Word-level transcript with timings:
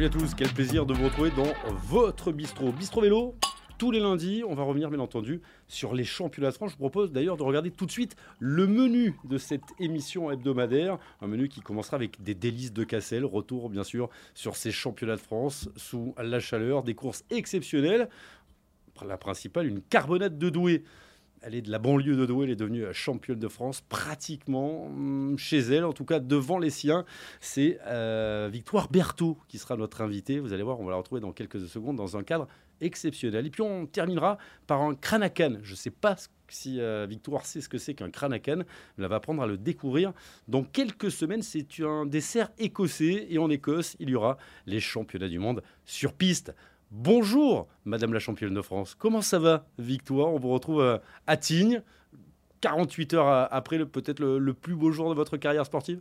Salut 0.00 0.16
à 0.16 0.18
tous, 0.18 0.34
quel 0.34 0.48
plaisir 0.48 0.86
de 0.86 0.94
vous 0.94 1.04
retrouver 1.04 1.30
dans 1.36 1.52
votre 1.84 2.32
bistrot. 2.32 2.72
Bistrot 2.72 3.02
vélo, 3.02 3.34
tous 3.76 3.90
les 3.90 4.00
lundis, 4.00 4.42
on 4.48 4.54
va 4.54 4.62
revenir 4.62 4.88
bien 4.88 4.98
entendu 4.98 5.42
sur 5.68 5.92
les 5.92 6.04
championnats 6.04 6.48
de 6.48 6.54
France. 6.54 6.70
Je 6.70 6.76
vous 6.76 6.88
propose 6.88 7.12
d'ailleurs 7.12 7.36
de 7.36 7.42
regarder 7.42 7.70
tout 7.70 7.84
de 7.84 7.90
suite 7.90 8.16
le 8.38 8.66
menu 8.66 9.14
de 9.24 9.36
cette 9.36 9.60
émission 9.78 10.30
hebdomadaire. 10.30 10.96
Un 11.20 11.26
menu 11.26 11.50
qui 11.50 11.60
commencera 11.60 11.96
avec 11.96 12.22
des 12.22 12.34
délices 12.34 12.72
de 12.72 12.82
Cassel. 12.82 13.26
Retour 13.26 13.68
bien 13.68 13.84
sûr 13.84 14.08
sur 14.32 14.56
ces 14.56 14.72
championnats 14.72 15.16
de 15.16 15.20
France 15.20 15.68
sous 15.76 16.14
la 16.16 16.40
chaleur, 16.40 16.82
des 16.82 16.94
courses 16.94 17.22
exceptionnelles. 17.28 18.08
La 19.06 19.18
principale, 19.18 19.66
une 19.66 19.82
carbonate 19.82 20.38
de 20.38 20.48
Douai. 20.48 20.82
Elle 21.42 21.54
est 21.54 21.62
de 21.62 21.70
la 21.70 21.78
banlieue 21.78 22.16
de 22.16 22.26
Douai, 22.26 22.44
elle 22.44 22.52
est 22.52 22.56
devenue 22.56 22.84
championne 22.92 23.38
de 23.38 23.48
France 23.48 23.80
pratiquement 23.88 24.86
hum, 24.86 25.38
chez 25.38 25.58
elle, 25.58 25.84
en 25.84 25.92
tout 25.92 26.04
cas 26.04 26.20
devant 26.20 26.58
les 26.58 26.70
siens. 26.70 27.04
C'est 27.40 27.78
euh, 27.86 28.50
Victoire 28.52 28.88
Berthaud 28.88 29.38
qui 29.48 29.58
sera 29.58 29.76
notre 29.76 30.02
invitée. 30.02 30.38
Vous 30.38 30.52
allez 30.52 30.62
voir, 30.62 30.80
on 30.80 30.84
va 30.84 30.90
la 30.90 30.98
retrouver 30.98 31.20
dans 31.20 31.32
quelques 31.32 31.60
secondes 31.60 31.96
dans 31.96 32.16
un 32.16 32.22
cadre 32.22 32.46
exceptionnel. 32.80 33.46
Et 33.46 33.50
puis 33.50 33.62
on 33.62 33.86
terminera 33.86 34.38
par 34.66 34.82
un 34.82 34.94
cranacan. 34.94 35.58
Je 35.62 35.72
ne 35.72 35.76
sais 35.76 35.90
pas 35.90 36.16
si 36.48 36.80
euh, 36.80 37.06
Victoire 37.08 37.46
sait 37.46 37.60
ce 37.60 37.68
que 37.68 37.78
c'est 37.78 37.94
qu'un 37.94 38.10
cranacan. 38.10 38.60
Elle 38.98 39.06
va 39.06 39.16
apprendre 39.16 39.42
à 39.42 39.46
le 39.46 39.56
découvrir. 39.56 40.12
Dans 40.48 40.62
quelques 40.62 41.10
semaines, 41.10 41.42
c'est 41.42 41.66
un 41.80 42.06
dessert 42.06 42.50
écossais. 42.58 43.26
Et 43.30 43.38
en 43.38 43.48
Écosse, 43.50 43.96
il 43.98 44.10
y 44.10 44.14
aura 44.14 44.36
les 44.66 44.80
championnats 44.80 45.28
du 45.28 45.38
monde 45.38 45.62
sur 45.84 46.12
piste. 46.12 46.54
Bonjour, 46.90 47.68
Madame 47.84 48.12
la 48.12 48.18
championne 48.18 48.52
de 48.52 48.62
France. 48.62 48.96
Comment 48.96 49.22
ça 49.22 49.38
va, 49.38 49.64
Victoire? 49.78 50.34
On 50.34 50.38
vous 50.40 50.50
retrouve 50.50 50.80
euh, 50.80 50.98
à 51.28 51.36
Tignes, 51.36 51.84
48 52.62 53.14
heures 53.14 53.48
après 53.52 53.86
peut-être 53.86 54.18
le, 54.18 54.52
plus 54.54 54.74
beau 54.74 54.90
jour 54.90 55.08
de 55.08 55.14
votre 55.14 55.36
carrière 55.36 55.64
sportive? 55.64 56.00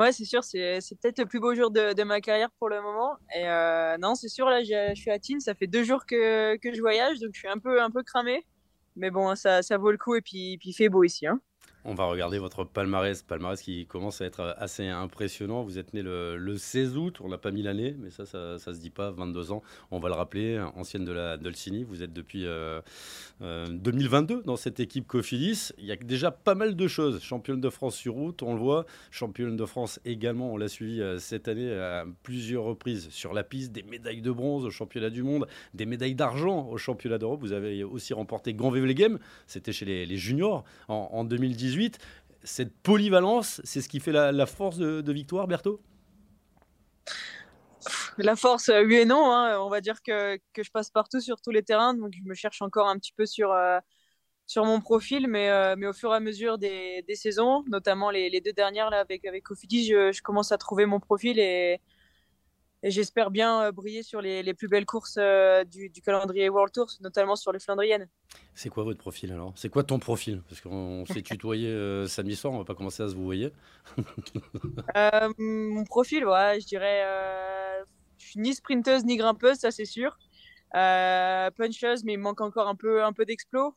Ouais, 0.00 0.10
c'est 0.10 0.24
sûr, 0.24 0.42
c'est, 0.42 0.80
peut-être 1.00 1.20
le 1.20 1.26
plus 1.26 1.38
beau 1.38 1.54
jour 1.54 1.70
de, 1.70 2.02
ma 2.02 2.20
carrière 2.20 2.50
pour 2.58 2.70
le 2.70 2.82
moment. 2.82 3.16
Et 3.36 3.48
euh, 3.48 3.96
non, 3.98 4.16
c'est 4.16 4.28
sûr, 4.28 4.46
là, 4.46 4.64
je 4.64 4.94
suis 4.96 5.12
à 5.12 5.20
Tignes, 5.20 5.38
ça 5.38 5.54
fait 5.54 5.68
deux 5.68 5.84
jours 5.84 6.06
que, 6.06 6.58
je 6.60 6.80
voyage, 6.80 7.20
donc 7.20 7.30
je 7.32 7.38
suis 7.38 7.48
un 7.48 7.58
peu, 7.58 7.80
un 7.80 7.90
peu 7.90 8.02
cramé. 8.02 8.44
Mais 8.96 9.12
bon, 9.12 9.36
ça, 9.36 9.62
ça 9.62 9.78
vaut 9.78 9.92
le 9.92 9.96
coup 9.96 10.16
et 10.16 10.22
puis, 10.22 10.58
puis 10.58 10.70
il 10.70 10.74
fait 10.74 10.88
beau 10.88 11.04
ici. 11.04 11.24
Hein. 11.24 11.40
On 11.84 11.94
va 11.94 12.04
regarder 12.04 12.38
votre 12.38 12.62
palmarès, 12.62 13.22
palmarès 13.22 13.60
qui 13.60 13.86
commence 13.86 14.20
à 14.20 14.24
être 14.24 14.54
assez 14.58 14.86
impressionnant. 14.86 15.64
Vous 15.64 15.78
êtes 15.78 15.94
né 15.94 16.02
le, 16.02 16.56
16 16.56 16.96
août, 16.96 17.18
on 17.20 17.28
n'a 17.28 17.38
pas 17.38 17.50
mis 17.50 17.62
l'année, 17.62 17.96
mais 17.98 18.10
ça, 18.10 18.24
ça, 18.24 18.58
se 18.58 18.78
dit 18.78 18.90
pas, 18.90 19.10
22 19.10 19.50
ans. 19.50 19.62
On 19.90 19.98
va 19.98 20.08
le 20.08 20.14
rappeler, 20.14 20.64
ancienne 20.76 21.04
de 21.04 21.10
la 21.10 21.36
Dolcini, 21.36 21.82
vous 21.82 22.04
êtes 22.04 22.12
depuis 22.12 22.46
2022 23.40 24.34
euh, 24.34 24.38
euh, 24.38 24.42
dans 24.44 24.54
cette 24.54 24.78
équipe 24.78 25.08
Cofidis. 25.08 25.72
Il 25.78 25.86
y 25.86 25.90
a 25.90 25.96
déjà 25.96 26.30
pas 26.30 26.54
mal 26.54 26.76
de 26.76 26.86
choses. 26.86 27.20
Championne 27.20 27.60
de 27.60 27.68
France 27.68 27.96
sur 27.96 28.14
route, 28.14 28.44
on 28.44 28.54
le 28.54 28.60
voit. 28.60 28.86
Championne 29.10 29.56
de 29.56 29.64
France 29.64 29.98
également, 30.04 30.52
on 30.52 30.56
l'a 30.56 30.68
suivi 30.68 31.00
euh, 31.00 31.18
cette 31.18 31.48
année 31.48 31.72
à 31.74 32.04
plusieurs 32.22 32.62
reprises 32.62 33.08
sur 33.10 33.32
la 33.32 33.42
piste, 33.42 33.72
des 33.72 33.82
médailles 33.82 34.22
de 34.22 34.30
bronze 34.30 34.64
au 34.64 34.70
championnat 34.70 35.10
du 35.10 35.24
monde, 35.24 35.48
des 35.74 35.86
médailles 35.86 36.14
d'argent 36.14 36.68
au 36.68 36.76
championnat 36.76 37.18
d'Europe. 37.18 37.40
Vous 37.40 37.52
avez 37.52 37.82
aussi 37.82 38.14
remporté 38.14 38.54
Grand 38.54 38.72
Game, 38.72 39.18
c'était 39.48 39.72
chez 39.72 39.84
les, 39.84 40.16
juniors 40.16 40.64
en, 40.88 41.08
en 41.12 41.24
2018. 41.24 41.71
Cette 42.44 42.74
polyvalence, 42.82 43.60
c'est 43.64 43.80
ce 43.80 43.88
qui 43.88 44.00
fait 44.00 44.12
la, 44.12 44.46
force 44.46 44.78
de, 44.78 45.12
Victoire, 45.12 45.46
Berthaud? 45.46 45.80
La 48.18 48.36
force, 48.36 48.68
euh, 48.68 48.84
oui 48.84 48.96
et 48.96 49.04
non. 49.04 49.32
Hein. 49.32 49.58
On 49.60 49.68
va 49.68 49.80
dire 49.80 50.02
que, 50.02 50.38
je 50.56 50.70
passe 50.70 50.90
partout 50.90 51.20
sur 51.20 51.40
tous 51.40 51.50
les 51.50 51.62
terrains, 51.62 51.94
donc 51.94 52.12
je 52.12 52.22
me 52.28 52.34
cherche 52.34 52.62
encore 52.62 52.88
un 52.88 52.96
petit 52.98 53.12
peu 53.12 53.26
sur, 53.26 53.52
euh, 53.52 53.78
sur 54.46 54.64
mon 54.64 54.80
profil, 54.80 55.28
mais, 55.28 55.48
euh, 55.50 55.74
mais 55.78 55.86
au 55.86 55.92
fur 55.92 56.12
et 56.12 56.16
à 56.16 56.20
mesure 56.20 56.58
des, 56.58 57.04
saisons, 57.14 57.64
notamment 57.68 58.10
les, 58.10 58.40
deux 58.40 58.52
dernières 58.52 58.90
là, 58.90 59.00
avec, 59.00 59.24
avec 59.24 59.44
Cofidis, 59.44 59.86
je, 59.86 60.22
commence 60.22 60.52
à 60.52 60.58
trouver 60.58 60.86
mon 60.86 61.00
profil 61.00 61.38
et 61.38 61.80
j'espère 62.90 63.30
bien 63.30 63.62
euh, 63.62 63.72
briller 63.72 64.02
sur 64.02 64.20
les, 64.20 64.42
les, 64.42 64.54
plus 64.54 64.68
belles 64.68 64.86
courses 64.86 65.16
euh, 65.18 65.64
du, 65.64 65.88
du, 65.88 66.02
calendrier 66.02 66.48
World 66.48 66.72
Tour, 66.72 66.88
notamment 67.00 67.36
sur 67.36 67.52
les 67.52 67.60
Flandriennes. 67.60 68.08
C'est 68.54 68.68
quoi 68.68 68.84
votre 68.84 68.98
profil 68.98 69.32
alors? 69.32 69.52
C'est 69.56 69.68
quoi 69.68 69.84
ton 69.84 69.98
profil? 69.98 70.42
Parce 70.48 70.60
qu'on 70.60 71.04
s'est 71.06 71.22
tutoyé 71.22 71.68
euh, 71.68 72.06
samedi 72.06 72.34
soir, 72.34 72.52
on 72.52 72.58
va 72.58 72.64
pas 72.64 72.74
commencer 72.74 73.02
à 73.02 73.08
se 73.08 73.14
vous 73.14 73.24
voyez. 73.24 73.52
mon 75.38 75.84
profil, 75.84 76.26
ouais, 76.26 76.58
je 76.60 76.66
dirais, 76.66 77.04
je 78.18 78.26
suis 78.26 78.40
ni 78.40 78.54
sprinteuse 78.54 79.04
ni 79.04 79.16
grimpeuse, 79.16 79.58
ça 79.58 79.70
c'est 79.70 79.84
sûr. 79.84 80.18
puncheuse, 80.72 82.04
mais 82.04 82.14
il 82.14 82.18
manque 82.18 82.40
encore 82.40 82.68
un 82.68 82.74
peu, 82.74 83.04
un 83.04 83.12
peu 83.12 83.24
d'explos. 83.24 83.76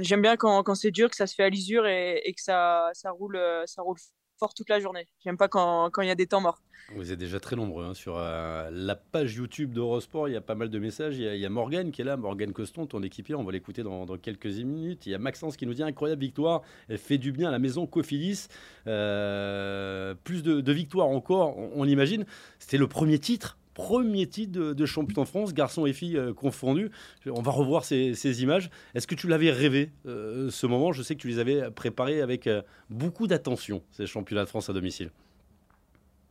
J'aime 0.00 0.22
bien 0.22 0.36
quand, 0.36 0.64
quand 0.64 0.74
c'est 0.74 0.90
dur, 0.90 1.08
que 1.08 1.16
ça 1.16 1.28
se 1.28 1.34
fait 1.34 1.44
à 1.44 1.48
l'usure 1.48 1.86
et, 1.86 2.20
et, 2.24 2.34
que 2.34 2.42
ça, 2.42 2.90
ça 2.92 3.12
roule, 3.12 3.38
ça 3.66 3.82
roule 3.82 3.98
fort 4.44 4.54
toute 4.54 4.68
la 4.68 4.78
journée. 4.78 5.08
J'aime 5.24 5.38
pas 5.38 5.48
quand 5.48 5.90
il 6.02 6.06
y 6.06 6.10
a 6.10 6.14
des 6.14 6.26
temps 6.26 6.42
morts. 6.42 6.60
Vous 6.94 7.12
êtes 7.12 7.18
déjà 7.18 7.40
très 7.40 7.56
nombreux 7.56 7.86
hein, 7.86 7.94
sur 7.94 8.18
euh, 8.18 8.68
la 8.70 8.94
page 8.94 9.34
YouTube 9.36 9.72
d'Eurosport. 9.72 10.28
Il 10.28 10.34
y 10.34 10.36
a 10.36 10.42
pas 10.42 10.54
mal 10.54 10.68
de 10.68 10.78
messages. 10.78 11.16
Il 11.16 11.24
y 11.24 11.46
a, 11.46 11.48
Morgan 11.48 11.90
qui 11.90 12.02
est 12.02 12.04
là, 12.04 12.18
Morgan 12.18 12.52
Coston, 12.52 12.86
ton 12.86 13.02
équipier. 13.02 13.34
On 13.34 13.42
va 13.42 13.52
l'écouter 13.52 13.82
dans, 13.82 14.06
quelques 14.18 14.46
minutes. 14.46 15.06
Il 15.06 15.12
y 15.12 15.14
a 15.14 15.18
Maxence 15.18 15.56
qui 15.56 15.66
nous 15.66 15.72
dit 15.72 15.82
incroyable 15.82 16.20
victoire. 16.20 16.60
Elle 16.88 16.98
fait 16.98 17.16
du 17.16 17.32
bien 17.32 17.48
à 17.48 17.52
la 17.52 17.58
maison 17.58 17.86
Cofidis. 17.86 18.48
Euh, 18.86 20.14
plus 20.24 20.42
de, 20.42 20.72
victoires 20.72 21.08
encore, 21.08 21.56
on, 21.56 21.70
on 21.76 21.84
l'imagine. 21.84 22.26
C'était 22.58 22.78
le 22.78 22.86
premier 22.86 23.18
titre 23.18 23.56
premier 23.74 24.26
titre 24.26 24.52
de, 24.52 24.86
champion 24.86 25.22
de 25.22 25.28
France, 25.28 25.52
garçons 25.52 25.84
et 25.84 25.92
filles 25.92 26.16
euh, 26.16 26.32
confondus. 26.32 26.90
On 27.26 27.42
va 27.42 27.50
revoir 27.50 27.84
ces, 27.84 28.42
images. 28.42 28.70
Est-ce 28.94 29.06
que 29.06 29.14
tu 29.14 29.28
l'avais 29.28 29.50
rêvé, 29.50 29.90
euh, 30.06 30.50
ce 30.50 30.66
moment? 30.66 30.92
Je 30.92 31.02
sais 31.02 31.14
que 31.14 31.20
tu 31.20 31.28
les 31.28 31.38
avais 31.38 31.70
préparés 31.70 32.22
avec 32.22 32.46
euh, 32.46 32.62
beaucoup 32.88 33.26
d'attention, 33.26 33.82
ces 33.90 34.06
championnats 34.06 34.44
de 34.44 34.48
France 34.48 34.70
à 34.70 34.72
domicile. 34.72 35.10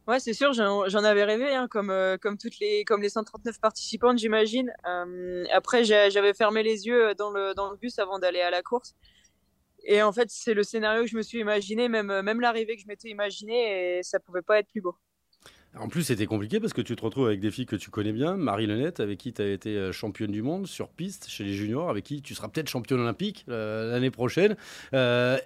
Ouais, 0.07 0.19
c'est 0.19 0.33
sûr, 0.33 0.51
j'en 0.51 1.03
avais 1.03 1.23
rêvé, 1.23 1.55
hein, 1.55 1.69
comme, 1.69 1.93
comme, 2.21 2.37
toutes 2.37 2.59
les, 2.59 2.83
comme 2.83 3.01
les 3.01 3.07
139 3.07 3.61
participantes, 3.61 4.17
j'imagine. 4.17 4.69
après, 5.53 5.85
j'avais 5.85 6.33
fermé 6.33 6.61
les 6.61 6.87
yeux 6.87 7.15
dans 7.15 7.31
le, 7.31 7.77
bus 7.77 7.99
avant 7.99 8.19
d'aller 8.19 8.41
à 8.41 8.49
la 8.49 8.61
course. 8.61 8.95
Et 9.85 10.01
en 10.01 10.11
fait, 10.11 10.29
c'est 10.29 10.53
le 10.53 10.63
scénario 10.63 11.03
que 11.03 11.09
je 11.09 11.15
me 11.15 11.21
suis 11.21 11.39
imaginé, 11.39 11.87
même, 11.87 12.21
même 12.21 12.41
l'arrivée 12.41 12.75
que 12.75 12.81
je 12.81 12.87
m'étais 12.87 13.07
imaginé, 13.07 13.99
et 13.99 14.03
ça 14.03 14.19
pouvait 14.19 14.41
pas 14.41 14.59
être 14.59 14.67
plus 14.67 14.81
beau. 14.81 14.97
En 15.79 15.87
plus, 15.87 16.03
c'était 16.03 16.27
compliqué 16.27 16.59
parce 16.59 16.71
que 16.71 16.81
tu 16.81 16.95
te 16.95 17.03
retrouves 17.03 17.25
avec 17.25 17.39
des 17.39 17.49
filles 17.49 17.65
que 17.65 17.75
tu 17.75 17.89
connais 17.89 18.11
bien. 18.11 18.37
Marie 18.37 18.67
Lenette, 18.67 18.99
avec 18.99 19.17
qui 19.17 19.33
tu 19.33 19.41
as 19.41 19.47
été 19.49 19.75
euh, 19.75 19.91
championne 19.91 20.29
du 20.29 20.43
monde 20.43 20.67
sur 20.67 20.89
piste 20.89 21.27
chez 21.27 21.43
les 21.43 21.53
juniors, 21.53 21.89
avec 21.89 22.03
qui 22.03 22.21
tu 22.21 22.35
seras 22.35 22.47
peut-être 22.47 22.69
championne 22.69 22.99
olympique 22.99 23.43
euh, 23.49 23.91
l'année 23.91 24.11
prochaine. 24.11 24.55
Euh, 24.93 25.39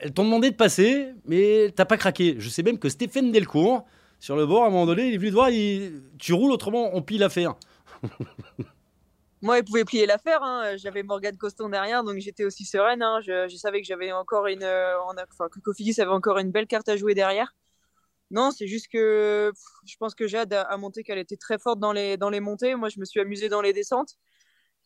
elles 0.00 0.12
t'ont 0.12 0.24
demandé 0.24 0.50
de 0.50 0.56
passer, 0.56 1.08
mais 1.26 1.70
t'as 1.76 1.84
pas 1.84 1.98
craqué. 1.98 2.36
Je 2.38 2.48
sais 2.48 2.62
même 2.62 2.78
que 2.78 2.88
Stéphane 2.88 3.30
Delcourt, 3.30 3.84
sur 4.20 4.36
le 4.36 4.46
bord, 4.46 4.64
à 4.64 4.68
un 4.68 4.70
moment 4.70 4.86
donné, 4.86 5.08
il 5.08 5.14
est 5.14 5.18
venu 5.18 5.28
te 5.28 5.34
voir, 5.34 5.50
tu 6.18 6.32
roules 6.32 6.52
autrement, 6.52 6.90
on 6.94 7.02
plie 7.02 7.18
l'affaire. 7.18 7.54
Moi, 9.42 9.58
il 9.58 9.64
pouvait 9.64 9.84
plier 9.84 10.06
l'affaire. 10.06 10.42
Hein. 10.42 10.76
J'avais 10.78 11.02
Morgane 11.02 11.36
Coston 11.36 11.70
derrière, 11.70 12.02
donc 12.04 12.16
j'étais 12.18 12.44
aussi 12.44 12.64
sereine. 12.64 13.02
Hein. 13.02 13.20
Je, 13.20 13.54
savais 13.56 13.82
que 13.82 13.86
j'avais 13.86 14.12
encore 14.12 14.46
une, 14.46 14.64
enfin, 14.64 15.48
que 15.52 15.60
Cofidis 15.60 16.00
avait 16.00 16.10
encore 16.10 16.38
une 16.38 16.50
belle 16.50 16.66
carte 16.66 16.88
à 16.88 16.96
jouer 16.96 17.14
derrière. 17.14 17.54
Non, 18.30 18.50
c'est 18.50 18.66
juste 18.66 18.88
que 18.92 19.52
je 19.86 19.96
pense 19.96 20.14
que 20.14 20.26
Jade 20.26 20.52
a, 20.52 20.76
monté 20.76 21.02
qu'elle 21.02 21.18
était 21.18 21.36
très 21.36 21.58
forte 21.58 21.80
dans 21.80 21.92
les, 21.92 22.16
dans 22.16 22.28
les 22.30 22.40
montées. 22.40 22.74
Moi, 22.74 22.90
je 22.90 23.00
me 23.00 23.04
suis 23.04 23.20
amusée 23.20 23.48
dans 23.48 23.62
les 23.62 23.72
descentes. 23.72 24.16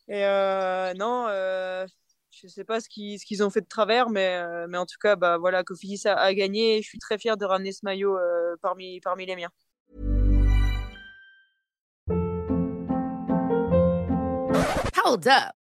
Et 0.07 0.25
euh, 0.25 0.93
non, 0.93 1.27
euh, 1.27 1.85
je 2.31 2.47
ne 2.47 2.51
sais 2.51 2.63
pas 2.63 2.79
ce 2.79 2.87
qu'ils 2.89 3.43
ont 3.43 3.49
fait 3.49 3.61
de 3.61 3.67
travers, 3.67 4.09
mais, 4.09 4.37
euh, 4.37 4.65
mais 4.69 4.77
en 4.77 4.85
tout 4.85 4.97
cas, 5.01 5.15
bah, 5.15 5.37
voilà, 5.37 5.59
a, 5.59 6.09
a, 6.13 6.33
gagné. 6.33 6.81
Je 6.81 6.87
suis 6.87 6.99
très 6.99 7.17
fière 7.17 7.37
de 7.37 7.45
ramener 7.45 7.71
ce 7.73 7.81
maillot 7.83 8.17
parmi, 8.61 9.01
parmi 9.01 9.25
les 9.25 9.35
miens. 9.35 9.51
Hold 15.05 15.27
up. 15.27 15.62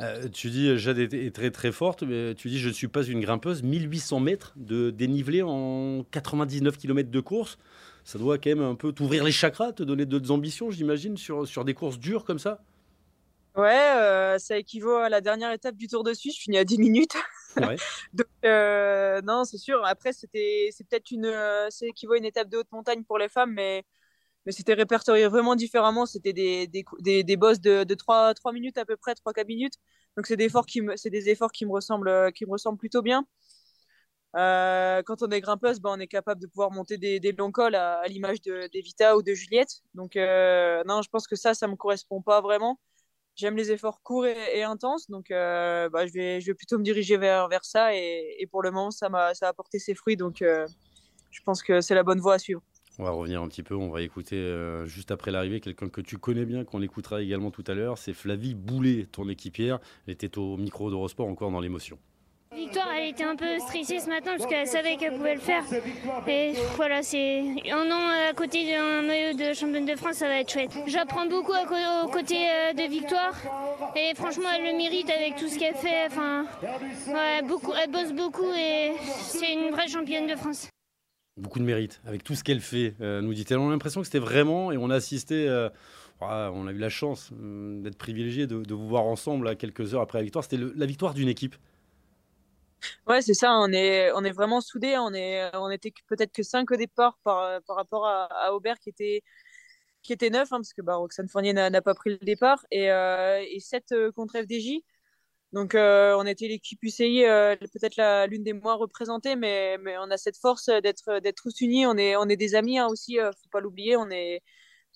Euh, 0.00 0.28
tu 0.28 0.48
dis, 0.48 0.78
Jade 0.78 0.98
est, 0.98 1.34
très 1.34 1.50
très 1.50 1.72
forte, 1.72 2.02
mais 2.02 2.34
tu 2.34 2.48
dis, 2.48 2.58
je 2.58 2.68
ne 2.68 2.72
suis 2.72 2.88
pas 2.88 3.02
une 3.02 3.20
grimpeuse. 3.20 3.62
1800 3.62 4.20
mètres 4.20 4.52
de 4.56 4.90
dénivelé 4.90 5.42
en 5.42 6.04
99 6.10 6.78
km 6.78 7.10
de 7.10 7.20
course. 7.20 7.58
Ça 8.04 8.18
doit 8.18 8.38
quand 8.38 8.50
même 8.50 8.62
un 8.62 8.74
peu 8.74 8.92
t'ouvrir 8.92 9.24
les 9.24 9.32
chakras, 9.32 9.72
te 9.72 9.82
donner 9.82 10.06
d'autres 10.06 10.30
ambitions, 10.30 10.70
j'imagine, 10.70 11.18
sur, 11.18 11.46
sur 11.46 11.64
des 11.64 11.74
courses 11.74 11.98
dures 11.98 12.24
comme 12.24 12.38
ça 12.38 12.62
Ouais, 13.56 13.92
euh, 13.96 14.38
ça 14.38 14.56
équivaut 14.56 14.96
à 14.96 15.08
la 15.08 15.20
dernière 15.20 15.52
étape 15.52 15.76
du 15.76 15.86
Tour 15.86 16.02
de 16.02 16.14
Suisse. 16.14 16.36
Je 16.36 16.42
finis 16.42 16.58
à 16.58 16.64
10 16.64 16.78
minutes. 16.78 17.16
Ouais. 17.56 17.76
Donc, 18.14 18.26
euh, 18.44 19.20
non, 19.22 19.44
c'est 19.44 19.58
sûr. 19.58 19.84
Après, 19.84 20.12
c'était, 20.12 20.70
c'est 20.72 20.86
peut-être 20.88 21.10
une, 21.10 21.30
c'est 21.68 21.88
équivaut 21.88 22.14
à 22.14 22.18
une 22.18 22.24
étape 22.24 22.48
de 22.48 22.58
haute 22.58 22.72
montagne 22.72 23.02
pour 23.04 23.18
les 23.18 23.28
femmes, 23.28 23.52
mais 23.52 23.84
mais 24.46 24.52
c'était 24.52 24.74
répertorié 24.74 25.28
vraiment 25.28 25.56
différemment. 25.56 26.06
C'était 26.06 26.32
des, 26.32 26.66
des, 26.66 27.22
des, 27.24 27.36
bosses 27.36 27.60
de, 27.60 27.84
de 27.84 27.94
3, 27.94 28.34
3 28.34 28.52
minutes 28.52 28.78
à 28.78 28.84
peu 28.84 28.96
près, 28.96 29.12
3-4 29.14 29.46
minutes. 29.46 29.74
Donc 30.16 30.26
c'est 30.26 30.36
des 30.36 30.44
efforts 30.44 30.66
qui 30.66 30.80
me, 30.82 30.94
des 31.08 31.28
efforts 31.28 31.52
qui 31.52 31.66
me 31.66 31.72
ressemblent, 31.72 32.32
qui 32.32 32.46
me 32.46 32.50
ressemblent 32.52 32.78
plutôt 32.78 33.02
bien. 33.02 33.26
Euh, 34.36 35.02
quand 35.04 35.22
on 35.22 35.28
est 35.28 35.40
grimpeuse, 35.40 35.80
ben, 35.80 35.90
on 35.96 36.00
est 36.00 36.06
capable 36.06 36.40
de 36.40 36.46
pouvoir 36.46 36.70
monter 36.70 36.98
des, 36.98 37.32
longs 37.32 37.50
cols 37.50 37.74
à, 37.74 38.02
l'image 38.06 38.40
de 38.42 38.68
d'Evita 38.72 39.16
ou 39.16 39.22
de 39.22 39.34
Juliette. 39.34 39.82
Donc 39.94 40.16
euh, 40.16 40.82
non, 40.86 41.02
je 41.02 41.08
pense 41.10 41.26
que 41.26 41.36
ça, 41.36 41.54
ça 41.54 41.66
me 41.66 41.76
correspond 41.76 42.22
pas 42.22 42.40
vraiment. 42.40 42.78
J'aime 43.36 43.56
les 43.56 43.72
efforts 43.72 44.02
courts 44.02 44.26
et, 44.26 44.62
intenses, 44.62 45.08
donc 45.08 45.30
euh, 45.30 45.88
bah, 45.88 46.06
je, 46.06 46.12
vais, 46.12 46.40
je 46.40 46.46
vais 46.46 46.54
plutôt 46.54 46.78
me 46.78 46.84
diriger 46.84 47.16
vers, 47.16 47.48
vers 47.48 47.64
ça. 47.64 47.94
Et, 47.94 48.36
et 48.38 48.46
pour 48.46 48.62
le 48.62 48.70
moment, 48.70 48.90
ça 48.90 49.08
ça 49.34 49.46
a 49.46 49.48
apporté 49.50 49.78
ses 49.78 49.94
fruits, 49.94 50.16
donc 50.16 50.42
euh, 50.42 50.66
je 51.30 51.40
pense 51.42 51.62
que 51.62 51.80
c'est 51.80 51.94
la 51.94 52.02
bonne 52.02 52.20
voie 52.20 52.34
à 52.34 52.38
suivre. 52.38 52.62
On 53.00 53.04
va 53.04 53.12
revenir 53.12 53.40
un 53.40 53.48
petit 53.48 53.62
peu, 53.62 53.74
on 53.74 53.88
va 53.88 54.02
écouter 54.02 54.36
euh, 54.36 54.84
juste 54.84 55.10
après 55.10 55.30
l'arrivée 55.30 55.60
quelqu'un 55.60 55.88
que 55.88 56.02
tu 56.02 56.18
connais 56.18 56.44
bien, 56.44 56.64
qu'on 56.64 56.82
écoutera 56.82 57.22
également 57.22 57.50
tout 57.50 57.64
à 57.66 57.72
l'heure, 57.72 57.96
c'est 57.96 58.12
Flavie 58.12 58.54
Boulet, 58.54 59.06
ton 59.10 59.26
équipière. 59.30 59.78
Elle 60.06 60.12
était 60.12 60.36
au 60.36 60.58
micro 60.58 60.90
d'Eurosport 60.90 61.26
encore 61.26 61.50
dans 61.50 61.60
l'émotion. 61.60 61.98
Victoire, 62.54 62.88
elle 62.94 63.08
était 63.08 63.24
un 63.24 63.36
peu 63.36 63.58
stressée 63.60 64.00
ce 64.00 64.08
matin 64.10 64.32
parce 64.36 64.44
qu'elle 64.50 64.66
savait 64.66 64.96
qu'elle 64.96 65.14
pouvait 65.14 65.36
le 65.36 65.40
faire. 65.40 65.64
Et 66.28 66.52
voilà, 66.76 67.02
c'est 67.02 67.40
un 67.72 67.90
an 67.90 68.28
à 68.28 68.34
côté 68.34 68.70
d'un 68.70 69.00
maillot 69.00 69.34
de 69.34 69.54
championne 69.54 69.86
de 69.86 69.96
France, 69.96 70.16
ça 70.16 70.28
va 70.28 70.38
être 70.40 70.52
chouette. 70.52 70.76
J'apprends 70.86 71.24
beaucoup 71.24 71.54
à 71.54 72.04
aux 72.04 72.08
côtés 72.08 72.50
euh, 72.50 72.74
de 72.74 72.82
Victoire 72.82 73.34
et 73.96 74.14
franchement, 74.14 74.50
elle 74.54 74.72
le 74.72 74.76
mérite 74.76 75.08
avec 75.08 75.36
tout 75.36 75.48
ce 75.48 75.58
qu'elle 75.58 75.74
fait. 75.74 76.04
Enfin, 76.08 76.44
beaucoup, 77.48 77.72
elle 77.82 77.90
bosse 77.90 78.12
beaucoup 78.12 78.52
et 78.52 78.92
c'est 79.22 79.54
une 79.54 79.70
vraie 79.70 79.88
championne 79.88 80.26
de 80.26 80.36
France. 80.36 80.68
Beaucoup 81.36 81.58
de 81.58 81.64
mérite 81.64 82.00
avec 82.04 82.24
tout 82.24 82.34
ce 82.34 82.44
qu'elle 82.44 82.60
fait, 82.60 82.94
euh, 83.00 83.20
nous 83.20 83.32
dit-elle. 83.32 83.58
On 83.58 83.68
a 83.68 83.70
l'impression 83.70 84.00
que 84.00 84.06
c'était 84.06 84.18
vraiment, 84.18 84.72
et 84.72 84.76
on 84.76 84.90
a 84.90 84.96
assisté, 84.96 85.48
euh, 85.48 85.68
on 86.20 86.66
a 86.66 86.72
eu 86.72 86.78
la 86.78 86.88
chance 86.88 87.30
euh, 87.32 87.80
d'être 87.80 87.96
privilégié 87.96 88.46
de, 88.46 88.74
vous 88.74 88.88
voir 88.88 89.04
ensemble 89.04 89.56
quelques 89.56 89.94
heures 89.94 90.02
après 90.02 90.18
la 90.18 90.24
victoire. 90.24 90.44
C'était 90.44 90.58
la 90.58 90.86
victoire 90.86 91.14
d'une 91.14 91.28
équipe. 91.28 91.56
Ouais, 93.06 93.22
c'est 93.22 93.34
ça, 93.34 93.52
on 93.54 93.72
est, 93.72 94.10
on 94.12 94.24
est 94.24 94.32
vraiment 94.32 94.60
soudés. 94.60 94.96
On, 94.98 95.12
est, 95.14 95.54
on 95.54 95.70
était 95.70 95.92
peut-être 96.08 96.32
que 96.32 96.42
5 96.42 96.70
au 96.70 96.76
départ 96.76 97.18
par, 97.22 97.62
par 97.62 97.76
rapport 97.76 98.06
à, 98.06 98.54
Aubert 98.54 98.78
qui 98.78 98.90
était, 98.90 99.22
qui 100.02 100.12
était 100.12 100.30
9, 100.30 100.48
parce 100.48 100.72
que 100.72 100.82
bah, 100.82 100.96
Roxane 100.96 101.28
Fournier 101.28 101.52
n'a 101.52 101.82
pas 101.82 101.94
pris 101.94 102.10
le 102.10 102.18
départ, 102.18 102.64
et, 102.70 102.86
et 102.86 103.60
7 103.60 103.94
contre 104.14 104.38
FDJ. 104.38 104.80
Donc 105.52 105.74
euh, 105.74 106.14
on 106.16 106.26
était 106.26 106.46
l'équipe 106.46 106.78
UCI, 106.82 107.24
euh, 107.24 107.56
peut-être 107.56 108.26
l'une 108.28 108.44
des 108.44 108.52
moins 108.52 108.74
représentées, 108.74 109.34
mais, 109.34 109.78
mais 109.78 109.98
on 109.98 110.10
a 110.10 110.16
cette 110.16 110.36
force 110.36 110.66
d'être 110.68 111.18
d'être 111.20 111.42
tous 111.42 111.60
unis. 111.60 111.86
On 111.86 111.96
est, 111.96 112.14
on 112.16 112.28
est 112.28 112.36
des 112.36 112.54
amis 112.54 112.78
hein, 112.78 112.86
aussi, 112.88 113.18
euh, 113.18 113.32
faut 113.32 113.48
pas 113.50 113.60
l'oublier. 113.60 113.96
On 113.96 114.08
est, 114.10 114.42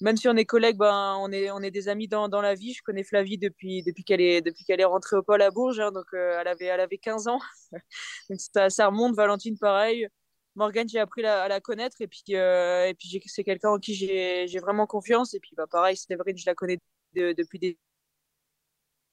même 0.02 0.16
si 0.18 0.28
on 0.28 0.36
est 0.36 0.44
collègues, 0.46 0.76
ben, 0.78 1.16
on, 1.20 1.32
est, 1.32 1.50
on 1.52 1.60
est 1.62 1.70
des 1.72 1.88
amis 1.88 2.08
dans, 2.08 2.28
dans 2.28 2.42
la 2.42 2.54
vie. 2.56 2.74
Je 2.74 2.82
connais 2.82 3.04
Flavie 3.04 3.38
depuis, 3.38 3.82
depuis 3.84 4.04
qu'elle 4.04 4.20
est, 4.20 4.42
depuis 4.42 4.64
qu'elle 4.64 4.80
est 4.80 4.84
rentrée 4.84 5.16
au 5.16 5.22
pôle 5.24 5.42
à 5.42 5.50
Bourges, 5.52 5.80
hein, 5.80 5.92
donc 5.92 6.06
euh, 6.14 6.38
elle, 6.40 6.48
avait, 6.48 6.66
elle 6.66 6.80
avait 6.80 6.98
15 6.98 7.28
ans. 7.28 7.40
donc 8.30 8.40
ça, 8.40 8.70
ça 8.70 8.88
remonte, 8.88 9.14
Valentine 9.16 9.58
pareil. 9.58 10.08
Morgane, 10.56 10.88
j'ai 10.88 11.00
appris 11.00 11.22
la- 11.22 11.42
à 11.44 11.48
la 11.48 11.60
connaître 11.60 11.96
et 12.00 12.08
puis, 12.08 12.22
euh, 12.36 12.86
et 12.88 12.94
puis 12.94 13.20
c'est 13.26 13.44
quelqu'un 13.44 13.70
en 13.70 13.78
qui 13.78 13.94
j'ai 13.94 14.46
j'ai 14.48 14.58
vraiment 14.60 14.86
confiance. 14.86 15.34
Et 15.34 15.40
puis 15.40 15.52
bah, 15.56 15.66
pareil, 15.70 15.96
Séverine, 15.96 16.36
je 16.38 16.46
la 16.46 16.54
connais 16.54 16.78
de- 17.14 17.32
depuis 17.32 17.58
des, 17.58 17.78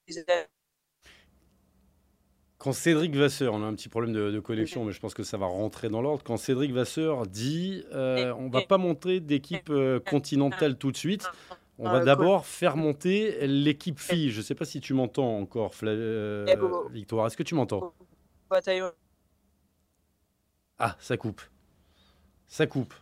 des 0.07 0.17
années. 0.19 0.47
Quand 2.61 2.73
Cédric 2.73 3.15
Vasseur, 3.15 3.55
on 3.55 3.63
a 3.63 3.65
un 3.65 3.73
petit 3.73 3.89
problème 3.89 4.13
de, 4.13 4.29
de 4.29 4.39
connexion, 4.39 4.85
mais 4.85 4.91
je 4.91 4.99
pense 4.99 5.15
que 5.15 5.23
ça 5.23 5.35
va 5.35 5.47
rentrer 5.47 5.89
dans 5.89 5.99
l'ordre. 5.99 6.23
Quand 6.23 6.37
Cédric 6.37 6.71
Vasseur 6.71 7.25
dit 7.25 7.83
euh, 7.91 8.31
on 8.37 8.49
va 8.49 8.61
pas 8.61 8.77
monter 8.77 9.19
d'équipe 9.19 9.71
euh, 9.71 9.99
continentale 9.99 10.77
tout 10.77 10.91
de 10.91 10.97
suite, 10.97 11.27
on 11.79 11.87
Ah, 11.87 11.93
va 11.93 11.97
cool. 11.99 12.05
d'abord 12.05 12.45
faire 12.45 12.77
monter 12.77 13.47
l'équipe 13.47 13.97
fille. 13.99 14.29
Je 14.29 14.37
ne 14.37 14.43
sais 14.43 14.53
pas 14.53 14.65
si 14.65 14.79
tu 14.79 14.93
m'entends 14.93 15.39
encore, 15.39 15.73
Fla- 15.73 15.89
euh, 15.89 16.45
Eh. 16.47 16.93
Victoire. 16.93 17.25
Est-ce 17.25 17.35
que 17.37 17.41
tu 17.41 17.55
m'entends? 17.55 17.93
Ah, 20.77 20.95
ça 20.99 21.17
coupe. 21.17 21.41
Ça 22.47 22.67
coupe. 22.67 22.93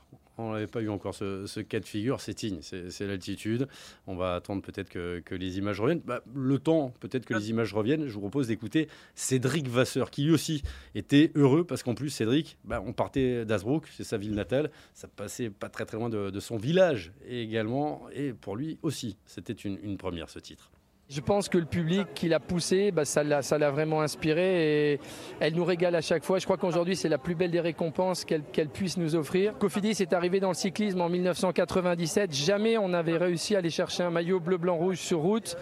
On 0.42 0.54
n'avait 0.54 0.68
pas 0.68 0.82
eu 0.82 0.88
encore 0.88 1.14
ce, 1.14 1.46
ce 1.48 1.60
cas 1.60 1.82
de 1.82 1.86
figure, 1.86 2.22
c'est 2.22 2.34
Tignes, 2.34 2.62
c'est 2.62 3.06
l'altitude. 3.06 3.68
On 4.08 4.16
va 4.16 4.36
attendre 4.36 4.62
peut-être 4.62 4.88
que, 4.90 5.20
que 5.20 5.36
les 5.36 5.58
images 5.58 5.82
reviennent. 5.82 6.00
Bah, 6.00 6.24
le 6.34 6.58
temps, 6.60 6.94
peut-être 7.02 7.26
que 7.26 7.34
les 7.34 7.50
images 7.50 7.74
reviennent. 7.74 8.08
Je 8.08 8.14
vous 8.14 8.22
propose 8.22 8.48
d'écouter 8.48 8.88
Cédric 9.16 9.68
Vasseur, 9.68 10.10
qui 10.10 10.24
lui 10.24 10.32
aussi 10.32 10.64
était 10.96 11.32
heureux, 11.36 11.66
parce 11.66 11.84
qu'en 11.84 11.94
plus, 11.94 12.10
Cédric, 12.10 12.58
bah, 12.64 12.82
on 12.86 12.94
partait 12.94 13.44
d'Asbrook, 13.44 13.88
c'est 13.96 14.06
sa 14.06 14.18
ville 14.18 14.34
natale. 14.34 14.72
Ça 14.94 15.10
passait 15.10 15.50
pas 15.50 15.68
très 15.68 15.86
très 15.86 15.98
loin 15.98 16.10
de, 16.10 16.30
de 16.30 16.40
son 16.40 16.56
village 16.56 17.12
également. 17.28 18.08
Et 18.14 18.32
pour 18.32 18.56
lui 18.56 18.80
aussi, 18.82 19.18
c'était 19.26 19.52
une, 19.52 19.78
une 19.84 19.98
première 19.98 20.30
ce 20.30 20.40
titre. 20.40 20.72
Je 21.12 21.22
pense 21.22 21.50
que 21.50 21.58
le 21.58 21.66
public 21.66 22.06
qui 22.14 22.30
l'a 22.30 22.40
poussé, 22.40 22.92
bah, 22.92 23.04
ça 23.04 23.24
l'a 23.24 23.72
vraiment 23.72 24.02
inspiré 24.02 24.94
et 24.94 25.00
elle 25.40 25.56
nous 25.56 25.66
régale 25.66 25.96
à 25.96 26.02
chaque 26.02 26.24
fois. 26.24 26.38
Je 26.38 26.46
crois 26.46 26.58
qu'aujourd'hui, 26.58 26.96
c'est 26.96 27.10
la 27.10 27.18
plus 27.18 27.34
belle 27.34 27.50
des 27.50 27.60
récompenses 27.60 28.26
qu'elle 28.26 28.44
qu'elle 28.44 28.70
puisse 28.70 28.96
nous 28.96 29.16
offrir. 29.16 29.58
Cofidis 29.58 30.04
est 30.04 30.14
arrivé 30.14 30.40
dans 30.40 30.50
le 30.50 30.54
cyclisme 30.54 31.02
en 31.02 31.10
1997. 31.10 32.32
Jamais 32.32 32.78
on 32.78 32.90
n'avait 32.90 33.18
réussi 33.18 33.56
à 33.56 33.58
aller 33.58 33.72
chercher 33.72 34.04
un 34.04 34.12
maillot 34.12 34.40
bleu, 34.40 34.58
blanc, 34.58 34.76
rouge 34.76 35.00
sur 35.00 35.22
route 35.22 35.58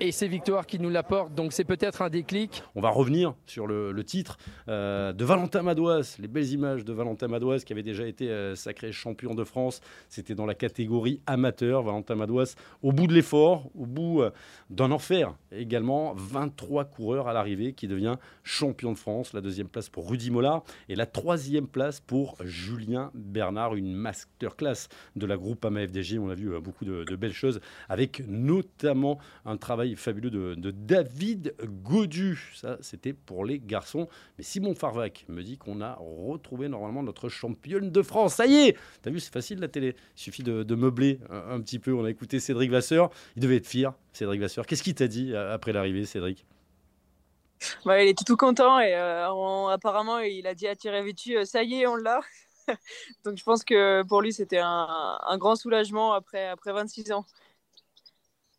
et 0.00 0.12
c'est 0.12 0.28
Victoire 0.28 0.66
qui 0.66 0.78
nous 0.78 0.88
l'apporte. 0.88 1.34
Donc 1.34 1.52
c'est 1.52 1.64
peut-être 1.64 2.00
un 2.00 2.08
déclic. 2.08 2.62
On 2.74 2.80
va 2.80 2.88
revenir 2.88 3.34
sur 3.46 3.66
le, 3.66 4.02
titre 4.02 4.38
euh, 4.68 5.12
de 5.12 5.24
Valentin 5.24 5.62
Madouas, 5.62 6.16
les 6.18 6.28
belles 6.28 6.50
images 6.52 6.84
de 6.84 6.92
Valentin 6.92 7.28
Madouas 7.28 7.60
qui 7.60 7.72
avait 7.74 7.82
déjà 7.82 8.06
été 8.06 8.30
euh, 8.30 8.54
sacré 8.54 8.92
champion 8.92 9.34
de 9.34 9.44
France. 9.44 9.80
C'était 10.08 10.34
dans 10.34 10.46
la 10.46 10.54
catégorie 10.54 11.20
amateur. 11.26 11.82
Valentin 11.82 12.14
Madouas, 12.14 12.54
au 12.82 12.92
bout 12.92 13.06
de 13.06 13.12
l'effort, 13.12 13.70
au 13.74 13.84
bout 13.84 14.22
euh, 14.22 14.30
d'un 14.70 14.90
enfer 14.90 15.34
également, 15.52 16.14
23 16.16 16.84
coureurs 16.86 17.28
à 17.28 17.34
l'arrivée 17.34 17.74
qui 17.74 17.86
devient 17.86 18.16
champion 18.42 18.92
de 18.92 18.98
France. 18.98 19.34
La 19.34 19.42
deuxième 19.42 19.68
place 19.68 19.90
pour 19.90 20.08
Rudy 20.08 20.30
Mollard 20.30 20.62
et 20.88 20.94
la 20.94 21.06
troisième 21.06 21.66
place 21.66 22.00
pour 22.00 22.36
Julien 22.42 23.10
Bernard, 23.14 23.74
une 23.74 23.92
masterclass 23.92 24.88
de 25.16 25.26
la 25.26 25.36
groupe 25.36 25.62
AMA 25.64 25.86
FDJ. 25.86 26.18
On 26.18 26.30
a 26.30 26.34
vu 26.34 26.54
euh, 26.54 26.60
beaucoup 26.60 26.86
de 26.86 27.16
belles 27.16 27.32
choses 27.32 27.60
avec 27.88 28.22
notamment 28.26 29.18
un 29.44 29.58
travail 29.58 29.89
fabuleux 29.96 30.30
de, 30.30 30.70
David 30.70 31.54
Godu. 31.82 32.52
Ça, 32.54 32.78
c'était 32.80 33.12
pour 33.12 33.44
les 33.44 33.58
garçons. 33.58 34.08
Mais 34.38 34.44
Simon 34.44 34.74
Farvac 34.74 35.24
me 35.28 35.42
dit 35.42 35.58
qu'on 35.58 35.80
a 35.80 35.98
retrouvé 36.00 36.68
normalement 36.68 37.02
notre 37.02 37.28
championne 37.28 37.90
de 37.90 38.02
France. 38.02 38.34
Ça 38.34 38.46
y 38.46 38.68
est 38.68 38.76
T'as 39.02 39.10
vu, 39.10 39.20
c'est 39.20 39.32
facile 39.32 39.60
la 39.60 39.68
télé. 39.68 39.94
Il 40.16 40.20
suffit 40.20 40.42
de, 40.42 40.74
meubler 40.74 41.20
un, 41.30 41.60
petit 41.60 41.78
peu. 41.78 41.92
On 41.92 42.04
a 42.04 42.10
écouté 42.10 42.40
Cédric 42.40 42.70
Vasseur. 42.70 43.10
Il 43.36 43.42
devait 43.42 43.56
être 43.56 43.66
fier, 43.66 43.92
Cédric 44.12 44.40
Vasseur. 44.40 44.66
Qu'est-ce 44.66 44.82
qu'il 44.82 44.94
t'a 44.94 45.08
dit 45.08 45.32
euh, 45.32 45.54
après 45.54 45.72
l'arrivée, 45.72 46.04
Cédric? 46.06 46.44
Ouais, 47.84 48.06
il 48.06 48.10
était 48.10 48.24
tout 48.24 48.36
content 48.36 48.80
et 48.80 48.94
euh, 48.94 49.66
apparemment 49.68 50.18
il 50.20 50.46
a 50.46 50.54
dit 50.54 50.66
à 50.66 50.74
Thierry 50.74 51.02
Vêtu 51.02 51.36
euh, 51.36 51.44
ça 51.44 51.62
y 51.62 51.82
est 51.82 51.86
on 51.86 51.96
l'a. 51.96 52.20
Donc 53.24 53.36
je 53.36 53.44
pense 53.44 53.64
que 53.64 54.02
pour 54.04 54.22
lui 54.22 54.32
c'était 54.32 54.60
un, 54.60 55.18
un 55.22 55.36
grand 55.36 55.56
soulagement 55.56 56.14
après, 56.14 56.48
après 56.48 56.72
26 56.72 57.12
ans. 57.12 57.26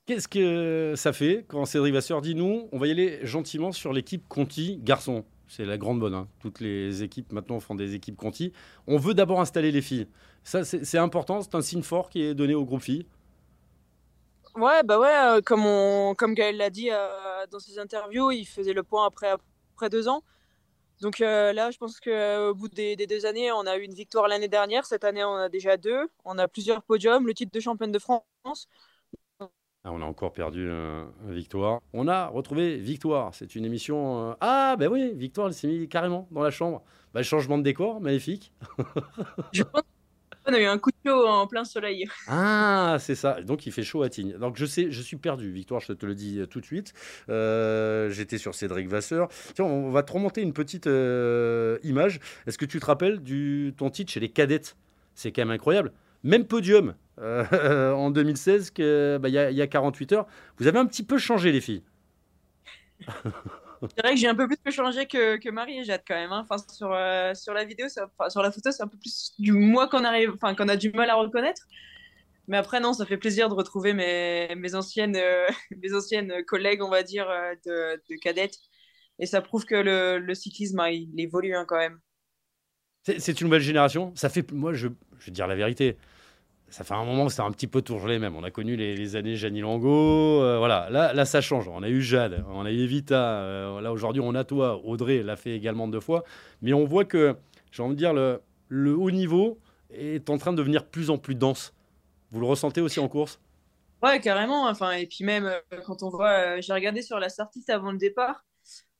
Qu'est-ce 0.05 0.27
que 0.27 0.93
ça 0.97 1.13
fait 1.13 1.45
quand 1.47 1.65
Cédric 1.65 1.93
Vasseur 1.93 2.21
dit 2.21 2.35
nous, 2.35 2.67
on 2.71 2.77
va 2.79 2.87
y 2.87 2.91
aller 2.91 3.19
gentiment 3.25 3.71
sur 3.71 3.93
l'équipe 3.93 4.27
Conti 4.27 4.77
garçon? 4.81 5.25
C'est 5.47 5.65
la 5.65 5.77
grande 5.77 5.99
bonne. 5.99 6.13
hein. 6.13 6.27
Toutes 6.39 6.59
les 6.59 7.03
équipes 7.03 7.31
maintenant 7.31 7.59
font 7.59 7.75
des 7.75 7.93
équipes 7.95 8.15
Conti. 8.17 8.51
On 8.87 8.97
veut 8.97 9.13
d'abord 9.13 9.41
installer 9.41 9.71
les 9.71 9.81
filles. 9.81 10.07
Ça, 10.43 10.63
c'est 10.63 10.97
important. 10.97 11.41
C'est 11.41 11.55
un 11.55 11.61
signe 11.61 11.83
fort 11.83 12.09
qui 12.09 12.23
est 12.23 12.33
donné 12.33 12.55
au 12.55 12.65
groupe 12.65 12.81
filles. 12.81 13.05
Ouais, 14.55 14.83
bah 14.83 14.99
ouais, 14.99 15.37
euh, 15.37 15.41
comme, 15.41 16.15
comme 16.17 16.33
Gaël 16.33 16.57
l'a 16.57 16.69
dit 16.69 16.89
euh, 16.91 17.45
dans 17.51 17.59
ses 17.59 17.79
interviews, 17.79 18.31
il 18.31 18.45
faisait 18.45 18.73
le 18.73 18.83
point 18.83 19.05
après, 19.05 19.29
après 19.75 19.89
deux 19.89 20.09
ans. 20.09 20.23
Donc 21.01 21.21
euh, 21.21 21.53
là, 21.53 21.71
je 21.71 21.77
pense 21.77 21.99
qu'au 21.99 22.53
bout 22.55 22.69
des, 22.69 22.95
des 22.95 23.07
deux 23.07 23.25
années, 23.25 23.51
on 23.51 23.65
a 23.65 23.77
eu 23.77 23.83
une 23.83 23.93
victoire 23.93 24.27
l'année 24.27 24.49
dernière. 24.49 24.85
Cette 24.85 25.03
année, 25.05 25.23
on 25.23 25.35
a 25.35 25.49
déjà 25.49 25.77
deux. 25.77 26.09
On 26.25 26.37
a 26.37 26.47
plusieurs 26.47 26.83
podiums, 26.83 27.27
le 27.27 27.33
titre 27.33 27.51
de 27.53 27.59
championne 27.61 27.91
de 27.91 27.99
France. 27.99 28.67
Ah, 29.83 29.91
on 29.91 30.01
a 30.01 30.05
encore 30.05 30.31
perdu 30.31 30.67
euh, 30.69 31.03
Victoire. 31.27 31.81
On 31.93 32.07
a 32.07 32.27
retrouvé 32.27 32.77
Victoire. 32.77 33.33
C'est 33.33 33.55
une 33.55 33.65
émission. 33.65 34.29
euh, 34.31 34.33
Ah, 34.39 34.75
ben 34.77 34.87
oui, 34.91 35.11
Victoire, 35.15 35.47
elle 35.47 35.53
s'est 35.55 35.67
mise 35.67 35.87
carrément 35.89 36.27
dans 36.31 36.43
la 36.43 36.51
chambre. 36.51 36.83
Bah, 37.15 37.23
changement 37.23 37.57
de 37.57 37.63
décor, 37.63 37.99
magnifique. 37.99 38.53
Je 39.53 39.63
pense 39.63 39.81
qu'on 40.45 40.53
a 40.53 40.59
eu 40.59 40.65
un 40.65 40.77
coup 40.77 40.91
de 40.91 41.09
chaud 41.09 41.27
en 41.27 41.47
plein 41.47 41.63
soleil. 41.63 42.07
Ah, 42.27 42.97
c'est 42.99 43.15
ça. 43.15 43.41
Donc 43.41 43.65
il 43.65 43.71
fait 43.71 43.81
chaud 43.81 44.03
à 44.03 44.09
Tignes. 44.09 44.37
Donc 44.37 44.55
je 44.55 44.67
sais, 44.67 44.91
je 44.91 45.01
suis 45.01 45.17
perdu, 45.17 45.51
Victoire, 45.51 45.81
je 45.81 45.93
te 45.93 46.05
le 46.05 46.13
dis 46.13 46.39
euh, 46.39 46.45
tout 46.45 46.59
de 46.61 46.65
suite. 46.65 46.93
Euh, 47.29 48.11
J'étais 48.11 48.37
sur 48.37 48.53
Cédric 48.53 48.87
Vasseur. 48.87 49.29
Tiens, 49.55 49.65
on 49.65 49.89
va 49.89 50.03
te 50.03 50.11
remonter 50.13 50.43
une 50.43 50.53
petite 50.53 50.85
image. 50.85 52.19
Est-ce 52.45 52.59
que 52.59 52.65
tu 52.65 52.79
te 52.79 52.85
rappelles 52.85 53.19
du 53.23 53.73
ton 53.75 53.89
titre 53.89 54.11
chez 54.11 54.19
les 54.19 54.29
cadettes? 54.29 54.77
C'est 55.15 55.31
quand 55.31 55.41
même 55.41 55.51
incroyable. 55.51 55.91
Même 56.23 56.45
podium 56.45 56.93
euh, 57.21 57.93
en 57.95 58.11
2016, 58.11 58.71
que, 58.71 59.17
bah, 59.21 59.29
il 59.29 59.33
y, 59.33 59.37
a- 59.37 59.51
il 59.51 59.57
y 59.57 59.61
a 59.61 59.67
48 59.67 60.13
heures. 60.13 60.27
Vous 60.57 60.67
avez 60.67 60.79
un 60.79 60.85
petit 60.85 61.03
peu 61.03 61.17
changé, 61.17 61.51
les 61.51 61.61
filles. 61.61 61.83
C'est 63.97 64.01
vrai 64.03 64.13
que 64.13 64.19
j'ai 64.19 64.27
un 64.27 64.35
peu 64.35 64.47
plus 64.47 64.71
changé 64.71 65.07
que, 65.07 65.37
que 65.37 65.49
Marie 65.49 65.79
et 65.79 65.83
Jade 65.83 66.03
quand 66.07 66.15
même. 66.15 66.31
hein. 66.31 66.45
Enfin, 66.49 66.63
sur, 66.71 66.91
euh, 66.93 67.33
sur 67.33 67.53
la 67.53 67.65
vidéo, 67.65 67.89
ça- 67.89 68.09
enfin, 68.17 68.29
sur 68.29 68.41
la 68.41 68.51
photo, 68.51 68.71
c'est 68.71 68.83
un 68.83 68.87
peu 68.87 68.97
plus 68.97 69.33
du 69.39 69.51
moi 69.53 69.87
qu'on 69.89 70.03
arrive, 70.05 70.31
enfin, 70.35 70.55
qu'on 70.55 70.67
a 70.69 70.77
du 70.77 70.91
mal 70.91 71.09
à 71.09 71.15
reconnaître. 71.15 71.63
Mais 72.47 72.57
après, 72.57 72.79
non, 72.81 72.93
ça 72.93 73.05
fait 73.05 73.17
plaisir 73.17 73.49
de 73.49 73.55
retrouver 73.55 73.93
mes, 73.93 74.53
mes 74.55 74.75
anciennes, 74.75 75.17
mes 75.83 75.93
anciennes 75.95 76.43
collègues, 76.45 76.83
on 76.83 76.89
va 76.89 77.03
dire, 77.03 77.27
de, 77.65 78.01
de 78.09 78.15
cadettes. 78.21 78.57
Et 79.19 79.25
ça 79.27 79.41
prouve 79.41 79.65
que 79.65 79.75
le, 79.75 80.19
le 80.19 80.35
cyclisme, 80.35 80.79
hein, 80.81 80.89
il 80.89 81.13
évolue 81.19 81.55
hein, 81.55 81.65
quand 81.67 81.77
même. 81.77 81.99
C'est 83.03 83.41
une 83.41 83.47
nouvelle 83.47 83.61
génération. 83.61 84.13
Ça 84.15 84.29
fait, 84.29 84.51
moi, 84.51 84.73
je, 84.73 84.87
je 85.19 85.25
vais 85.25 85.31
dire 85.31 85.47
la 85.47 85.55
vérité. 85.55 85.97
Ça 86.71 86.85
fait 86.85 86.93
un 86.93 87.03
moment 87.03 87.27
que 87.27 87.33
c'est 87.33 87.41
un 87.41 87.51
petit 87.51 87.67
peu 87.67 87.81
toujours 87.81 88.07
les 88.07 88.17
mêmes. 88.17 88.33
On 88.37 88.43
a 88.43 88.49
connu 88.49 88.77
les, 88.77 89.15
années 89.17 89.35
Jeannie 89.35 89.59
Lango. 89.59 90.41
Euh, 90.41 90.57
voilà, 90.57 90.89
là, 90.89 91.11
là, 91.11 91.25
ça 91.25 91.41
change. 91.41 91.67
On 91.67 91.83
a 91.83 91.89
eu 91.89 92.01
Jade, 92.01 92.45
on 92.47 92.63
a 92.63 92.71
eu 92.71 92.79
Evita. 92.79 93.41
Euh, 93.41 93.81
là, 93.81 93.91
aujourd'hui, 93.91 94.21
on 94.25 94.33
a 94.35 94.45
toi. 94.45 94.81
Audrey 94.85 95.21
l'a 95.21 95.35
fait 95.35 95.51
également 95.51 95.89
deux 95.89 95.99
fois. 95.99 96.23
Mais 96.61 96.71
on 96.71 96.85
voit 96.85 97.03
que, 97.03 97.35
j'ai 97.73 97.83
envie 97.83 97.95
de 97.95 97.99
dire, 97.99 98.13
le, 98.13 98.41
le 98.69 98.95
haut 98.95 99.11
niveau 99.11 99.59
est 99.89 100.29
en 100.29 100.37
train 100.37 100.53
de 100.53 100.57
devenir 100.57 100.85
plus 100.85 101.09
en 101.09 101.17
plus 101.17 101.35
dense. 101.35 101.73
Vous 102.31 102.39
le 102.39 102.47
ressentez 102.47 102.79
aussi 102.79 103.01
en 103.01 103.09
course? 103.09 103.41
Ouais, 104.01 104.21
carrément. 104.21 104.69
Enfin, 104.69 104.91
et 104.91 105.07
puis 105.07 105.25
même, 105.25 105.47
euh, 105.47 105.81
quand 105.85 106.03
on 106.03 106.09
voit, 106.09 106.61
j'ai 106.61 106.71
regardé 106.71 107.01
sur 107.01 107.19
la 107.19 107.27
sortie 107.27 107.65
avant 107.67 107.91
le 107.91 107.97
départ, 107.97 108.45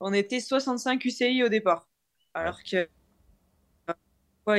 on 0.01 0.11
était 0.11 0.41
65 0.41 1.05
UCI 1.05 1.41
au 1.45 1.47
départ. 1.47 1.87
Alors 2.33 2.59
que 2.69 2.89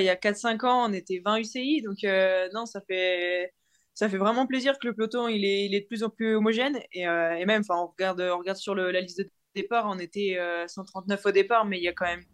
il 0.00 0.04
y 0.04 0.08
a 0.08 0.16
4-5 0.16 0.64
ans, 0.66 0.88
on 0.88 0.92
était 0.92 1.20
20 1.24 1.38
UCI. 1.38 1.82
Donc, 1.82 2.04
euh, 2.04 2.48
non, 2.54 2.66
ça 2.66 2.80
fait, 2.80 3.52
ça 3.94 4.08
fait 4.08 4.18
vraiment 4.18 4.46
plaisir 4.46 4.78
que 4.78 4.88
le 4.88 4.94
peloton 4.94 5.28
il 5.28 5.44
est, 5.44 5.66
il 5.66 5.74
est 5.74 5.82
de 5.82 5.86
plus 5.86 6.02
en 6.02 6.10
plus 6.10 6.34
homogène. 6.34 6.78
Et, 6.92 7.06
euh, 7.06 7.34
et 7.34 7.46
même, 7.46 7.62
on 7.68 7.86
regarde, 7.86 8.20
on 8.20 8.38
regarde 8.38 8.58
sur 8.58 8.74
la 8.74 9.00
liste 9.00 9.18
de 9.18 9.28
départ, 9.54 9.86
on 9.88 9.98
était 9.98 10.38
139 10.66 11.20
euh, 11.24 11.28
au 11.28 11.32
départ, 11.32 11.64
mais 11.64 11.78
il 11.78 11.84
y 11.84 11.88
a 11.88 11.92
quand 11.92 12.06
même 12.06 12.24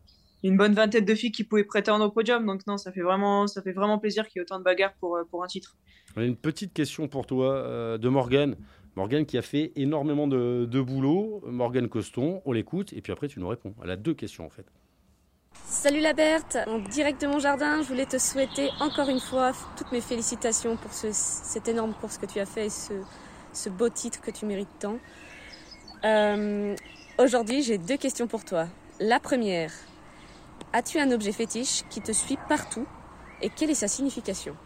une 0.44 0.56
bonne 0.56 0.72
vingtaine 0.72 1.04
de 1.04 1.14
filles 1.14 1.32
qui 1.32 1.44
pouvaient 1.44 1.64
prétendre 1.64 2.04
au 2.04 2.10
podium. 2.10 2.46
Donc, 2.46 2.66
non, 2.66 2.76
ça 2.76 2.92
fait 2.92 3.02
vraiment, 3.02 3.46
ça 3.46 3.62
fait 3.62 3.72
vraiment 3.72 3.98
plaisir 3.98 4.26
qu'il 4.28 4.38
y 4.38 4.40
ait 4.40 4.42
autant 4.42 4.58
de 4.58 4.64
bagarres 4.64 4.94
pour, 5.00 5.18
pour 5.30 5.42
un 5.42 5.46
titre. 5.48 5.76
Une 6.16 6.36
petite 6.36 6.72
question 6.72 7.08
pour 7.08 7.26
toi 7.26 7.98
de 7.98 8.08
Morgane. 8.08 8.56
Morgane 8.96 9.26
qui 9.26 9.38
a 9.38 9.42
fait 9.42 9.72
énormément 9.76 10.26
de, 10.26 10.66
de 10.68 10.80
boulot. 10.80 11.42
Morgane 11.46 11.88
Coston, 11.88 12.40
on 12.44 12.52
l'écoute 12.52 12.92
et 12.92 13.00
puis 13.00 13.12
après 13.12 13.28
tu 13.28 13.38
nous 13.38 13.46
réponds. 13.46 13.74
Elle 13.84 13.90
a 13.90 13.96
deux 13.96 14.14
questions 14.14 14.44
en 14.44 14.50
fait. 14.50 14.66
Salut 15.66 16.00
la 16.00 16.12
Berthe, 16.12 16.58
en 16.66 16.78
direct 16.78 17.20
de 17.20 17.26
mon 17.26 17.38
jardin, 17.38 17.82
je 17.82 17.88
voulais 17.88 18.06
te 18.06 18.18
souhaiter 18.18 18.70
encore 18.80 19.08
une 19.08 19.20
fois 19.20 19.52
toutes 19.76 19.92
mes 19.92 20.00
félicitations 20.00 20.76
pour 20.76 20.92
cette 20.92 21.68
énorme 21.68 21.94
course 21.94 22.18
que 22.18 22.26
tu 22.26 22.40
as 22.40 22.46
fait 22.46 22.66
et 22.66 22.70
ce, 22.70 23.68
beau 23.68 23.88
titre 23.88 24.20
que 24.20 24.30
tu 24.30 24.46
mérites 24.46 24.68
tant. 24.78 24.98
Euh, 26.04 26.74
aujourd'hui, 27.18 27.62
j'ai 27.62 27.78
deux 27.78 27.96
questions 27.96 28.26
pour 28.26 28.44
toi. 28.44 28.66
La 29.00 29.20
première, 29.20 29.72
as-tu 30.72 30.98
un 30.98 31.10
objet 31.10 31.32
fétiche 31.32 31.82
qui 31.90 32.00
te 32.00 32.12
suit 32.12 32.38
partout 32.48 32.86
et 33.42 33.50
quelle 33.50 33.70
est 33.70 33.74
sa 33.74 33.88
signification? 33.88 34.56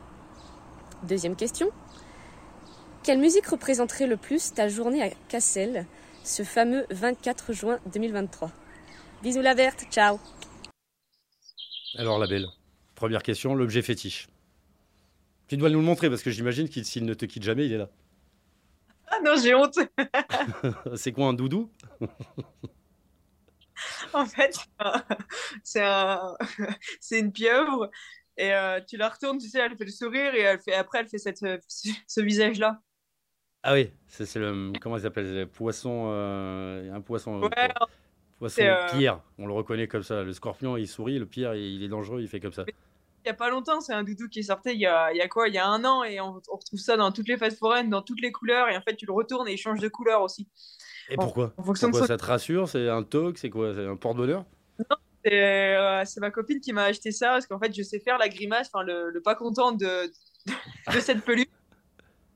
Deuxième 1.02 1.36
question, 1.36 1.70
quelle 3.02 3.18
musique 3.18 3.46
représenterait 3.46 4.06
le 4.06 4.16
plus 4.16 4.54
ta 4.54 4.68
journée 4.68 5.02
à 5.02 5.10
Cassel, 5.28 5.86
ce 6.22 6.44
fameux 6.44 6.86
24 6.90 7.52
juin 7.52 7.78
2023 7.92 8.50
Bisous 9.22 9.40
la 9.40 9.54
Berthe, 9.54 9.86
ciao 9.90 10.20
alors, 11.96 12.18
la 12.18 12.26
belle, 12.26 12.48
première 12.94 13.22
question, 13.22 13.54
l'objet 13.54 13.82
fétiche. 13.82 14.28
Tu 15.48 15.56
dois 15.56 15.70
nous 15.70 15.80
le 15.80 15.84
montrer 15.84 16.08
parce 16.08 16.22
que 16.22 16.30
j'imagine 16.30 16.68
qu'il 16.68 16.84
s'il 16.84 17.04
ne 17.04 17.14
te 17.14 17.26
quitte 17.26 17.42
jamais, 17.42 17.66
il 17.66 17.72
est 17.72 17.78
là. 17.78 17.90
Ah 19.08 19.18
non, 19.22 19.34
j'ai 19.42 19.54
honte. 19.54 19.78
c'est 20.96 21.12
quoi 21.12 21.26
un 21.26 21.34
doudou? 21.34 21.70
En 24.12 24.26
fait, 24.26 24.56
c'est 25.64 25.82
un... 25.82 26.36
une 27.10 27.32
pieuvre 27.32 27.90
et 28.36 28.54
euh, 28.54 28.80
tu 28.86 28.96
la 28.96 29.08
retournes, 29.08 29.38
tu 29.38 29.48
sais, 29.48 29.58
elle 29.58 29.76
fait 29.76 29.84
le 29.84 29.90
sourire 29.90 30.34
et 30.34 30.40
elle 30.40 30.60
fait... 30.60 30.74
après 30.74 31.00
elle 31.00 31.08
fait 31.08 31.18
cette... 31.18 31.44
ce 31.66 32.20
visage-là. 32.20 32.80
Ah 33.64 33.74
oui, 33.74 33.90
c'est 34.08 34.34
le 34.36 34.72
comment 34.80 34.96
il 34.96 35.02
s'appelle 35.02 35.34
le 35.34 35.46
poisson, 35.46 36.08
euh, 36.08 36.92
un 36.92 37.00
poisson. 37.00 37.42
Ouais, 37.42 37.72
c'est 38.48 38.68
euh, 38.68 38.86
Pierre, 38.90 39.20
on 39.38 39.46
le 39.46 39.52
reconnaît 39.52 39.88
comme 39.88 40.02
ça. 40.02 40.22
Le 40.22 40.32
scorpion, 40.32 40.76
il 40.76 40.88
sourit, 40.88 41.18
le 41.18 41.26
Pierre, 41.26 41.54
il 41.54 41.82
est 41.82 41.88
dangereux, 41.88 42.20
il 42.20 42.28
fait 42.28 42.40
comme 42.40 42.52
ça. 42.52 42.64
Il 42.68 43.28
n'y 43.28 43.30
a 43.30 43.34
pas 43.34 43.50
longtemps, 43.50 43.80
c'est 43.80 43.92
un 43.92 44.02
doudou 44.02 44.28
qui 44.28 44.40
est 44.40 44.44
sorti 44.44 44.70
il 44.70 44.80
y 44.80 44.86
a, 44.86 45.12
il 45.12 45.16
y 45.16 45.20
a 45.20 45.28
quoi? 45.28 45.46
Il 45.46 45.54
y 45.54 45.58
a 45.58 45.66
un 45.66 45.84
an, 45.84 46.02
et 46.02 46.20
on, 46.20 46.32
retrouve 46.32 46.80
ça 46.80 46.96
dans 46.96 47.12
toutes 47.12 47.28
les 47.28 47.36
phases 47.36 47.56
foraines, 47.56 47.88
dans 47.88 48.02
toutes 48.02 48.20
les 48.20 48.32
couleurs, 48.32 48.68
et 48.68 48.76
en 48.76 48.80
fait, 48.80 48.96
tu 48.96 49.06
le 49.06 49.12
retournes 49.12 49.46
et 49.48 49.52
il 49.52 49.58
change 49.58 49.78
de 49.78 49.88
couleur 49.88 50.22
aussi. 50.22 50.48
Et 51.08 51.14
pourquoi, 51.14 51.52
pourquoi 51.56 52.06
ça 52.06 52.16
te 52.16 52.24
rassure? 52.24 52.68
C'est 52.68 52.88
un 52.88 53.04
toque 53.04 53.38
C'est 53.38 53.50
quoi? 53.50 53.74
C'est 53.74 53.86
un 53.86 53.96
porte-bonheur? 53.96 54.44
Non, 54.78 54.96
euh, 55.30 56.02
c'est 56.04 56.20
ma 56.20 56.32
copine 56.32 56.60
qui 56.60 56.72
m'a 56.72 56.84
acheté 56.84 57.12
ça, 57.12 57.28
parce 57.30 57.46
qu'en 57.46 57.60
fait, 57.60 57.72
je 57.74 57.82
sais 57.82 58.00
faire 58.00 58.18
la 58.18 58.28
grimace, 58.28 58.68
enfin, 58.72 58.84
le, 58.84 59.20
pas 59.22 59.36
content 59.36 59.70
de, 59.70 60.06
de, 60.06 61.00
cette 61.00 61.20
peluche. 61.24 61.46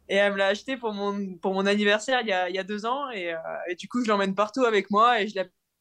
Et 0.08 0.14
elle 0.14 0.34
me 0.34 0.38
l'a 0.38 0.46
acheté 0.46 0.76
pour 0.76 0.92
mon, 0.92 1.34
pour 1.34 1.52
mon 1.52 1.66
anniversaire 1.66 2.20
il 2.20 2.28
y 2.28 2.32
a, 2.32 2.48
il 2.48 2.54
y 2.54 2.60
a 2.60 2.64
deux 2.64 2.86
ans. 2.86 3.10
Et, 3.10 3.34
euh, 3.34 3.38
et, 3.68 3.75
du 3.75 3.88
coup, 3.88 4.04
je 4.04 4.08
l'emmène 4.08 4.36
partout 4.36 4.64
avec 4.64 4.88
moi 4.92 5.20
et 5.20 5.26
je 5.26 5.34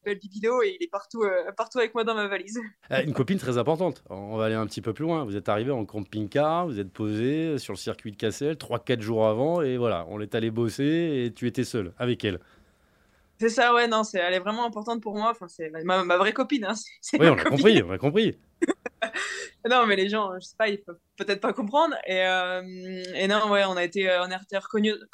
l'appelle 0.06 0.18
Bibilo 0.18 0.62
et 0.62 0.76
il 0.78 0.84
est 0.84 0.90
partout, 0.90 1.22
euh, 1.22 1.52
partout 1.56 1.78
avec 1.78 1.94
moi 1.94 2.04
dans 2.04 2.14
ma 2.14 2.28
valise. 2.28 2.60
Euh, 2.92 3.02
une 3.02 3.14
copine 3.14 3.38
très 3.38 3.58
importante. 3.58 4.04
On 4.10 4.36
va 4.36 4.44
aller 4.44 4.54
un 4.54 4.66
petit 4.66 4.80
peu 4.80 4.92
plus 4.92 5.02
loin. 5.02 5.24
Vous 5.24 5.34
êtes 5.34 5.48
arrivé 5.48 5.72
en 5.72 5.84
camping-car, 5.84 6.66
vous 6.66 6.78
êtes 6.78 6.92
posé 6.92 7.58
sur 7.58 7.72
le 7.72 7.78
circuit 7.78 8.12
de 8.12 8.16
Cassel 8.16 8.54
3-4 8.54 9.00
jours 9.00 9.26
avant 9.26 9.60
et 9.60 9.76
voilà, 9.76 10.06
on 10.08 10.20
est 10.20 10.36
allé 10.36 10.52
bosser 10.52 11.24
et 11.24 11.32
tu 11.34 11.48
étais 11.48 11.64
seul 11.64 11.92
avec 11.98 12.24
elle. 12.24 12.38
C'est 13.40 13.48
ça, 13.48 13.74
ouais, 13.74 13.88
non, 13.88 14.04
c'est, 14.04 14.18
elle 14.18 14.34
est 14.34 14.38
vraiment 14.38 14.64
importante 14.64 15.02
pour 15.02 15.16
moi. 15.16 15.30
Enfin, 15.32 15.48
c'est 15.48 15.68
ma, 15.84 16.04
ma 16.04 16.16
vraie 16.16 16.32
copine. 16.32 16.64
Hein. 16.64 16.74
oui, 17.18 17.26
on 17.28 17.36
a 17.36 17.44
compris, 17.44 17.82
on 17.82 17.90
a 17.90 17.98
compris. 17.98 18.38
Non, 19.68 19.86
mais 19.86 19.96
les 19.96 20.08
gens, 20.08 20.32
je 20.38 20.46
sais 20.46 20.56
pas, 20.56 20.68
ils 20.68 20.82
peuvent 20.82 20.98
peut-être 21.16 21.40
pas 21.40 21.52
comprendre. 21.52 21.94
Et, 22.06 22.20
euh, 22.20 22.62
non, 23.28 23.50
ouais, 23.50 23.64
on 23.64 23.76
a 23.76 23.84
été, 23.84 24.08
on 24.20 24.30
a 24.30 24.36
été 24.36 24.58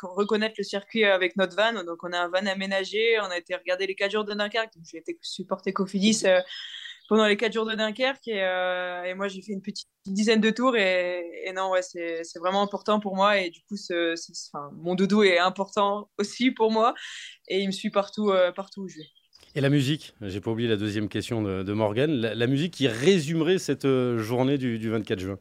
reconnaître 0.02 0.54
le 0.59 0.64
circuit 0.64 1.04
avec 1.04 1.37
notre 1.37 1.56
van. 1.56 1.85
Donc, 1.85 2.02
on 2.02 2.12
a 2.12 2.18
un 2.18 2.28
van 2.28 2.47
aménagé. 2.47 3.18
On 3.21 3.30
a 3.30 3.38
été 3.38 3.54
regarder 3.54 3.87
les 3.87 3.94
4 3.94 4.11
jours 4.11 4.25
de 4.25 4.35
Dunkerque. 4.35 4.73
J'ai 4.90 4.99
été 4.99 5.18
supporter 5.23 5.73
Cofidis 5.73 6.23
euh, 6.25 6.40
pendant 7.09 7.26
les 7.26 7.37
4 7.37 7.52
jours 7.52 7.66
de 7.66 7.75
Dunkerque. 7.75 8.28
Et, 8.28 8.42
euh, 8.42 9.14
moi, 9.14 9.28
j'ai 9.28 9.42
fait 9.42 9.52
une 9.52 9.62
petite 9.62 9.88
dizaine 10.06 10.40
de 10.40 10.50
tours. 10.50 10.76
Et, 10.76 11.52
non, 11.54 11.71
ouais, 11.71 11.82
c'est 11.82 12.38
vraiment 12.38 12.62
important 12.62 13.00
pour 13.00 13.16
moi. 13.16 13.38
Et 13.38 13.50
du 13.50 13.61
coup, 13.62 13.76
mon 14.73 14.94
doudou 14.94 15.23
est 15.23 15.38
important 15.38 16.11
aussi 16.18 16.50
pour 16.50 16.71
moi. 16.71 16.94
Et 17.49 17.61
il 17.61 17.66
me 17.68 17.73
suit 17.73 17.90
partout, 17.90 18.32
partout 18.54 18.82
où 18.82 18.88
je 18.88 18.99
vais. 18.99 19.22
Et 19.54 19.61
la 19.61 19.68
musique, 19.68 20.14
j'ai 20.23 20.40
pas 20.40 20.50
oublié 20.50 20.66
la 20.66 20.76
deuxième 20.76 21.11
question 21.11 21.42
de, 21.42 21.62
de 21.62 21.73
Morgane, 21.75 22.11
la, 22.14 22.47
musique 22.47 22.73
qui 22.73 22.88
résumerait 22.88 23.59
cette 23.59 23.85
euh, 23.85 24.18
journée 24.18 24.56
du, 24.56 24.88
24 24.88 25.18
juin. 25.18 25.38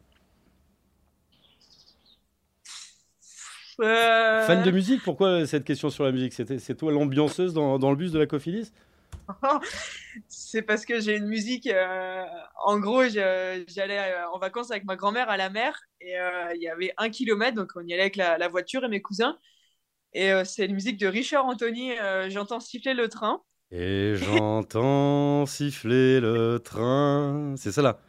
Euh. 3.79 4.45
Fan 4.45 4.63
de 4.63 4.71
musique 4.71 5.01
Pourquoi 5.01 5.47
cette 5.47 5.63
question 5.63 5.89
sur 5.89 6.03
la 6.03 6.11
musique? 6.11 6.33
C'est 6.33 6.75
toi 6.75 6.91
l'ambianceuse 6.91 7.53
dans, 7.53 7.89
le 7.89 7.95
bus 7.95 8.11
de 8.11 8.19
la 8.19 8.27
Cofidis? 8.27 8.73
C'est 10.27 10.61
parce 10.61 10.85
que 10.85 10.99
j'ai 10.99 11.15
une 11.15 11.27
musique. 11.27 11.67
Euh, 11.67 12.25
en 12.65 12.79
gros, 12.79 13.03
j'allais 13.07 14.13
en 14.33 14.39
vacances 14.39 14.71
avec 14.71 14.83
ma 14.83 14.97
grand-mère 14.97 15.29
à 15.29 15.37
la 15.37 15.49
mer 15.49 15.79
et 16.01 16.15
il 16.55 16.61
y 16.61 16.67
avait 16.67 16.93
un 16.97 17.09
kilomètre, 17.09 17.55
donc 17.55 17.71
on 17.77 17.87
y 17.87 17.93
allait 17.93 18.03
avec 18.03 18.17
la, 18.17 18.37
la 18.37 18.49
voiture 18.49 18.83
et 18.83 18.89
mes 18.89 19.01
cousins. 19.01 19.39
Et 20.11 20.31
c'est 20.43 20.65
une 20.65 20.73
musique 20.73 20.97
de 20.97 21.07
Richard 21.07 21.45
Anthony. 21.45 21.93
J'entends 22.27 22.59
siffler 22.59 22.93
le 22.93 23.07
train. 23.07 23.41
Et 23.71 24.15
j'entends 24.15 25.45
siffler 25.45 26.19
le 26.19 26.59
train. 26.59 27.55
C'est 27.57 27.71
ça 27.71 27.81
là. 27.81 27.99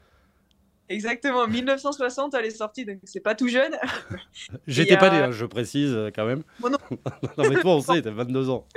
Exactement, 0.88 1.46
1960 1.46 2.34
elle 2.34 2.46
est 2.46 2.50
sortie, 2.50 2.84
donc 2.84 2.98
c'est 3.04 3.20
pas 3.20 3.34
tout 3.34 3.48
jeune. 3.48 3.74
J'étais 4.66 4.98
pas 4.98 5.08
né, 5.08 5.18
hein, 5.18 5.30
je 5.30 5.46
précise 5.46 5.96
quand 6.14 6.26
même. 6.26 6.42
Moi 6.58 6.68
non. 6.68 6.78
non 7.38 7.48
mais 7.48 7.60
toi 7.60 7.76
on 7.76 7.80
sait, 7.80 8.02
t'as 8.02 8.10
22 8.10 8.50
ans. 8.50 8.66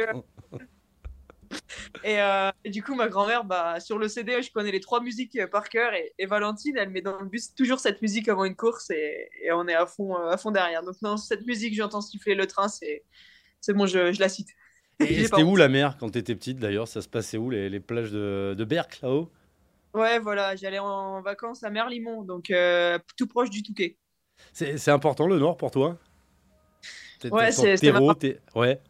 Euh, 2.03 2.51
et, 2.63 2.69
du 2.69 2.83
coup 2.83 2.95
ma 2.95 3.07
grand-mère, 3.07 3.45
bah, 3.45 3.79
sur 3.79 3.97
le 3.97 4.07
CD, 4.07 4.41
je 4.41 4.51
connais 4.51 4.71
les 4.71 4.81
trois 4.81 4.99
musiques 4.99 5.39
par 5.51 5.69
cœur 5.69 5.93
et, 5.93 6.25
Valentine, 6.25 6.75
elle 6.75 6.89
met 6.89 7.01
dans 7.01 7.19
le 7.19 7.27
bus 7.27 7.53
toujours 7.53 7.79
cette 7.79 8.01
musique 8.01 8.27
avant 8.27 8.45
une 8.45 8.55
course 8.55 8.89
et, 8.89 9.29
on 9.53 9.67
est 9.67 9.75
à 9.75 9.85
fond, 9.85 10.15
à 10.15 10.37
fond 10.37 10.51
derrière. 10.51 10.83
Donc 10.83 10.95
non, 11.01 11.17
cette 11.17 11.45
musique, 11.45 11.73
j'entends 11.75 12.01
siffler 12.01 12.35
le 12.35 12.45
train, 12.45 12.67
c'est 12.67 13.03
bon, 13.69 13.85
je, 13.85 14.11
je 14.11 14.19
la 14.19 14.27
cite. 14.27 14.49
Et 14.99 15.25
c'était 15.25 15.43
où 15.43 15.55
la 15.55 15.67
mer 15.67 15.97
quand 15.99 16.09
tu 16.09 16.19
étais 16.19 16.35
petite 16.35 16.59
d'ailleurs? 16.59 16.87
Ça 16.87 17.01
se 17.01 17.09
passait 17.09 17.37
où 17.37 17.49
les, 17.49 17.69
les 17.69 17.79
plages 17.79 18.11
de, 18.11 18.55
de 18.57 18.63
Berck 18.63 19.01
là-haut? 19.01 19.29
Ouais, 19.93 20.19
voilà, 20.19 20.55
j'allais 20.55 20.79
en 20.79 21.21
vacances 21.21 21.63
à 21.63 21.69
Merlimont, 21.69 22.23
donc 22.23 22.51
euh, 22.51 22.99
tout 23.17 23.27
proche 23.27 23.49
du 23.49 23.63
Touquet. 23.63 23.97
C'est 24.51 24.91
important 24.91 25.27
le 25.27 25.39
Nord 25.39 25.55
pour 25.57 25.71
toi? 25.71 25.97
Ouais, 27.23 27.51
c'est 27.51 27.77
Ouais. 28.55 28.81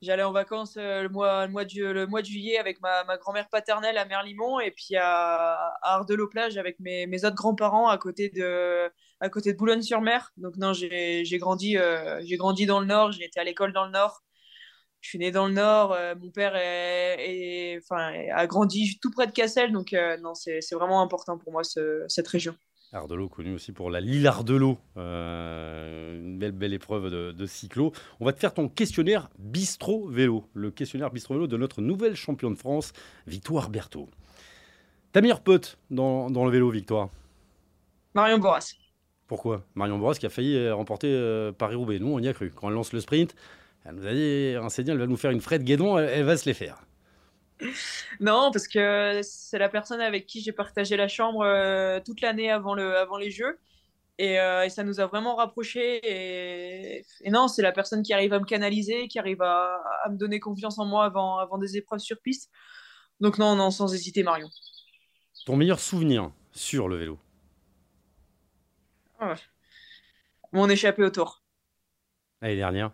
J'allais 0.00 0.24
en 0.24 0.32
vacances 0.32 0.76
euh, 0.78 1.02
le, 1.02 1.08
mois, 1.08 1.46
le, 1.46 1.52
mois 1.52 1.64
de, 1.64 1.84
le 1.84 2.06
mois 2.08 2.22
de 2.22 2.26
juillet 2.26 2.58
avec 2.58 2.80
ma, 2.80 3.04
ma 3.04 3.18
grand-mère 3.18 3.48
paternelle 3.48 3.96
à 3.98 4.04
Merlimont 4.04 4.58
et 4.58 4.72
puis 4.72 4.96
à, 4.96 5.76
à 5.80 5.94
Ardelot-Plage 5.94 6.56
avec 6.56 6.80
mes, 6.80 7.06
mes 7.06 7.24
autres 7.24 7.36
grands-parents 7.36 7.88
à 7.88 7.98
côté 7.98 8.28
de, 8.28 8.90
à 9.22 9.28
côté 9.28 9.52
de 9.52 9.58
Boulogne-sur-Mer. 9.58 10.32
Donc 10.36 10.56
non, 10.56 10.72
j'ai 10.72 11.24
grandi, 11.38 11.78
euh, 11.78 12.20
j'ai 12.24 12.36
grandi 12.36 12.66
dans 12.66 12.80
le 12.80 12.86
Nord, 12.86 13.12
j'ai 13.12 13.24
été 13.24 13.38
à 13.38 13.44
l'école 13.44 13.72
dans 13.72 13.86
le 13.86 13.92
Nord. 13.92 14.22
Je 15.00 15.08
suis 15.08 15.18
né 15.18 15.30
dans 15.30 15.46
le 15.46 15.54
Nord, 15.54 15.92
euh, 15.92 16.14
mon 16.16 16.30
père 16.30 16.54
est, 16.54 17.78
enfin, 17.78 18.12
a 18.32 18.46
grandi 18.46 18.98
tout 19.00 19.10
près 19.10 19.26
de 19.26 19.32
Cassel, 19.32 19.72
donc 19.72 19.96
non, 20.20 20.34
c'est 20.34 20.60
vraiment 20.72 21.02
important 21.02 21.38
pour 21.38 21.52
moi 21.52 21.64
ce, 21.64 22.04
cette 22.08 22.28
région. 22.28 22.54
Ardelot, 22.92 23.28
connu 23.28 23.54
aussi 23.54 23.72
pour 23.72 23.90
la 23.90 24.00
Lille 24.00 24.26
Ardelot, 24.26 24.76
euh, 24.98 26.14
une 26.14 26.38
belle, 26.38 26.52
belle 26.52 26.74
épreuve 26.74 27.08
de, 27.08 27.32
de, 27.32 27.46
cyclo. 27.46 27.92
On 28.20 28.26
va 28.26 28.34
te 28.34 28.38
faire 28.38 28.52
ton 28.52 28.68
questionnaire 28.68 29.30
Bistro 29.38 30.08
Vélo, 30.08 30.44
le 30.52 30.70
questionnaire 30.70 31.10
Bistro 31.10 31.34
Vélo 31.34 31.46
de 31.46 31.56
notre 31.56 31.80
nouvelle 31.80 32.16
championne 32.16 32.52
de 32.52 32.58
France, 32.58 32.92
Victoire 33.26 33.70
Berthaud. 33.70 34.10
Ta 35.12 35.22
meilleure 35.22 35.42
pote 35.42 35.78
dans, 35.90 36.30
dans 36.30 36.44
le 36.44 36.50
vélo, 36.50 36.70
Victoire? 36.70 37.08
Marion 38.14 38.38
Boras. 38.38 38.74
Pourquoi? 39.26 39.64
Marion 39.74 39.98
Boras 39.98 40.14
qui 40.14 40.26
a 40.26 40.30
failli 40.30 40.70
remporter 40.70 41.08
euh, 41.08 41.52
Paris-Roubaix. 41.52 41.98
Nous, 41.98 42.12
on 42.12 42.18
y 42.18 42.28
a 42.28 42.32
cru. 42.32 42.50
Quand 42.50 42.68
elle 42.68 42.74
lance 42.74 42.92
le 42.92 43.00
sprint, 43.00 43.34
elle 43.84 43.94
nous 43.94 44.06
a 44.06 44.12
dit, 44.12 44.84
dit 44.84 44.90
elle 44.90 44.98
va 44.98 45.06
nous 45.06 45.16
faire 45.16 45.30
une 45.30 45.40
frette 45.40 45.64
guédon, 45.64 45.98
elle, 45.98 46.08
elle 46.10 46.24
va 46.24 46.36
se 46.36 46.46
les 46.46 46.54
faire. 46.54 46.84
Non, 48.20 48.50
parce 48.52 48.68
que 48.68 49.20
c'est 49.22 49.58
la 49.58 49.68
personne 49.68 50.00
avec 50.00 50.26
qui 50.26 50.40
j'ai 50.40 50.52
partagé 50.52 50.96
la 50.96 51.08
chambre 51.08 51.44
euh, 51.44 52.00
toute 52.04 52.20
l'année 52.20 52.50
avant, 52.50 52.74
le, 52.74 52.96
avant 52.96 53.16
les 53.16 53.30
Jeux. 53.30 53.58
Et, 54.18 54.38
euh, 54.38 54.64
et, 54.64 54.68
ça 54.68 54.84
nous 54.84 55.00
a 55.00 55.06
vraiment 55.06 55.36
rapprochés. 55.36 56.00
Et, 56.04 57.04
et 57.22 57.30
non, 57.30 57.48
c'est 57.48 57.62
la 57.62 57.72
personne 57.72 58.02
qui 58.02 58.12
arrive 58.12 58.32
à 58.32 58.40
me 58.40 58.44
canaliser, 58.44 59.08
qui 59.08 59.18
arrive 59.18 59.42
à, 59.42 59.80
à, 60.04 60.10
me 60.10 60.16
donner 60.16 60.38
confiance 60.40 60.78
en 60.78 60.84
moi 60.84 61.04
avant, 61.04 61.38
avant 61.38 61.58
des 61.58 61.76
épreuves 61.76 62.00
sur 62.00 62.18
piste. 62.20 62.50
Donc 63.20 63.38
non, 63.38 63.56
non, 63.56 63.70
sans 63.70 63.94
hésiter, 63.94 64.22
Marion. 64.22 64.50
Ton 65.46 65.56
meilleur 65.56 65.80
souvenir 65.80 66.30
sur 66.52 66.88
le 66.88 66.96
vélo? 66.96 67.18
Mon 70.52 70.68
échappée 70.68 71.04
au 71.04 71.10
tour. 71.10 71.42
L'année 72.40 72.56
dernière 72.56 72.92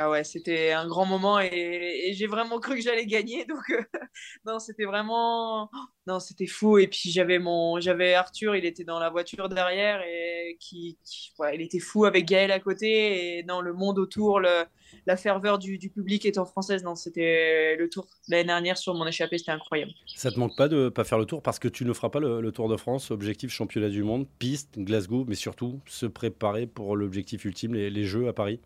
ah 0.00 0.10
ouais, 0.10 0.22
c'était 0.22 0.70
un 0.70 0.86
grand 0.86 1.06
moment 1.06 1.40
et, 1.40 2.12
j'ai 2.12 2.28
vraiment 2.28 2.60
cru 2.60 2.76
que 2.76 2.82
j'allais 2.82 3.04
gagner. 3.04 3.44
Donc, 3.46 3.68
euh, 3.70 3.82
non, 4.46 4.60
c'était 4.60 4.84
vraiment. 4.84 5.70
Non, 6.06 6.20
c'était 6.20 6.46
fou. 6.46 6.78
Et 6.78 6.86
puis, 6.86 7.10
j'avais 7.10 7.40
mon 7.40 7.80
j'avais 7.80 8.14
Arthur, 8.14 8.54
il 8.54 8.64
était 8.64 8.84
dans 8.84 9.00
la 9.00 9.10
voiture 9.10 9.48
derrière 9.48 10.00
et 10.02 10.56
qui, 10.60 10.98
qui 11.04 11.32
il 11.52 11.60
était 11.62 11.80
fou 11.80 12.04
avec 12.04 12.26
Gaël 12.26 12.52
à 12.52 12.60
côté. 12.60 13.38
Et 13.38 13.42
dans 13.42 13.60
le 13.60 13.72
monde 13.72 13.98
autour, 13.98 14.40
la 14.40 15.16
ferveur 15.16 15.58
du, 15.58 15.78
du, 15.78 15.90
public 15.90 16.24
étant 16.26 16.46
française, 16.46 16.84
non, 16.84 16.94
c'était 16.94 17.74
le 17.76 17.88
tour 17.90 18.06
l'année 18.28 18.44
dernière 18.44 18.78
sur 18.78 18.94
mon 18.94 19.06
échappée, 19.06 19.38
c'était 19.38 19.50
incroyable. 19.50 19.90
Ça 20.14 20.30
te 20.30 20.38
manque 20.38 20.56
pas 20.56 20.68
de 20.68 20.90
pas 20.90 21.02
faire 21.02 21.18
le 21.18 21.26
tour? 21.26 21.42
Parce 21.42 21.58
que 21.58 21.66
tu 21.66 21.84
ne 21.84 21.92
feras 21.92 22.10
pas 22.10 22.20
le, 22.20 22.52
Tour 22.52 22.68
de 22.68 22.76
France, 22.76 23.10
objectif 23.10 23.50
championnat 23.50 23.88
du 23.88 24.04
monde, 24.04 24.26
piste, 24.38 24.78
Glasgow, 24.78 25.24
mais 25.26 25.34
surtout 25.34 25.80
se 25.86 26.06
préparer 26.06 26.66
pour 26.66 26.96
l'objectif 26.96 27.44
ultime, 27.44 27.74
les 27.74 28.04
Jeux 28.04 28.28
à 28.28 28.32
Paris? 28.32 28.60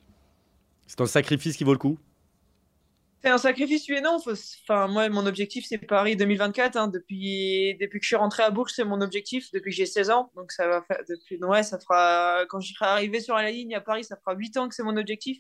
C'est 0.87 1.01
un 1.01 1.07
sacrifice 1.07 1.57
qui 1.57 1.65
vaut 1.65 1.73
le 1.73 1.79
coup? 1.79 1.99
C'est 3.23 3.31
un 3.31 3.39
sacrifice, 3.39 3.89
oui 3.89 4.01
non. 4.03 4.19
Enfin, 4.27 4.89
moi, 4.89 5.09
mon 5.09 5.27
objectif, 5.27 5.65
c'est 5.69 5.79
Paris 5.79 6.17
2024. 6.17 6.77
Hein. 6.77 6.89
Depuis... 6.89 7.77
Depuis 7.81 8.01
que 8.01 8.05
je 8.05 8.09
suis 8.09 8.17
rentrée 8.17 8.43
à 8.43 8.51
Bourges, 8.51 8.73
c'est 8.75 8.85
mon 8.85 9.01
objectif, 9.01 9.51
depuis 9.53 9.71
que 9.71 9.77
j'ai 9.77 9.87
16 9.87 10.11
ans. 10.11 10.33
Donc, 10.35 10.51
ça 10.51 10.67
va 10.67 10.83
faire... 10.83 10.99
depuis... 11.09 11.39
ouais, 11.43 11.63
ça 11.63 11.79
fera... 11.79 12.45
quand 12.49 12.59
je 12.59 12.75
serai 12.75 12.87
arrivé 12.87 13.21
sur 13.21 13.37
la 13.37 13.51
ligne 13.53 13.77
à 13.77 13.81
Paris, 13.81 14.03
ça 14.03 14.17
fera 14.17 14.35
8 14.35 14.57
ans 14.57 14.69
que 14.69 14.75
c'est 14.75 14.83
mon 14.83 14.97
objectif. 14.97 15.39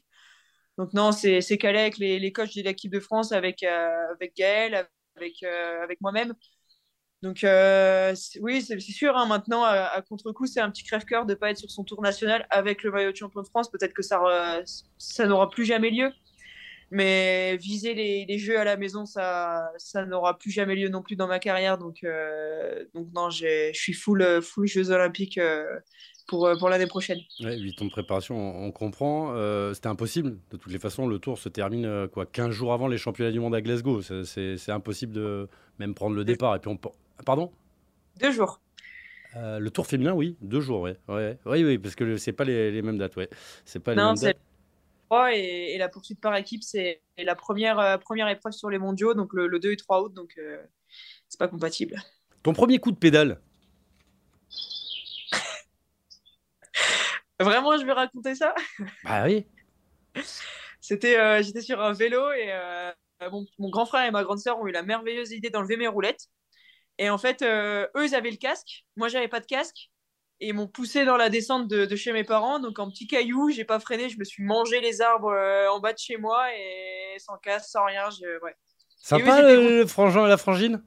Donc, 0.79 0.95
non, 0.95 1.11
c'est 1.11 1.59
calé 1.59 1.81
avec 1.81 1.99
les, 1.99 2.21
les 2.21 2.33
coachs 2.33 2.55
de 2.57 2.63
l'équipe 2.63 2.93
de 2.93 3.01
France, 3.01 3.33
avec, 3.33 3.65
euh, 3.65 4.13
avec 4.13 4.37
Gaël, 4.37 4.89
avec, 5.17 5.43
euh, 5.43 5.83
avec 5.83 6.01
moi-même. 6.01 6.35
Donc 7.23 7.45
euh, 7.45 8.15
oui, 8.41 8.63
c'est 8.63 8.79
sûr. 8.81 9.17
Hein, 9.17 9.27
maintenant, 9.27 9.63
à, 9.63 9.73
à 9.73 10.03
contre-coup, 10.03 10.47
c'est 10.47 10.61
un 10.61 10.71
petit 10.71 10.83
crève-cœur 10.83 11.25
de 11.25 11.33
ne 11.33 11.37
pas 11.37 11.51
être 11.51 11.59
sur 11.59 11.71
son 11.71 11.85
tour 11.85 12.03
national 12.03 12.47
avec 12.51 12.83
le 12.83 12.91
maillot 12.91 13.13
de 13.13 13.17
champion 13.17 13.43
de 13.43 13.47
France. 13.47 13.71
Peut-être 13.71 13.95
que 13.95 14.03
ça, 14.03 14.21
ça 14.99 15.27
n'aura 15.27 15.49
plus 15.49 15.65
jamais 15.65 15.91
lieu. 15.91 16.11
Mais 16.95 17.57
viser 17.57 17.95
les, 17.95 18.27
les, 18.27 18.39
jeux 18.39 18.59
à 18.59 18.65
la 18.65 18.77
maison, 18.77 19.07
ça, 19.07 19.73
ça 19.79 20.05
n'aura 20.05 20.37
plus 20.37 20.51
jamais 20.51 20.75
lieu 20.75 20.91
non 20.91 21.01
plus 21.01 21.17
dans 21.17 21.27
ma 21.27 21.39
carrière. 21.39 21.79
Donc, 21.79 22.05
euh, 22.05 22.85
donc 22.95 23.09
non, 23.15 23.31
je 23.31 23.71
suis 23.73 23.95
full, 23.95 24.43
full 24.43 24.67
Jeux 24.67 24.91
Olympiques 24.91 25.39
euh, 25.39 25.65
pour, 26.27 26.51
pour 26.59 26.69
l'année 26.69 26.87
prochaine. 26.87 27.19
Ouais, 27.41 27.57
8 27.59 27.81
ans 27.81 27.85
de 27.87 27.91
préparation, 27.91 28.37
on, 28.37 28.67
on 28.67 28.73
comprend. 28.73 29.33
Euh, 29.35 29.73
C'était 29.73 29.87
impossible. 29.87 30.37
De 30.51 30.59
toutes 30.59 30.71
les 30.71 30.79
façons, 30.79 31.07
le 31.07 31.19
tour 31.19 31.39
se 31.39 31.49
termine 31.49 32.09
quoi, 32.09 32.27
15 32.27 32.51
jours 32.51 32.75
avant 32.75 32.89
les 32.89 32.99
championnats 32.99 33.33
du 33.33 33.41
monde 33.41 33.55
à 33.55 33.63
Glasgow. 33.63 34.03
C'est 34.03 34.71
impossible 34.71 35.15
de 35.15 35.49
même 35.79 35.95
prendre 35.95 36.15
le 36.15 36.27
départ. 36.27 36.55
Et 36.57 36.59
puis 36.59 36.71
on, 36.71 36.79
Pardon? 37.25 37.51
Deux 38.21 38.33
jours. 38.33 38.61
Euh, 39.37 39.59
le 39.59 39.71
tour 39.71 39.87
féminin, 39.87 40.13
oui, 40.13 40.37
deux 40.43 40.61
jours, 40.61 40.83
ouais. 40.83 40.99
ouais. 41.09 41.39
Oui, 41.47 41.65
oui, 41.65 41.79
parce 41.79 41.95
que 41.95 42.19
c'est 42.19 42.33
pas 42.33 42.45
les, 42.45 42.71
les, 42.71 42.83
mêmes 42.83 42.99
dates, 42.99 43.17
ouais. 43.17 43.31
C'est 43.65 43.81
pas 43.81 43.93
les 43.93 43.97
non, 43.97 44.09
mêmes 44.09 44.17
dates. 44.17 44.37
Et, 45.35 45.75
et, 45.75 45.79
la 45.79 45.89
poursuite 45.89 46.21
par 46.21 46.37
équipe, 46.37 46.63
c'est 46.63 47.03
la 47.19 47.35
première, 47.35 47.79
euh, 47.79 47.99
première 47.99 48.29
épreuve 48.29 48.53
sur 48.53 48.71
les 48.71 48.79
mondiaux, 48.79 49.13
donc 49.15 49.35
le, 49.35 49.47
le 49.47 49.59
2 49.59 49.73
et 49.73 49.77
3 49.77 50.03
août, 50.03 50.15
donc 50.15 50.33
euh, 50.39 50.63
c'est 51.29 51.39
pas 51.39 51.49
compatible. 51.49 52.03
Ton 52.43 52.55
premier 52.55 52.79
coup 52.79 52.93
de 52.93 52.97
pédale? 52.97 53.41
Vraiment, 57.39 57.77
je 57.77 57.85
vais 57.85 57.93
raconter 57.93 58.35
ça? 58.35 58.55
Bah 59.05 59.25
oui. 59.25 59.47
C'était, 60.81 61.19
euh, 61.19 61.43
j'étais 61.43 61.61
sur 61.61 61.83
un 61.83 61.93
vélo 61.93 62.33
et 62.33 62.51
mon, 63.31 63.45
mon, 63.59 63.69
grand 63.69 63.87
frère 63.87 64.07
et 64.07 64.11
ma 64.11 64.25
grande 64.25 64.39
sœur 64.39 64.59
ont 64.59 64.67
eu 64.67 64.73
la 64.73 64.83
merveilleuse 64.83 65.33
idée 65.33 65.51
d'enlever 65.51 65.77
mes 65.77 65.89
roulettes. 65.89 66.31
Et 66.99 67.11
en 67.11 67.19
fait, 67.19 67.43
euh, 67.43 67.87
eux, 67.97 68.07
ils 68.07 68.15
avaient 68.15 68.31
le 68.31 68.37
casque. 68.37 68.85
Moi, 68.97 69.09
j'avais 69.09 69.29
pas 69.29 69.41
de 69.41 69.47
casque. 69.47 69.91
Et 70.41 70.49
ils 70.49 70.55
m'ont 70.55 70.67
poussé 70.67 71.05
dans 71.05 71.17
la 71.17 71.29
descente 71.29 71.69
de, 71.69 71.87
de, 71.87 71.97
chez 71.97 72.13
mes 72.13 72.25
parents. 72.25 72.59
Donc, 72.59 72.79
en 72.79 72.91
petit 72.91 73.07
caillou, 73.07 73.51
j'ai 73.51 73.65
pas 73.65 73.79
freiné. 73.79 74.09
Je 74.09 74.19
me 74.19 74.25
suis 74.25 74.43
mangé 74.43 74.81
les 74.81 75.01
arbres 75.01 75.33
euh, 75.33 75.69
en 75.69 75.81
bas 75.81 75.93
de 75.93 75.99
chez 75.99 76.17
moi 76.17 76.47
et 76.55 77.19
sans 77.19 77.37
casque, 77.39 77.69
sans 77.71 77.85
rien. 77.85 78.11
Je, 78.11 78.43
ouais. 78.43 78.57
Sympa 78.97 79.43
eux, 79.43 79.81
le 79.81 79.87
frangin 79.87 80.27
et 80.27 80.29
la 80.29 80.37
frangine? 80.37 80.83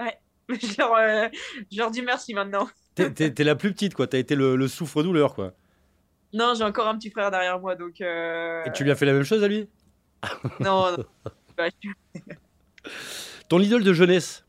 Ouais. 0.00 0.18
je, 0.48 0.78
leur, 0.78 0.94
euh, 0.94 1.28
je 1.70 1.78
leur 1.78 1.90
dis 1.90 2.02
merci 2.02 2.34
maintenant. 2.34 2.68
T'es 2.94 3.44
la 3.44 3.56
plus 3.56 3.72
petite, 3.72 3.94
quoi. 3.94 4.06
T'as 4.06 4.18
été 4.18 4.34
le, 4.34 4.56
le 4.56 4.68
souffre-douleur, 4.68 5.34
quoi. 5.34 5.54
Non, 6.32 6.54
j'ai 6.54 6.64
encore 6.64 6.88
un 6.88 6.96
petit 6.96 7.10
frère 7.10 7.30
derrière 7.30 7.60
moi. 7.60 7.76
Donc, 7.76 8.00
euh... 8.00 8.64
Et 8.64 8.72
tu 8.72 8.84
lui 8.84 8.90
as 8.90 8.94
fait 8.94 9.06
la 9.06 9.12
même 9.12 9.24
chose 9.24 9.44
à 9.44 9.48
lui? 9.48 9.68
Non, 10.60 10.96
non. 10.96 11.04
Ton 13.48 13.60
idole 13.60 13.84
de 13.84 13.92
jeunesse? 13.92 14.44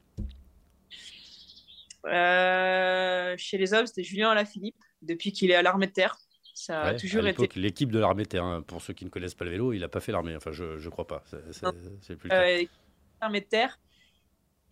Euh, 2.06 3.36
chez 3.38 3.58
les 3.58 3.74
hommes, 3.74 3.88
c'était 3.88 4.04
Julien 4.04 4.32
Alaphilippe, 4.32 4.76
depuis 5.02 5.32
qu'il 5.32 5.52
est 5.52 5.56
à 5.56 5.62
l'armée 5.62 5.88
de 5.88 5.94
terre. 5.94 6.18
Ça 6.56 6.82
a 6.82 6.92
ouais, 6.92 6.98
toujours 6.98 7.26
été. 7.26 7.50
L'équipe 7.56 7.92
de 7.92 8.00
l'armée 8.00 8.24
de 8.24 8.30
terre, 8.30 8.44
hein, 8.44 8.62
pour 8.62 8.82
ceux 8.82 8.94
qui 8.94 9.06
ne 9.06 9.10
connaissent 9.10 9.34
pas 9.34 9.46
le 9.46 9.52
vélo, 9.52 9.74
il 9.74 9.80
n'a 9.80 9.88
pas 9.88 10.00
fait 10.00 10.12
l'armée. 10.12 10.36
Enfin, 10.36 10.52
je 10.52 10.64
ne 10.64 10.90
crois 10.90 11.08
pas. 11.08 11.24
C'est 12.02 12.16
plus 12.16 12.30
euh, 12.32 12.64
L'armée 13.22 13.42
de 13.42 13.46
terre. 13.46 13.80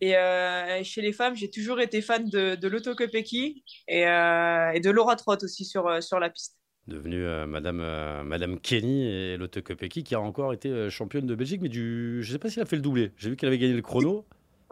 Et 0.02 0.16
euh, 0.16 0.82
chez 0.82 1.00
les 1.00 1.12
femmes, 1.12 1.36
j'ai 1.36 1.48
toujours 1.48 1.80
été 1.80 2.02
fan 2.02 2.28
de, 2.28 2.56
de 2.56 2.68
Lotto 2.68 2.92
Kopecky 2.96 3.62
et, 3.86 4.04
euh, 4.08 4.72
et, 4.72 4.80
de 4.80 4.90
Laura 4.90 5.14
Trott 5.14 5.44
aussi 5.44 5.64
sur, 5.64 6.02
sur 6.02 6.18
la 6.18 6.28
piste. 6.28 6.58
Devenue 6.88 7.24
euh, 7.24 7.46
Madame, 7.46 7.76
Madame 8.24 8.58
Kenny 8.58 9.06
et 9.06 9.36
Lotto 9.36 9.62
Kopecky, 9.62 10.02
qui 10.02 10.16
a 10.16 10.20
encore 10.20 10.52
été 10.52 10.90
championne 10.90 11.26
de 11.26 11.36
Belgique, 11.36 11.60
mais 11.62 11.68
du... 11.68 12.20
je 12.20 12.28
ne 12.28 12.32
sais 12.32 12.38
pas 12.40 12.50
si 12.50 12.58
elle 12.58 12.64
a 12.64 12.66
fait 12.66 12.74
le 12.74 12.82
doublé. 12.82 13.12
J'ai 13.16 13.30
vu 13.30 13.36
qu'elle 13.36 13.46
avait 13.46 13.58
gagné 13.58 13.74
le 13.74 13.82
chrono 13.82 14.26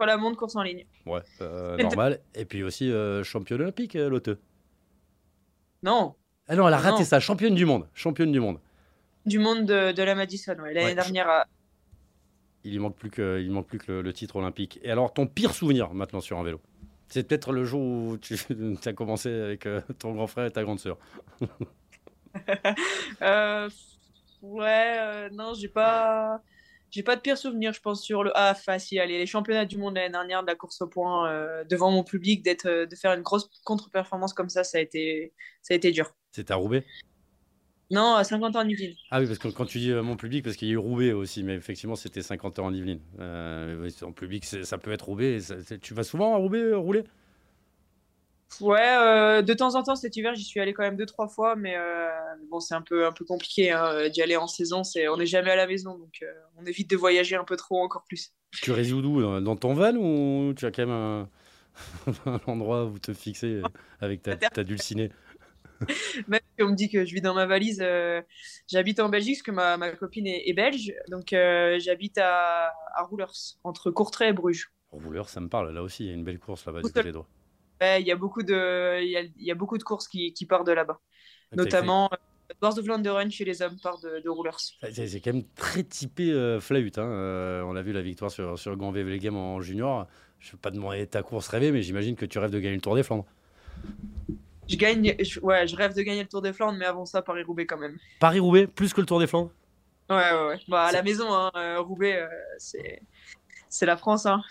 la 0.05 0.17
monde 0.17 0.35
course 0.35 0.55
en 0.55 0.63
ligne. 0.63 0.85
Ouais, 1.05 1.21
euh, 1.41 1.77
normal. 1.77 2.19
Et 2.35 2.45
puis 2.45 2.63
aussi 2.63 2.91
euh, 2.91 3.23
championne 3.23 3.61
olympique, 3.61 3.95
euh, 3.95 4.09
Lotte. 4.09 4.29
Non. 5.83 6.15
Ah 6.47 6.55
non, 6.55 6.67
elle 6.67 6.73
a 6.73 6.77
raté 6.77 6.99
non. 6.99 7.05
ça, 7.05 7.19
championne 7.19 7.55
du 7.55 7.65
monde. 7.65 7.87
Championne 7.93 8.31
du 8.31 8.39
monde. 8.39 8.59
Du 9.25 9.39
monde 9.39 9.65
de, 9.65 9.91
de 9.91 10.03
la 10.03 10.15
Madison, 10.15 10.55
ouais. 10.59 10.73
L'année 10.73 10.87
ouais, 10.87 10.95
dernière. 10.95 11.29
À... 11.29 11.45
Il 12.63 12.79
manque 12.79 12.95
plus 12.95 13.09
que, 13.09 13.41
il 13.41 13.51
manque 13.51 13.67
plus 13.67 13.79
que 13.79 13.91
le, 13.91 14.01
le, 14.01 14.13
titre 14.13 14.35
olympique. 14.35 14.79
Et 14.83 14.91
alors, 14.91 15.13
ton 15.13 15.27
pire 15.27 15.53
souvenir 15.53 15.93
maintenant 15.93 16.21
sur 16.21 16.37
un 16.37 16.43
vélo? 16.43 16.61
C'est 17.07 17.27
peut-être 17.27 17.51
le 17.51 17.65
jour 17.65 17.81
où 17.81 18.17
tu 18.17 18.35
as 18.85 18.93
commencé 18.93 19.29
avec 19.29 19.67
ton 19.99 20.13
grand 20.13 20.27
frère 20.27 20.45
et 20.45 20.51
ta 20.51 20.63
grande 20.63 20.79
sœur. 20.79 20.97
ouais, 24.41 25.29
non, 25.31 25.53
j'ai 25.53 25.67
pas 25.67 26.41
j'ai 26.91 27.03
pas 27.03 27.15
de 27.15 27.21
pire 27.21 27.37
souvenir, 27.37 27.73
je 27.73 27.81
pense, 27.81 28.03
sur 28.03 28.23
le. 28.23 28.31
Ah, 28.35 28.53
facile, 28.53 28.99
allez, 28.99 29.17
les 29.17 29.25
championnats 29.25 29.65
du 29.65 29.77
monde 29.77 29.95
l'année 29.95 30.11
dernière 30.11 30.41
de 30.41 30.47
la 30.47 30.55
course 30.55 30.81
au 30.81 30.87
point 30.87 31.29
euh, 31.31 31.63
devant 31.63 31.89
mon 31.89 32.03
public, 32.03 32.43
d'être, 32.43 32.67
euh, 32.67 32.85
de 32.85 32.95
faire 32.95 33.13
une 33.13 33.21
grosse 33.21 33.49
contre-performance 33.63 34.33
comme 34.33 34.49
ça, 34.49 34.63
ça 34.63 34.77
a 34.77 34.81
été, 34.81 35.33
ça 35.61 35.73
a 35.73 35.77
été 35.77 35.91
dur. 35.91 36.13
C'était 36.31 36.51
à 36.51 36.57
Roubaix? 36.57 36.85
Non, 37.91 38.15
à 38.15 38.23
50 38.23 38.55
ans 38.55 38.61
en 38.61 38.67
Yvelines. 38.67 38.95
Ah 39.09 39.19
oui, 39.19 39.27
parce 39.27 39.37
que 39.37 39.49
quand 39.49 39.65
tu 39.65 39.79
dis 39.79 39.91
euh, 39.91 40.01
mon 40.01 40.15
public, 40.15 40.43
parce 40.45 40.55
qu'il 40.55 40.69
y 40.69 40.71
a 40.71 40.75
eu 40.75 40.77
Roubaix 40.77 41.11
aussi, 41.11 41.43
mais 41.43 41.55
effectivement, 41.55 41.97
c'était 41.97 42.21
50 42.21 42.59
ans 42.59 42.67
en 42.67 42.73
Yvelines. 42.73 43.01
Euh, 43.19 43.89
en 44.01 44.13
public, 44.13 44.45
ça 44.45 44.77
peut 44.77 44.91
être 44.91 45.05
Roubaix. 45.05 45.41
Ça, 45.41 45.55
tu 45.81 45.93
vas 45.93 46.03
souvent 46.03 46.33
à 46.33 46.37
Roubaix 46.37 46.73
rouler? 46.73 47.03
Ouais, 48.59 48.79
euh, 48.81 49.41
de 49.41 49.53
temps 49.53 49.75
en 49.75 49.83
temps 49.83 49.95
cet 49.95 50.15
hiver, 50.17 50.35
j'y 50.35 50.43
suis 50.43 50.59
allé 50.59 50.73
quand 50.73 50.83
même 50.83 50.97
deux 50.97 51.05
trois 51.05 51.27
fois, 51.27 51.55
mais 51.55 51.75
euh, 51.77 52.09
bon, 52.49 52.59
c'est 52.59 52.75
un 52.75 52.81
peu 52.81 53.05
un 53.05 53.11
peu 53.11 53.23
compliqué 53.23 53.71
hein, 53.71 54.09
d'y 54.09 54.21
aller 54.21 54.35
en 54.35 54.47
saison. 54.47 54.83
C'est 54.83 55.07
on 55.07 55.17
n'est 55.17 55.25
jamais 55.25 55.51
à 55.51 55.55
la 55.55 55.67
maison, 55.67 55.97
donc 55.97 56.19
euh, 56.21 56.31
on 56.57 56.65
évite 56.65 56.89
de 56.89 56.97
voyager 56.97 57.35
un 57.35 57.45
peu 57.45 57.55
trop 57.55 57.81
encore 57.81 58.03
plus. 58.03 58.33
Tu 58.61 58.71
résides 58.71 59.05
où 59.05 59.39
Dans 59.41 59.55
ton 59.55 59.73
van 59.73 59.95
ou 59.95 60.53
tu 60.53 60.65
as 60.65 60.71
quand 60.71 60.85
même 60.85 60.91
un, 60.91 61.29
un 62.25 62.41
endroit 62.45 62.85
où 62.85 62.99
te 62.99 63.13
fixer 63.13 63.61
avec 64.01 64.21
ta, 64.21 64.35
ta 64.35 64.63
dulcinée? 64.63 65.11
Même 66.27 66.41
si 66.57 66.63
on 66.63 66.69
me 66.69 66.75
dit 66.75 66.89
que 66.89 67.05
je 67.05 67.13
vis 67.13 67.21
dans 67.21 67.33
ma 67.33 67.47
valise, 67.47 67.83
j'habite 68.67 68.99
en 68.99 69.09
Belgique 69.09 69.37
parce 69.37 69.43
que 69.43 69.51
ma, 69.51 69.77
ma 69.77 69.91
copine 69.91 70.27
est, 70.27 70.47
est, 70.47 70.53
belge, 70.53 70.93
donc 71.09 71.29
j'habite 71.31 72.19
à, 72.19 72.73
à 72.93 73.03
Roulers, 73.03 73.57
entre 73.63 73.89
Courtrai 73.89 74.27
et 74.27 74.33
Bruges. 74.33 74.71
Roulers, 74.91 75.29
ça 75.29 75.39
me 75.39 75.47
parle. 75.47 75.73
Là 75.73 75.81
aussi, 75.81 76.03
il 76.03 76.07
y 76.07 76.11
a 76.11 76.13
une 76.13 76.25
belle 76.25 76.37
course 76.37 76.65
là-bas 76.65 76.81
du 76.81 76.91
côté 76.91 77.11
droit. 77.11 77.27
Il 77.81 78.05
y 78.05 78.11
a 78.11 78.15
beaucoup 78.15 78.43
de, 78.43 79.01
il 79.01 79.31
y 79.39 79.51
a, 79.51 79.55
beaucoup 79.55 79.77
de 79.77 79.83
courses 79.83 80.07
qui, 80.07 80.33
qui 80.33 80.45
partent 80.45 80.67
de 80.67 80.71
là-bas, 80.71 80.99
notamment. 81.53 82.09
Wars 82.61 82.77
of 82.77 82.85
Run 82.87 83.29
chez 83.29 83.45
les 83.45 83.61
hommes 83.61 83.77
part 83.81 83.99
de, 83.99 84.19
de 84.19 84.29
Roulers. 84.29 84.57
C'est 84.91 85.21
quand 85.21 85.33
même 85.33 85.45
très 85.55 85.83
typé 85.83 86.31
euh, 86.31 86.59
Flahut. 86.59 86.97
Hein. 86.97 87.05
Euh, 87.05 87.63
on 87.63 87.75
a 87.75 87.81
vu 87.81 87.93
la 87.93 88.01
victoire 88.01 88.31
sur, 88.31 88.57
sur 88.57 88.75
Grand 88.75 88.91
Game 88.91 89.37
en 89.37 89.61
junior. 89.61 90.07
Je 90.39 90.49
ne 90.49 90.51
veux 90.53 90.57
pas 90.57 90.71
demander 90.71 91.05
ta 91.07 91.23
course 91.23 91.47
rêvée, 91.47 91.71
mais 91.71 91.81
j'imagine 91.81 92.15
que 92.15 92.25
tu 92.25 92.39
rêves 92.39 92.51
de 92.51 92.59
gagner 92.59 92.75
le 92.75 92.81
Tour 92.81 92.95
des 92.95 93.03
Flandres. 93.03 93.25
Je 94.67 94.75
gagne, 94.75 95.15
ouais, 95.41 95.67
je 95.67 95.75
rêve 95.75 95.95
de 95.95 96.01
gagner 96.01 96.23
le 96.23 96.27
Tour 96.27 96.41
des 96.41 96.53
Flandres, 96.53 96.77
mais 96.77 96.85
avant 96.85 97.05
ça, 97.05 97.21
Paris-Roubaix 97.21 97.65
quand 97.65 97.77
même. 97.77 97.97
Paris-Roubaix, 98.19 98.67
plus 98.67 98.93
que 98.93 99.01
le 99.01 99.07
Tour 99.07 99.19
des 99.19 99.27
Flandres? 99.27 99.51
Ouais, 100.09 100.17
ouais, 100.17 100.47
ouais. 100.47 100.59
Bah, 100.67 100.85
à 100.85 100.91
la 100.91 101.03
maison, 101.03 101.31
hein, 101.33 101.51
euh, 101.55 101.79
Roubaix, 101.79 102.27
c'est 102.57 103.85
la 103.85 103.97
France. 103.97 104.25
Hein. 104.25 104.41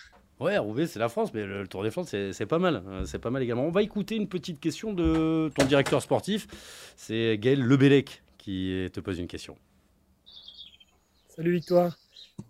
Ouais, 0.41 0.57
Roubaix, 0.57 0.87
c'est 0.87 0.99
la 0.99 1.11
France, 1.11 1.35
mais 1.35 1.45
le, 1.45 1.69
Tour 1.69 1.83
des 1.83 1.91
Flandres, 1.91 2.09
c'est 2.09 2.47
pas 2.47 2.59
mal. 2.59 2.83
Euh, 2.87 3.05
c'est 3.05 3.19
pas 3.19 3.29
mal 3.29 3.43
également. 3.43 3.67
On 3.67 3.71
va 3.71 3.83
écouter 3.83 4.17
une 4.17 4.27
petite 4.27 4.59
question 4.59 4.95
de 4.95 5.53
ton 5.55 5.67
directeur 5.67 6.01
sportif. 6.01 6.49
C'est 6.97 7.37
Gaël 7.39 7.61
Lebellec 7.61 8.23
qui 8.39 8.89
te 8.91 9.01
pose 9.01 9.19
une 9.19 9.27
question. 9.27 9.59
Salut 11.29 11.53
Victoire. 11.53 11.99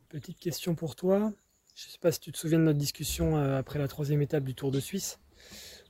Petite 0.09 0.39
question 0.39 0.77
pour 0.77 0.95
toi. 0.95 1.33
Je 1.75 1.87
ne 1.87 1.91
sais 1.91 1.99
pas 1.99 2.13
si 2.13 2.21
tu 2.21 2.31
te 2.31 2.39
souviens 2.39 2.61
de 2.61 2.65
notre 2.65 2.79
discussion 2.79 3.37
euh, 3.37 3.59
après 3.59 3.81
la 3.81 3.89
troisième 3.89 4.23
étape 4.23 4.45
du 4.45 4.55
Tour 4.55 4.71
de 4.71 4.79
Suisse, 4.79 5.19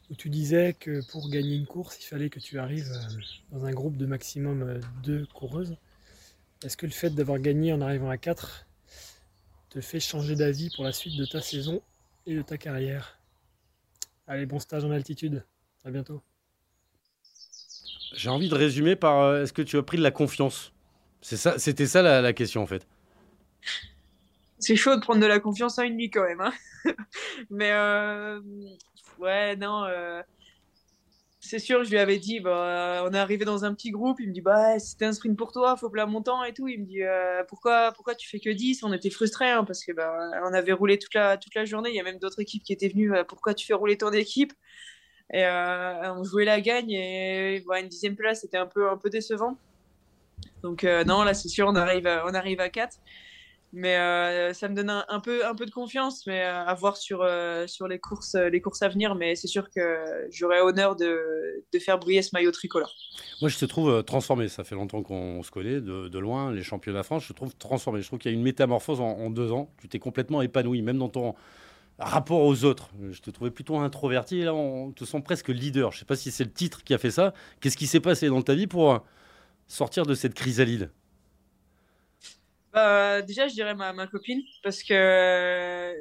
où 0.08 0.14
tu 0.14 0.30
disais 0.30 0.72
que 0.72 1.06
pour 1.10 1.28
gagner 1.28 1.54
une 1.54 1.66
course, 1.66 1.98
il 2.00 2.06
fallait 2.06 2.30
que 2.30 2.40
tu 2.40 2.58
arrives 2.58 2.90
euh, 2.90 3.20
dans 3.52 3.66
un 3.66 3.72
groupe 3.72 3.98
de 3.98 4.06
maximum 4.06 4.80
deux 5.02 5.26
coureuses. 5.34 5.76
Est-ce 6.64 6.78
que 6.78 6.86
le 6.86 6.92
fait 6.92 7.10
d'avoir 7.10 7.38
gagné 7.40 7.74
en 7.74 7.82
arrivant 7.82 8.08
à 8.08 8.16
4 8.16 8.66
te 9.68 9.82
fait 9.82 10.00
changer 10.00 10.34
d'avis 10.34 10.70
pour 10.74 10.84
la 10.84 10.92
suite 10.92 11.18
de 11.18 11.26
ta 11.26 11.42
saison 11.42 11.82
et 12.31 12.37
de 12.37 12.43
ta 12.43 12.57
carrière. 12.57 13.19
Allez, 14.27 14.47
bon 14.47 14.59
stage 14.59 14.85
en 14.85 14.90
altitude. 14.90 15.45
À 15.85 15.90
bientôt. 15.90 16.23
J'ai 18.14 18.29
envie 18.29 18.49
de 18.49 18.55
résumer 18.55 18.97
par 18.97 19.21
euh, 19.21 19.43
est-ce 19.43 19.53
que 19.53 19.62
tu 19.62 19.77
as 19.77 19.83
pris 19.83 19.97
de 19.97 20.03
la 20.03 20.11
confiance? 20.11 20.73
C'est 21.21 21.37
ça, 21.37 21.59
C'était 21.59 21.87
ça 21.87 22.03
la, 22.03 22.33
question 22.33 22.62
en 22.62 22.66
fait. 22.66 22.87
C'est 24.59 24.77
chaud 24.77 24.95
de 24.97 25.01
prendre 25.01 25.21
de 25.21 25.27
la 25.27 25.40
confiance 25.40 25.79
à 25.79 25.85
une 25.85 25.97
nuit 25.97 26.11
quand 26.11 26.25
même. 26.25 26.40
Hein 26.40 26.53
Mais 27.51 27.73
euh, 27.73 28.40
ouais, 29.19 29.57
non. 29.57 29.85
Euh, 29.85 30.23
c'est 31.50 31.58
sûr, 31.58 31.82
je 31.82 31.90
lui 31.90 31.98
avais 31.98 32.18
dit, 32.18 32.38
bah, 32.38 33.02
on 33.04 33.12
est 33.12 33.18
arrivé 33.18 33.44
dans 33.44 33.64
un 33.64 33.74
petit 33.74 33.90
groupe, 33.90 34.20
il 34.20 34.28
me 34.28 34.32
dit, 34.32 34.40
bah, 34.40 34.78
c'était 34.78 35.06
un 35.06 35.12
sprint 35.12 35.36
pour 35.36 35.50
toi, 35.50 35.76
faut 35.76 35.90
plat 35.90 36.06
montant 36.06 36.44
et 36.44 36.54
tout. 36.54 36.68
Il 36.68 36.82
me 36.82 36.86
dit, 36.86 37.02
euh, 37.02 37.42
pourquoi, 37.48 37.90
pourquoi 37.90 38.14
tu 38.14 38.28
fais 38.28 38.38
que 38.38 38.50
10 38.50 38.84
On 38.84 38.92
était 38.92 39.10
frustrés 39.10 39.50
hein, 39.50 39.64
parce 39.64 39.84
que 39.84 39.90
bah, 39.90 40.16
on 40.44 40.54
avait 40.54 40.72
roulé 40.72 40.96
toute 40.96 41.12
la, 41.14 41.38
journée. 41.64 41.90
Il 41.90 41.96
y 41.96 42.00
a 42.00 42.04
même 42.04 42.20
d'autres 42.20 42.40
équipes 42.40 42.62
qui 42.62 42.72
étaient 42.72 42.88
venues, 42.88 43.12
euh, 43.12 43.24
pourquoi 43.24 43.54
tu 43.54 43.66
fais 43.66 43.74
rouler 43.74 43.98
ton 43.98 44.12
équipe? 44.12 44.52
Et 45.32 45.44
euh, 45.44 46.14
on 46.14 46.22
jouait 46.22 46.44
la 46.44 46.60
gagne 46.60 46.92
et 46.92 47.64
bah, 47.66 47.80
une 47.80 47.88
dixième 47.88 48.14
place, 48.14 48.42
c'était 48.42 48.58
un 48.58 48.66
peu, 48.66 48.88
un 48.88 48.98
décevant. 49.10 49.58
Donc, 50.62 50.84
non, 50.84 51.24
là, 51.24 51.34
c'est 51.34 51.48
sûr, 51.48 51.66
on 51.66 51.74
arrive, 51.74 52.06
on 52.26 52.34
arrive 52.34 52.60
à 52.60 52.68
4. 52.68 52.96
Mais 53.72 53.96
euh, 53.96 54.52
ça 54.52 54.68
me 54.68 54.74
donne 54.74 54.90
un, 54.90 55.20
peu, 55.20 55.38
de 55.38 55.70
confiance, 55.70 56.26
mais 56.26 56.42
euh, 56.42 56.64
à 56.64 56.74
voir 56.74 56.96
sur, 56.96 57.22
euh, 57.22 57.66
les, 57.88 58.00
courses, 58.00 58.35
à 58.35 58.88
venir. 58.88 59.14
Mais 59.14 59.37
c'est 59.37 59.46
sûr 59.46 59.70
que 59.70 60.26
j'aurais 60.30 60.61
honneur 60.61 60.96
de, 60.96 61.64
de, 61.72 61.78
faire 61.78 61.98
briller 61.98 62.22
ce 62.22 62.30
maillot 62.33 62.50
tricolore. 62.50 62.92
Moi, 63.40 63.48
je 63.48 63.59
te 63.59 63.64
trouve 63.64 64.02
transformé. 64.02 64.48
Ça 64.48 64.64
fait 64.64 64.74
longtemps 64.74 65.02
qu'on 65.02 65.42
se 65.44 65.52
connaît 65.52 65.80
de, 65.80 66.09
de, 66.09 66.18
loin, 66.18 66.52
les 66.52 66.64
championnats 66.64 67.04
France. 67.04 67.24
Je 67.24 67.28
te 67.28 67.33
trouve 67.35 67.54
transformé. 67.54 68.02
Je 68.02 68.09
trouve 68.09 68.18
qu'il 68.18 68.33
y 68.33 68.35
a 68.35 68.37
une 68.37 68.42
métamorphose 68.42 69.00
en, 69.00 69.30
deux 69.30 69.52
ans. 69.52 69.70
Tu 69.80 69.88
t'es 69.88 70.00
complètement 70.00 70.42
épanoui, 70.42 70.83
même 70.83 70.98
dans 70.98 71.09
ton 71.09 71.35
rapport 72.00 72.42
aux 72.42 72.64
autres. 72.64 72.90
Je 73.12 73.20
te 73.20 73.30
trouvais 73.30 73.52
plutôt 73.52 73.78
introverti. 73.78 74.38
Et 74.40 74.44
là, 74.44 74.54
on 74.54 74.90
te 74.90 75.04
sent 75.04 75.20
presque 75.20 75.48
leader. 75.48 75.92
Je 75.92 75.98
ne 75.98 76.00
sais 76.00 76.06
pas 76.06 76.16
si 76.16 76.33
c'est 76.33 76.44
le 76.44 76.52
titre 76.52 76.83
qui 76.83 76.92
a 76.92 76.98
fait 76.98 77.12
ça. 77.12 77.35
Qu'est-ce 77.61 77.76
qui 77.76 77.87
s'est 77.87 78.00
passé 78.00 78.26
dans 78.26 78.42
ta 78.42 78.54
vie 78.54 78.66
pour 78.66 79.04
sortir 79.68 80.06
de 80.06 80.14
cette 80.14 80.35
chrysalide? 80.35 80.90
Bah, 82.72 83.22
déjà, 83.22 83.48
je 83.48 83.54
dirais 83.54 83.74
ma, 83.74 83.92
ma 83.92 84.06
copine, 84.06 84.42
parce 84.62 84.83
que 84.83 85.94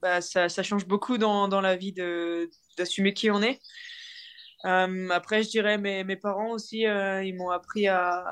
bah, 0.00 0.20
ça, 0.20 0.48
ça, 0.48 0.62
change 0.62 0.86
beaucoup 0.86 1.18
dans, 1.18 1.48
dans 1.48 1.60
la 1.60 1.76
vie 1.76 1.92
d'assumer 2.76 3.14
qui 3.14 3.30
on 3.30 3.42
est. 3.42 3.60
Euh, 4.64 5.08
après, 5.10 5.42
je 5.42 5.50
dirais 5.50 5.78
mes, 5.78 6.04
mes 6.04 6.16
parents 6.16 6.50
aussi, 6.52 6.86
euh, 6.86 7.22
ils 7.22 7.34
m'ont 7.34 7.50
appris 7.50 7.86
à, 7.86 8.24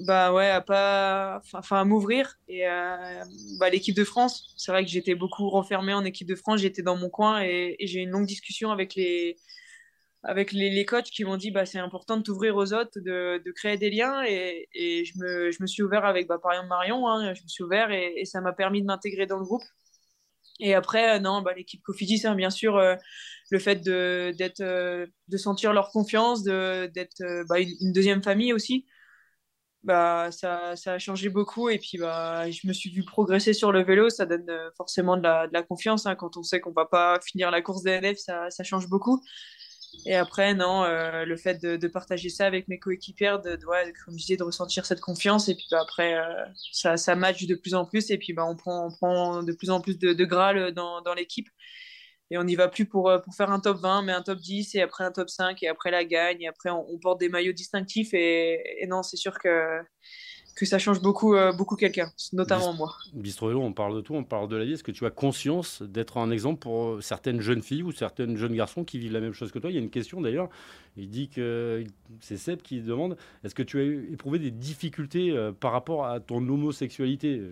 bah 0.00 0.32
ouais, 0.32 0.50
à 0.50 0.60
pas, 0.60 1.42
à 1.70 1.84
m'ouvrir. 1.84 2.36
Et 2.48 2.66
euh, 2.68 3.24
bah, 3.60 3.70
l'équipe 3.70 3.94
de 3.94 4.04
France, 4.04 4.54
c'est 4.56 4.72
vrai 4.72 4.84
que 4.84 4.90
j'étais 4.90 5.14
beaucoup 5.14 5.48
renfermé 5.50 5.94
en 5.94 6.04
équipe 6.04 6.28
de 6.28 6.34
France, 6.34 6.60
j'étais 6.60 6.82
dans 6.82 6.96
mon 6.96 7.08
coin 7.10 7.42
et, 7.42 7.76
et 7.78 7.86
j'ai 7.86 8.00
eu 8.00 8.02
une 8.02 8.10
longue 8.10 8.26
discussion 8.26 8.70
avec 8.70 8.94
les, 8.94 9.36
avec 10.24 10.52
les, 10.52 10.70
les, 10.70 10.84
coachs 10.86 11.10
qui 11.10 11.24
m'ont 11.24 11.36
dit 11.36 11.50
bah, 11.50 11.66
c'est 11.66 11.78
important 11.78 12.16
de 12.16 12.22
t'ouvrir 12.22 12.56
aux 12.56 12.72
autres, 12.72 12.98
de, 13.00 13.42
de, 13.44 13.52
créer 13.52 13.76
des 13.76 13.90
liens. 13.90 14.22
Et, 14.24 14.68
et 14.74 15.04
je, 15.04 15.12
me, 15.18 15.50
je, 15.50 15.62
me, 15.62 15.66
suis 15.66 15.82
ouvert 15.82 16.04
avec, 16.04 16.26
bah, 16.26 16.38
par 16.42 16.52
exemple, 16.52 16.68
Marion, 16.68 17.06
hein, 17.08 17.34
je 17.34 17.42
me 17.42 17.48
suis 17.48 17.62
ouvert 17.62 17.90
et, 17.90 18.24
ça 18.24 18.40
m'a 18.40 18.52
permis 18.52 18.80
de 18.80 18.86
m'intégrer 18.86 19.26
dans 19.26 19.38
le 19.38 19.44
groupe. 19.44 19.62
Et 20.60 20.74
après, 20.74 21.16
euh, 21.16 21.20
non, 21.20 21.42
bah, 21.42 21.52
l'équipe 21.54 21.82
Cofidis, 21.82 22.26
hein, 22.26 22.34
bien 22.34 22.50
sûr, 22.50 22.76
euh, 22.76 22.94
le 23.50 23.58
fait 23.58 23.76
de, 23.76 24.32
euh, 24.60 25.06
de 25.28 25.36
sentir 25.36 25.72
leur 25.72 25.90
confiance, 25.90 26.42
de, 26.44 26.86
d'être 26.94 27.44
bah, 27.48 27.58
une, 27.60 27.92
deuxième 27.92 28.22
famille 28.22 28.52
aussi, 28.52 28.86
bah, 29.82 30.30
ça, 30.32 30.76
ça 30.76 30.94
a 30.94 30.98
changé 30.98 31.28
beaucoup. 31.28 31.68
Et 31.68 31.78
puis, 31.78 31.98
bah, 31.98 32.50
je 32.50 32.66
me 32.66 32.72
suis 32.72 32.90
vu 32.90 33.04
progresser 33.04 33.52
sur 33.52 33.72
le 33.72 33.82
vélo. 33.82 34.10
Ça 34.10 34.26
donne 34.26 34.46
forcément 34.76 35.16
de 35.16 35.22
la, 35.22 35.48
de 35.48 35.52
la 35.52 35.62
confiance. 35.62 36.06
Hein, 36.06 36.14
quand 36.16 36.36
on 36.36 36.42
sait 36.42 36.60
qu'on 36.60 36.72
va 36.72 36.86
pas 36.86 37.20
finir 37.20 37.50
la 37.50 37.60
course 37.62 37.82
DNF, 37.82 38.18
ça, 38.18 38.50
ça 38.50 38.64
change 38.64 38.88
beaucoup. 38.88 39.20
Et 40.06 40.14
après, 40.14 40.54
non, 40.54 40.84
euh, 40.84 41.24
le 41.24 41.36
fait 41.36 41.62
de, 41.62 41.88
partager 41.88 42.28
ça 42.28 42.46
avec 42.46 42.68
mes 42.68 42.78
coéquipières, 42.78 43.40
de, 43.40 43.56
de, 43.56 43.66
ouais, 43.66 43.92
comme 44.04 44.14
je 44.14 44.24
disais, 44.24 44.36
de 44.36 44.42
ressentir 44.42 44.84
cette 44.86 45.00
confiance. 45.00 45.48
Et 45.48 45.54
puis 45.54 45.66
bah, 45.70 45.80
après, 45.82 46.14
euh, 46.14 46.44
ça, 46.72 46.96
ça 46.96 47.16
match 47.16 47.46
de 47.46 47.54
plus 47.54 47.74
en 47.74 47.84
plus. 47.84 48.10
Et 48.10 48.18
puis 48.18 48.32
bah, 48.32 48.44
on, 48.46 48.56
prend, 48.56 48.86
on 48.86 48.90
prend 48.90 49.42
de 49.42 49.52
plus 49.52 49.70
en 49.70 49.80
plus 49.80 49.98
de, 49.98 50.12
de 50.12 50.24
Graal 50.24 50.72
dans, 50.72 51.00
dans 51.02 51.14
l'équipe. 51.14 51.48
Et 52.30 52.38
on 52.38 52.44
n'y 52.44 52.56
va 52.56 52.68
plus 52.68 52.86
pour, 52.86 53.08
euh, 53.10 53.18
pour 53.18 53.34
faire 53.34 53.50
un 53.50 53.60
top 53.60 53.78
20, 53.78 54.02
mais 54.02 54.12
un 54.12 54.22
top 54.22 54.38
10, 54.38 54.74
et 54.74 54.82
après 54.82 55.04
un 55.04 55.12
top 55.12 55.28
5, 55.30 55.62
et 55.62 55.68
après 55.68 55.90
la 55.90 56.04
gagne. 56.04 56.42
Et 56.42 56.48
après, 56.48 56.70
on, 56.70 56.98
porte 56.98 57.20
des 57.20 57.28
maillots 57.28 57.52
distinctifs. 57.52 58.14
Et 58.14 58.86
non, 58.88 59.02
c'est 59.02 59.16
sûr 59.16 59.38
que 59.38 59.80
que 60.54 60.66
ça 60.66 60.78
change 60.78 61.00
beaucoup, 61.00 61.34
euh, 61.34 61.52
beaucoup 61.52 61.76
quelqu'un, 61.76 62.10
notamment 62.32 62.72
moi. 62.72 62.96
Bistro 63.12 63.48
Vélo, 63.48 63.60
on 63.60 63.72
parle 63.72 63.96
de 63.96 64.00
tout, 64.00 64.14
on 64.14 64.24
parle 64.24 64.48
de 64.48 64.56
la 64.56 64.64
vie. 64.64 64.72
Est-ce 64.72 64.84
que 64.84 64.92
tu 64.92 65.04
as 65.04 65.10
conscience 65.10 65.82
d'être 65.82 66.16
un 66.16 66.30
exemple 66.30 66.60
pour 66.60 66.84
euh, 66.84 67.00
certaines 67.00 67.40
jeunes 67.40 67.62
filles 67.62 67.82
ou 67.82 67.92
certains 67.92 68.36
jeunes 68.36 68.54
garçons 68.54 68.84
qui 68.84 68.98
vivent 68.98 69.12
la 69.12 69.20
même 69.20 69.32
chose 69.32 69.50
que 69.50 69.58
toi? 69.58 69.70
Il 69.70 69.74
y 69.74 69.78
a 69.78 69.82
une 69.82 69.90
question 69.90 70.20
d'ailleurs. 70.20 70.48
Il 70.96 71.08
dit 71.08 71.28
que 71.28 71.82
c'est 72.20 72.36
Seb 72.36 72.62
qui 72.62 72.80
demande 72.80 73.16
est-ce 73.42 73.54
que 73.56 73.64
tu 73.64 73.80
as 73.80 74.12
éprouvé 74.12 74.38
des 74.38 74.52
difficultés 74.52 75.32
euh, 75.32 75.50
par 75.50 75.72
rapport 75.72 76.06
à 76.06 76.20
ton 76.20 76.36
homosexualité? 76.36 77.42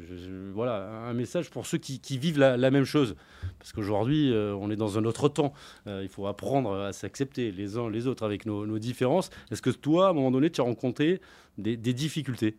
Voilà, 0.55 0.89
un 1.09 1.13
message 1.13 1.51
pour 1.51 1.67
ceux 1.67 1.79
qui, 1.79 2.19
vivent 2.19 2.39
la, 2.39 2.71
même 2.71 2.85
chose. 2.85 3.17
Parce 3.59 3.73
qu'aujourd'hui, 3.73 4.33
on 4.33 4.71
est 4.71 4.77
dans 4.77 4.99
un 4.99 5.05
autre 5.05 5.29
temps. 5.29 5.53
il 5.87 6.09
faut 6.09 6.27
apprendre 6.27 6.75
à 6.75 6.93
s'accepter 6.93 7.51
les 7.51 7.77
uns 7.77 7.91
les 7.91 8.07
autres 8.07 8.25
avec 8.25 8.47
nos, 8.47 8.79
différences. 8.79 9.31
Est-ce 9.51 9.63
que 9.63 9.71
toi, 9.71 10.09
à 10.09 10.11
un 10.11 10.13
moment 10.13 10.31
donné, 10.31 10.51
tu 10.51 10.61
as 10.61 10.65
rencontré 10.65 11.21
des 11.59 11.77
difficultés? 11.77 12.57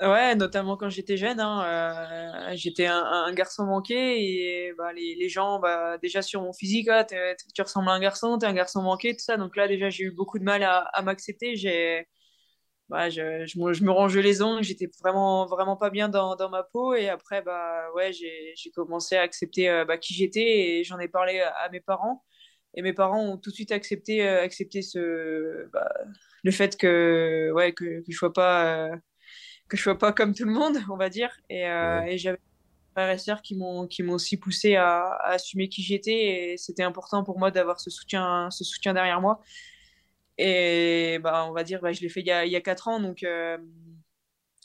Ouais, 0.00 0.36
notamment 0.36 0.76
quand 0.76 0.90
j'étais 0.90 1.16
jeune, 1.16 1.40
hein, 1.40 2.50
euh, 2.52 2.56
j'étais 2.56 2.86
un, 2.86 3.32
garçon 3.32 3.64
manqué 3.66 4.66
et 4.68 4.72
bah, 4.74 4.92
les, 4.92 5.16
les, 5.16 5.28
gens, 5.28 5.58
bah, 5.58 5.98
déjà 5.98 6.22
sur 6.22 6.40
mon 6.40 6.52
physique, 6.52 6.88
ah, 6.88 7.04
tu 7.04 7.62
ressembles 7.62 7.88
à 7.88 7.92
un 7.92 7.98
garçon, 8.00 8.38
tu 8.38 8.46
es 8.46 8.48
un 8.48 8.52
garçon 8.52 8.80
manqué, 8.82 9.14
tout 9.14 9.24
ça. 9.24 9.36
Donc 9.36 9.56
là, 9.56 9.66
déjà, 9.66 9.90
j'ai 9.90 10.04
eu 10.04 10.10
beaucoup 10.12 10.38
de 10.38 10.44
mal 10.44 10.62
à, 10.62 10.78
à 10.78 11.02
m'accepter. 11.02 11.56
Bah, 12.88 13.10
je, 13.10 13.44
je, 13.46 13.58
me, 13.58 13.72
je, 13.74 13.84
me 13.84 13.90
rangeais 13.90 14.22
les 14.22 14.40
ongles, 14.40 14.62
j'étais 14.62 14.88
vraiment, 15.02 15.44
vraiment 15.46 15.76
pas 15.76 15.90
bien 15.90 16.08
dans, 16.08 16.36
dans, 16.36 16.48
ma 16.48 16.62
peau. 16.62 16.94
Et 16.94 17.08
après, 17.08 17.42
bah, 17.42 17.90
ouais, 17.94 18.12
j'ai 18.12 18.54
commencé 18.74 19.16
à 19.16 19.22
accepter 19.22 19.68
euh, 19.68 19.84
bah, 19.84 19.98
qui 19.98 20.14
j'étais 20.14 20.78
et 20.78 20.84
j'en 20.84 20.98
ai 20.98 21.08
parlé 21.08 21.40
à, 21.40 21.68
mes 21.70 21.80
parents. 21.80 22.24
Et 22.74 22.82
mes 22.82 22.92
parents 22.94 23.22
ont 23.22 23.36
tout 23.36 23.50
de 23.50 23.54
suite 23.54 23.72
accepté, 23.72 24.26
euh, 24.26 24.48
ce, 24.48 25.68
bah, 25.72 25.92
le 26.44 26.50
fait 26.50 26.76
que, 26.76 27.50
ouais, 27.54 27.72
que, 27.72 28.00
que 28.00 28.12
je 28.12 28.16
sois 28.16 28.32
pas. 28.32 28.90
Que 29.68 29.76
je 29.76 29.82
sois 29.82 29.98
pas 29.98 30.12
comme 30.12 30.34
tout 30.34 30.44
le 30.44 30.52
monde, 30.52 30.78
on 30.90 30.96
va 30.96 31.08
dire. 31.10 31.30
Et, 31.50 31.66
euh, 31.66 32.00
ouais. 32.00 32.14
et 32.14 32.18
j'avais 32.18 32.38
des 32.38 32.92
frères 32.94 33.10
et 33.10 33.18
sœurs 33.18 33.42
qui 33.42 33.56
m'ont 33.56 33.86
qui 33.86 34.02
m'ont 34.02 34.14
aussi 34.14 34.36
poussé 34.38 34.76
à, 34.76 35.04
à 35.04 35.32
assumer 35.32 35.68
qui 35.68 35.82
j'étais 35.82 36.52
et 36.52 36.56
c'était 36.56 36.82
important 36.82 37.24
pour 37.24 37.38
moi 37.38 37.50
d'avoir 37.50 37.80
ce 37.80 37.90
soutien 37.90 38.50
ce 38.50 38.64
soutien 38.64 38.94
derrière 38.94 39.20
moi. 39.20 39.40
Et 40.38 41.18
bah 41.22 41.46
on 41.48 41.52
va 41.52 41.64
dire 41.64 41.80
bah, 41.82 41.92
je 41.92 42.00
l'ai 42.00 42.08
fait 42.08 42.20
il 42.20 42.26
y 42.26 42.30
a 42.32 42.46
il 42.46 42.52
y 42.52 42.56
a 42.56 42.60
quatre 42.60 42.88
ans 42.88 43.00
donc 43.00 43.24
euh, 43.24 43.58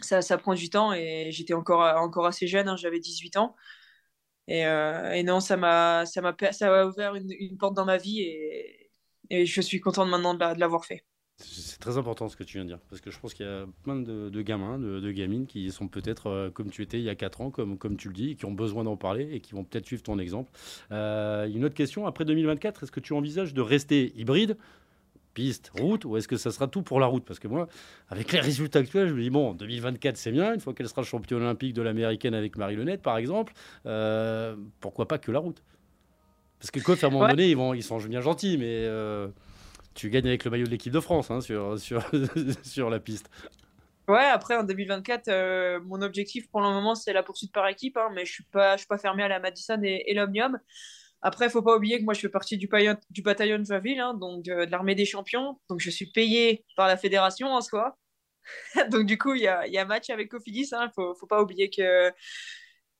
ça, 0.01 0.21
ça 0.21 0.37
prend 0.37 0.53
du 0.53 0.69
temps 0.69 0.93
et 0.93 1.29
j'étais 1.31 1.53
encore 1.53 1.81
encore 2.01 2.25
assez 2.25 2.47
jeune, 2.47 2.67
hein, 2.67 2.75
j'avais 2.77 2.99
18 2.99 3.37
ans. 3.37 3.55
Et, 4.47 4.65
euh, 4.65 5.11
et 5.13 5.23
non, 5.23 5.39
ça 5.39 5.57
m'a 5.57 6.05
ça 6.05 6.21
m'a 6.21 6.35
ça 6.51 6.81
a 6.81 6.85
ouvert 6.85 7.15
une, 7.15 7.31
une, 7.31 7.57
porte 7.57 7.75
dans 7.75 7.85
ma 7.85 7.97
vie 7.97 8.21
et, 8.21 8.91
et 9.29 9.45
je 9.45 9.61
suis 9.61 9.79
contente 9.79 10.09
maintenant 10.09 10.33
de 10.33 10.59
l'avoir 10.59 10.85
fait. 10.85 11.05
C'est 11.37 11.79
très 11.79 11.97
important 11.97 12.29
ce 12.29 12.37
que 12.37 12.43
tu 12.43 12.57
viens 12.57 12.63
de 12.63 12.69
dire, 12.69 12.79
parce 12.89 13.01
que 13.01 13.09
je 13.09 13.19
pense 13.19 13.33
qu'il 13.33 13.45
y 13.45 13.49
a 13.49 13.65
plein 13.83 13.95
de, 13.95 14.41
gamins, 14.41 14.77
de, 14.77 15.11
gamines 15.11 15.47
qui 15.47 15.71
sont 15.71 15.87
peut-être 15.87 16.27
euh, 16.27 16.49
comme 16.51 16.69
tu 16.69 16.81
étais 16.81 16.99
il 16.99 17.03
y 17.03 17.09
a 17.09 17.15
4 17.15 17.41
ans, 17.41 17.49
comme, 17.49 17.77
comme 17.77 17.97
tu 17.97 18.07
le 18.07 18.13
dis, 18.13 18.35
qui 18.35 18.45
ont 18.45 18.51
besoin 18.51 18.83
d'en 18.83 18.97
parler 18.97 19.29
et 19.33 19.39
qui 19.39 19.53
vont 19.53 19.63
peut-être 19.63 19.85
suivre 19.85 20.03
ton 20.03 20.19
exemple. 20.19 20.51
Euh, 20.91 21.47
une 21.47 21.65
autre 21.65 21.73
question, 21.73 22.05
après 22.05 22.23
2024, 22.25 22.83
est-ce 22.83 22.91
que 22.91 22.99
tu 22.99 23.13
envisages 23.13 23.53
de 23.53 23.61
rester 23.61 24.13
hybride 24.15 24.57
piste, 25.33 25.71
route, 25.79 26.05
ou 26.05 26.15
est-ce 26.15 26.27
que 26.27 26.37
ça 26.37 26.51
sera 26.51 26.67
tout 26.67 26.83
pour 26.83 26.99
la 26.99 27.07
route? 27.07 27.25
Parce 27.25 27.39
que 27.39 27.47
moi, 27.47 27.67
avec 28.09 28.31
les 28.31 28.39
résultats 28.39 28.79
actuels, 28.79 29.07
je 29.07 29.15
me 29.15 29.21
dis, 29.21 29.31
bon, 29.31 29.53
2024, 29.53 30.15
c'est 30.15 30.31
bien, 30.31 30.53
une 30.53 30.59
fois 30.59 30.75
qu'elle 30.75 30.87
sera 30.87 31.01
championne 31.01 31.41
olympique 31.41 31.73
de 31.73 31.81
l'américaine 31.81 32.35
avec 32.35 32.55
Marie 32.55 32.75
Lenette, 32.75 33.01
par 33.01 33.17
exemple, 33.17 33.53
euh, 33.87 34.55
pourquoi 34.79 35.07
pas 35.07 35.17
que 35.17 35.31
la 35.31 35.39
route? 35.39 35.63
Parce 36.59 36.69
que 36.69 36.79
Kof, 36.79 37.03
à 37.03 37.07
un 37.07 37.09
moment 37.09 37.27
donné, 37.27 37.49
ils, 37.49 37.57
vont, 37.57 37.73
ils 37.73 37.81
sont 37.81 37.97
bien 37.97 38.21
gentils, 38.21 38.57
mais 38.59 38.85
tu 39.93 40.09
gagnes 40.09 40.27
avec 40.27 40.45
le 40.45 40.51
maillot 40.51 40.65
de 40.65 40.71
l'équipe 40.71 40.93
de 40.93 40.99
France 40.99 41.31
hein, 41.31 41.41
sur, 41.41 41.79
sur, 41.79 42.03
sur 42.63 42.89
la 42.89 42.99
piste. 42.99 43.29
Ouais, 44.07 44.25
après 44.25 44.55
en 44.57 44.63
2024, 44.63 45.29
euh, 45.29 45.79
mon 45.85 46.01
objectif 46.01 46.49
pour 46.49 46.59
le 46.61 46.67
moment 46.67 46.93
c'est 46.93 47.13
la 47.13 47.23
poursuite 47.23 47.53
par 47.53 47.67
équipe, 47.67 47.95
hein, 47.95 48.09
mais 48.13 48.25
je 48.25 48.33
suis 48.33 48.43
pas, 48.43 48.73
je 48.75 48.79
suis 48.79 48.87
pas 48.87 48.97
fermé 48.97 49.23
à 49.23 49.29
la 49.29 49.39
Madison 49.39 49.79
et, 49.81 50.13
l'Omnium. 50.13 50.59
Après, 51.21 51.49
faut 51.49 51.61
pas 51.61 51.77
oublier 51.77 51.99
que 51.99 52.03
moi 52.03 52.13
je 52.13 52.19
fais 52.19 52.29
partie 52.29 52.57
du, 52.57 52.67
bataillon 52.67 53.59
de 53.59 53.65
Joinville, 53.65 54.01
hein, 54.01 54.13
donc 54.13 54.49
euh, 54.49 54.65
de 54.65 54.71
l'armée 54.71 54.95
des 54.95 55.05
champions, 55.05 55.57
donc 55.69 55.79
je 55.79 55.89
suis 55.89 56.07
payé 56.11 56.65
par 56.75 56.87
la 56.89 56.97
fédération 56.97 57.47
en 57.47 57.61
soi. 57.61 57.97
donc 58.91 59.05
du 59.05 59.17
coup, 59.17 59.35
il 59.35 59.43
y 59.43 59.47
a, 59.47 59.65
y 59.67 59.77
a, 59.77 59.85
match 59.85 60.09
avec 60.09 60.29
Cofidis. 60.29 60.69
Il 60.71 60.75
hein, 60.75 60.91
faut, 60.93 61.15
faut 61.15 61.27
pas 61.27 61.41
oublier 61.41 61.69
que 61.69 62.11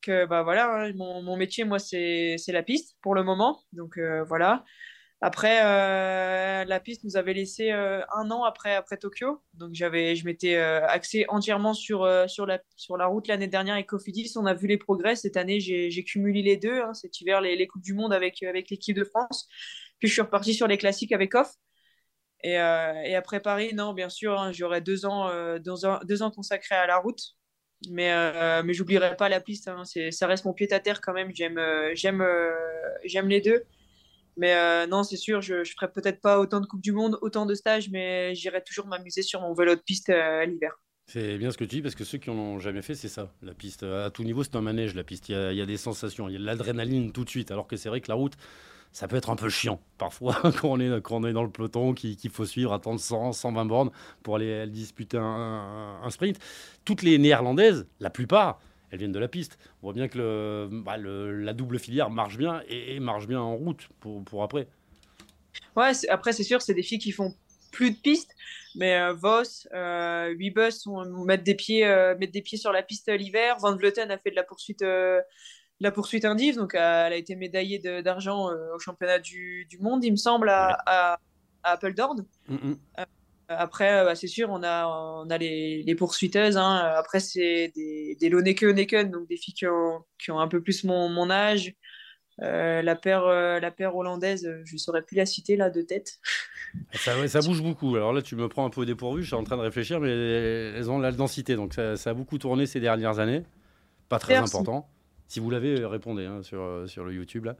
que 0.04 0.26
bah 0.26 0.42
voilà, 0.42 0.92
mon, 0.94 1.22
mon, 1.22 1.36
métier 1.36 1.64
moi 1.64 1.78
c'est 1.78 2.36
la 2.48 2.62
piste 2.62 2.96
pour 3.02 3.14
le 3.14 3.22
moment, 3.22 3.62
donc 3.72 3.98
euh, 3.98 4.24
voilà. 4.24 4.64
Après, 5.26 5.64
euh, 5.64 6.66
la 6.66 6.80
piste 6.80 7.02
nous 7.02 7.16
avait 7.16 7.32
laissé 7.32 7.72
euh, 7.72 8.02
un 8.14 8.30
an 8.30 8.44
après, 8.44 8.74
après 8.74 8.98
Tokyo. 8.98 9.42
Donc, 9.54 9.72
j'avais, 9.72 10.16
je 10.16 10.26
m'étais 10.26 10.56
euh, 10.56 10.86
axé 10.86 11.24
entièrement 11.28 11.72
sur, 11.72 12.06
sur, 12.28 12.44
la, 12.44 12.60
sur 12.76 12.98
la 12.98 13.06
route 13.06 13.26
l'année 13.26 13.46
dernière 13.46 13.72
avec 13.72 13.86
Cofidis. 13.86 14.34
On 14.36 14.44
a 14.44 14.52
vu 14.52 14.66
les 14.66 14.76
progrès. 14.76 15.16
Cette 15.16 15.38
année, 15.38 15.60
j'ai 15.60 16.04
cumulé 16.04 16.42
les 16.42 16.58
deux. 16.58 16.78
Hein. 16.82 16.92
cet 16.92 17.22
hiver, 17.22 17.40
les, 17.40 17.56
les, 17.56 17.66
Coupes 17.66 17.80
du 17.80 17.94
Monde 17.94 18.12
avec, 18.12 18.42
avec 18.42 18.68
l'équipe 18.68 18.94
de 18.94 19.02
France. 19.02 19.48
Puis, 19.98 20.08
je 20.08 20.12
suis 20.12 20.20
reparti 20.20 20.52
sur 20.52 20.66
les 20.66 20.76
classiques 20.76 21.12
avec 21.12 21.34
Off. 21.34 21.54
Et, 22.42 22.58
après 22.58 23.40
Paris, 23.40 23.72
non, 23.72 23.94
bien 23.94 24.10
sûr, 24.10 24.38
hein, 24.38 24.52
j'aurai 24.52 24.82
deux 24.82 25.06
ans, 25.06 25.30
deux, 25.58 25.86
ans, 25.86 26.00
deux 26.04 26.22
ans 26.22 26.30
consacrés 26.32 26.74
à 26.74 26.86
la 26.86 26.98
route. 26.98 27.22
Mais, 27.88 28.12
mais 28.62 28.74
j'oublierai 28.74 29.16
pas 29.16 29.30
la 29.30 29.40
piste. 29.40 29.68
Hein. 29.68 29.84
ça 30.10 30.26
reste 30.26 30.44
mon 30.44 30.52
pied 30.52 30.70
à 30.70 30.80
terre 30.80 31.00
quand 31.00 31.14
même. 31.14 31.30
J'aime, 31.34 31.58
j'aime, 31.94 32.22
j'aime 33.06 33.30
les 33.30 33.40
deux. 33.40 33.64
Mais 34.36 34.54
euh, 34.54 34.86
non, 34.86 35.02
c'est 35.02 35.16
sûr, 35.16 35.40
je 35.40 35.56
ne 35.56 35.64
ferai 35.64 35.90
peut-être 35.90 36.20
pas 36.20 36.40
autant 36.40 36.60
de 36.60 36.66
Coupe 36.66 36.80
du 36.80 36.92
Monde, 36.92 37.18
autant 37.22 37.46
de 37.46 37.54
stages, 37.54 37.90
mais 37.90 38.34
j'irai 38.34 38.62
toujours 38.62 38.86
m'amuser 38.86 39.22
sur 39.22 39.40
mon 39.40 39.54
vélo 39.54 39.74
de 39.74 39.80
piste 39.80 40.10
euh, 40.10 40.42
à 40.42 40.44
l'hiver. 40.44 40.72
C'est 41.06 41.36
bien 41.36 41.50
ce 41.50 41.58
que 41.58 41.64
tu 41.64 41.76
dis, 41.76 41.82
parce 41.82 41.94
que 41.94 42.04
ceux 42.04 42.18
qui 42.18 42.30
n'en 42.30 42.36
ont 42.36 42.58
jamais 42.58 42.82
fait, 42.82 42.94
c'est 42.94 43.08
ça. 43.08 43.30
La 43.42 43.52
piste, 43.52 43.82
à 43.82 44.10
tout 44.10 44.24
niveau, 44.24 44.42
c'est 44.42 44.56
un 44.56 44.62
manège, 44.62 44.94
la 44.94 45.04
piste. 45.04 45.28
Il 45.28 45.34
y, 45.34 45.60
a, 45.60 45.66
des 45.66 45.76
sensations, 45.76 46.28
il 46.28 46.32
y 46.32 46.36
a 46.36 46.38
de 46.38 46.44
l'adrénaline 46.44 47.12
tout 47.12 47.24
de 47.24 47.30
suite, 47.30 47.50
alors 47.50 47.66
que 47.66 47.76
c'est 47.76 47.90
vrai 47.90 48.00
que 48.00 48.08
la 48.08 48.14
route, 48.14 48.32
ça 48.90 49.06
peut 49.06 49.16
être 49.16 49.28
un 49.28 49.36
peu 49.36 49.50
chiant 49.50 49.80
parfois 49.98 50.40
quand 50.60 50.64
on 50.64 50.80
est, 50.80 51.02
quand 51.02 51.16
on 51.16 51.24
est 51.26 51.34
dans 51.34 51.42
le 51.42 51.50
peloton, 51.50 51.92
qu'il 51.92 52.30
faut 52.30 52.46
suivre, 52.46 52.72
attendre 52.72 52.98
100, 52.98 53.32
120 53.32 53.64
bornes 53.66 53.90
pour 54.22 54.36
aller 54.36 54.66
disputer 54.66 55.18
un 55.18 56.08
sprint. 56.08 56.38
Toutes 56.86 57.02
les 57.02 57.18
néerlandaises, 57.18 57.86
la 58.00 58.08
plupart, 58.08 58.58
elles 58.94 59.00
viennent 59.00 59.12
de 59.12 59.18
la 59.18 59.28
piste. 59.28 59.58
On 59.82 59.86
voit 59.86 59.92
bien 59.92 60.08
que 60.08 60.68
bah, 60.70 60.96
la 60.96 61.52
double 61.52 61.78
filière 61.78 62.10
marche 62.10 62.38
bien 62.38 62.62
et, 62.68 63.00
marche 63.00 63.26
bien 63.26 63.40
en 63.40 63.56
route 63.56 63.88
pour, 63.98 64.24
pour 64.24 64.42
après. 64.44 64.68
Ouais, 65.76 65.90
après, 66.08 66.32
c'est 66.32 66.44
sûr, 66.44 66.62
c'est 66.62 66.74
des 66.74 66.82
filles 66.82 66.98
qui 66.98 67.10
font 67.10 67.34
plus 67.72 67.90
de 67.90 67.96
pistes, 67.96 68.30
mais 68.76 68.94
euh, 68.94 69.12
Voss, 69.12 69.66
euh, 69.74 70.32
mettre 71.24 71.42
des 71.42 71.56
pieds, 71.56 71.84
euh, 71.84 72.16
mettre 72.16 72.32
des 72.32 72.42
pieds 72.42 72.56
sur 72.56 72.70
la 72.70 72.84
piste 72.84 73.10
l'hiver. 73.10 73.56
Van 73.58 73.76
Vleuten 73.76 74.10
a 74.12 74.18
fait 74.18 74.30
de 74.30 74.36
la 74.36 74.44
poursuite, 74.44 74.82
euh, 74.82 75.20
la 75.80 75.90
poursuite 75.90 76.24
indive, 76.24 76.54
donc 76.54 76.74
elle 76.74 76.80
a 77.12 77.16
été 77.16 77.34
médaillée 77.34 77.80
d'argent 78.02 78.48
au 78.74 78.78
championnat 78.78 79.18
du, 79.18 79.66
du, 79.68 79.78
monde, 79.78 80.04
il 80.04 80.12
me 80.12 80.16
semble, 80.16 80.48
à, 80.48 80.78
à, 80.86 81.18
Apple 81.64 81.94
Dorn. 81.94 82.24
Mm, 82.46 82.54
mm. 82.54 82.76
Après, 83.48 84.00
euh, 84.00 84.04
bah, 84.04 84.14
c'est 84.14 84.26
sûr, 84.26 84.48
on 84.50 84.62
a, 84.62 84.86
on 84.86 85.28
a 85.30 85.38
les, 85.38 85.82
les 85.82 85.94
poursuiteuses. 85.94 86.56
Hein. 86.56 86.76
Après, 86.96 87.20
c'est 87.20 87.72
des, 87.74 88.16
des 88.18 88.28
Loneke 88.28 89.10
donc 89.10 89.28
des 89.28 89.36
filles 89.36 89.54
qui 89.54 89.66
ont, 89.66 90.04
qui 90.18 90.30
ont, 90.30 90.40
un 90.40 90.48
peu 90.48 90.62
plus 90.62 90.84
mon, 90.84 91.08
mon 91.08 91.30
âge. 91.30 91.74
Euh, 92.42 92.82
la, 92.82 92.96
paire, 92.96 93.24
euh, 93.26 93.60
la 93.60 93.70
paire 93.70 93.94
hollandaise, 93.94 94.50
je 94.64 94.72
ne 94.72 94.78
saurais 94.78 95.02
plus 95.02 95.14
la 95.14 95.24
citer 95.24 95.56
là 95.56 95.70
de 95.70 95.82
tête. 95.82 96.18
Ça, 96.92 97.28
ça, 97.28 97.40
bouge 97.40 97.62
beaucoup. 97.62 97.94
Alors 97.94 98.12
là, 98.12 98.22
tu 98.22 98.34
me 98.34 98.48
prends 98.48 98.66
un 98.66 98.70
peu 98.70 98.80
au 98.80 98.84
dépourvu. 98.84 99.22
Je 99.22 99.28
suis 99.28 99.36
en 99.36 99.44
train 99.44 99.56
de 99.56 99.62
réfléchir, 99.62 100.00
mais 100.00 100.10
elles 100.10 100.90
ont 100.90 100.98
la 100.98 101.12
densité. 101.12 101.54
Donc 101.54 101.74
ça, 101.74 101.96
ça 101.96 102.10
a 102.10 102.14
beaucoup 102.14 102.38
tourné 102.38 102.66
ces 102.66 102.80
dernières 102.80 103.20
années. 103.20 103.44
Pas 104.08 104.18
très 104.18 104.34
important. 104.34 104.88
Si 105.28 105.38
vous 105.40 105.50
l'avez, 105.50 105.84
répondez 105.84 106.26
hein, 106.26 106.42
sur, 106.42 106.84
sur 106.86 107.04
le 107.04 107.14
YouTube 107.14 107.44
là. 107.44 107.56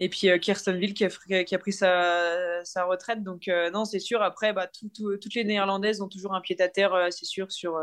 Et 0.00 0.08
puis 0.08 0.28
euh, 0.28 0.38
Kirstenville 0.38 0.94
qui 0.94 1.04
a, 1.04 1.58
pris 1.58 1.72
sa, 1.72 2.84
retraite. 2.84 3.22
Donc 3.22 3.48
euh, 3.48 3.70
non, 3.70 3.84
c'est 3.84 4.00
sûr. 4.00 4.22
Après, 4.22 4.52
bah, 4.52 4.66
toutes 4.66 5.34
les 5.34 5.44
Néerlandaises 5.44 6.00
ont 6.00 6.08
toujours 6.08 6.34
un 6.34 6.40
pied 6.40 6.60
à 6.60 6.68
terre, 6.68 6.94
euh, 6.94 7.08
c'est 7.10 7.26
sûr, 7.26 7.50
sur, 7.52 7.80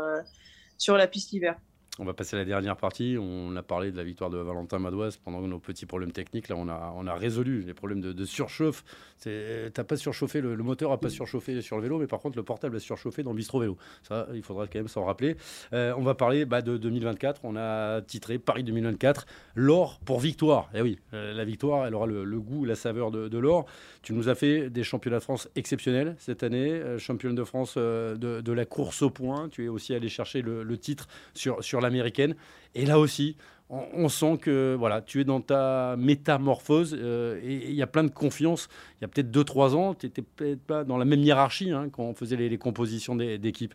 sur 0.78 0.96
la 0.96 1.06
piste 1.06 1.32
l'hiver. 1.32 1.56
On 1.98 2.04
va 2.04 2.14
passer 2.14 2.36
à 2.36 2.38
la 2.38 2.46
dernière 2.46 2.78
partie. 2.78 3.18
On 3.20 3.54
a 3.54 3.62
parlé 3.62 3.92
de 3.92 3.98
la 3.98 4.02
victoire 4.02 4.30
de 4.30 4.38
Valentin 4.38 4.78
Madoise 4.78 5.18
pendant 5.18 5.42
nos 5.42 5.58
petits 5.58 5.84
problèmes 5.84 6.10
techniques. 6.10 6.48
Là, 6.48 6.56
on 6.56 6.66
a, 6.66 7.14
résolu 7.14 7.60
les 7.66 7.74
problèmes 7.74 8.00
de, 8.00 8.24
surchauffe. 8.24 8.82
T'as 9.20 9.84
pas 9.84 9.98
surchauffé, 9.98 10.40
le, 10.40 10.56
moteur 10.56 10.90
a 10.92 10.98
pas 10.98 11.10
surchauffé 11.10 11.60
sur 11.60 11.76
le 11.76 11.82
vélo, 11.82 11.98
mais 11.98 12.06
par 12.06 12.20
contre, 12.20 12.38
le 12.38 12.44
portable 12.44 12.76
a 12.76 12.80
surchauffé 12.80 13.22
dans 13.22 13.32
le 13.32 13.36
Bistro 13.36 13.60
Vélo. 13.60 13.76
Ça, 14.04 14.26
il 14.32 14.42
faudra 14.42 14.66
quand 14.68 14.78
même 14.78 14.88
s'en 14.88 15.04
rappeler. 15.04 15.36
Euh, 15.74 15.92
on 15.98 16.02
va 16.02 16.14
parler 16.14 16.46
bah, 16.46 16.62
de 16.62 16.78
2024. 16.78 17.42
On 17.44 17.56
a 17.56 18.00
titré 18.00 18.38
Paris 18.38 18.64
2024, 18.64 19.26
l'or 19.54 20.00
pour 20.02 20.18
victoire. 20.18 20.70
Et 20.72 20.78
eh 20.78 20.82
oui, 20.82 20.98
euh, 21.12 21.34
la 21.34 21.44
victoire, 21.44 21.86
elle 21.86 21.94
aura 21.94 22.06
le, 22.06 22.40
goût, 22.40 22.64
la 22.64 22.74
saveur 22.74 23.10
de, 23.10 23.38
l'or. 23.38 23.66
Tu 24.00 24.14
nous 24.14 24.30
as 24.30 24.34
fait 24.34 24.70
des 24.70 24.82
championnats 24.82 25.18
de 25.18 25.24
France 25.24 25.50
exceptionnels 25.56 26.16
cette 26.18 26.42
année, 26.42 26.70
euh, 26.72 26.98
championne 26.98 27.34
de 27.34 27.44
France 27.44 27.76
de, 27.76 28.52
la 28.52 28.64
course 28.64 29.02
au 29.02 29.10
point. 29.10 29.50
Tu 29.50 29.66
es 29.66 29.68
aussi 29.68 29.94
allé 29.94 30.08
chercher 30.08 30.40
le, 30.40 30.62
le 30.62 30.78
titre 30.78 31.06
sur, 31.34 31.62
sur 31.62 31.81
l'américaine. 31.82 32.34
Et 32.74 32.86
là 32.86 32.98
aussi, 32.98 33.36
on, 33.68 34.08
sent 34.08 34.38
que 34.38 34.74
voilà, 34.78 35.00
tu 35.00 35.20
es 35.20 35.24
dans 35.24 35.40
ta 35.40 35.96
métamorphose 35.96 36.94
euh, 36.98 37.40
et 37.42 37.70
il 37.70 37.74
y 37.74 37.82
a 37.82 37.86
plein 37.86 38.04
de 38.04 38.10
confiance. 38.10 38.68
Il 39.00 39.02
y 39.02 39.04
a 39.04 39.08
peut-être 39.08 39.30
2-3 39.30 39.74
ans, 39.74 39.94
tu 39.94 40.06
n'étais 40.06 40.22
peut-être 40.22 40.62
pas 40.62 40.84
dans 40.84 40.98
la 40.98 41.04
même 41.04 41.20
hiérarchie 41.20 41.70
hein, 41.70 41.88
quand 41.90 42.02
on 42.02 42.14
faisait 42.14 42.36
les, 42.36 42.58
compositions 42.58 43.16
d'équipe. 43.16 43.74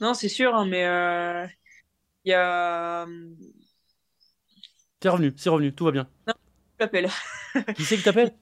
Non, 0.00 0.14
c'est 0.14 0.28
sûr, 0.28 0.54
hein, 0.54 0.66
mais 0.66 0.84
euh, 0.84 1.46
il 2.24 2.30
y 2.30 2.34
a. 2.34 3.06
C'est 5.02 5.08
revenu, 5.08 5.32
c'est 5.36 5.48
revenu, 5.48 5.72
tout 5.72 5.84
va 5.84 5.92
bien. 5.92 6.08
Non, 6.26 6.34
je 6.72 6.78
t'appelle. 6.78 7.08
Qui 7.76 7.84
c'est 7.84 7.98
que 7.98 8.02
t'appelles 8.02 8.32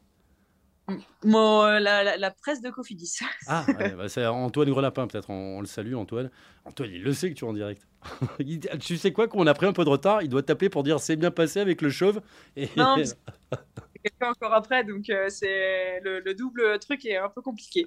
Mon, 1.24 1.64
euh, 1.64 1.80
la, 1.80 2.30
presse 2.30 2.60
de 2.62 2.70
Cofidis. 2.70 3.18
Ah, 3.46 3.64
bah, 3.96 4.08
c'est 4.08 4.26
Antoine 4.26 4.70
Grelapin, 4.70 5.06
peut-être. 5.06 5.30
On, 5.30 5.60
le 5.60 5.66
salue, 5.66 5.94
Antoine. 5.94 6.30
Antoine, 6.64 6.90
il 6.92 7.02
le 7.02 7.12
sait 7.12 7.30
que 7.30 7.34
tu 7.34 7.44
es 7.44 7.48
en 7.48 7.52
direct. 7.52 7.86
tu 8.80 8.96
sais 8.96 9.12
quoi, 9.12 9.28
qu'on 9.28 9.46
a 9.46 9.54
pris 9.54 9.66
un 9.66 9.72
peu 9.72 9.84
de 9.84 9.90
retard, 9.90 10.22
il 10.22 10.28
doit 10.28 10.42
t'appeler 10.42 10.70
pour 10.70 10.82
dire 10.82 11.00
c'est 11.00 11.16
bien 11.16 11.30
passé 11.30 11.60
avec 11.60 11.82
le 11.82 11.90
chauve. 11.90 12.20
Et... 12.56 12.68
Non, 12.76 12.96
quelqu'un 14.04 14.30
encore 14.30 14.54
après, 14.54 14.84
donc 14.84 15.10
euh, 15.10 15.28
c'est 15.28 16.00
le, 16.00 16.32
double 16.34 16.78
truc 16.78 17.04
est 17.04 17.16
un 17.16 17.28
peu 17.28 17.42
compliqué. 17.42 17.86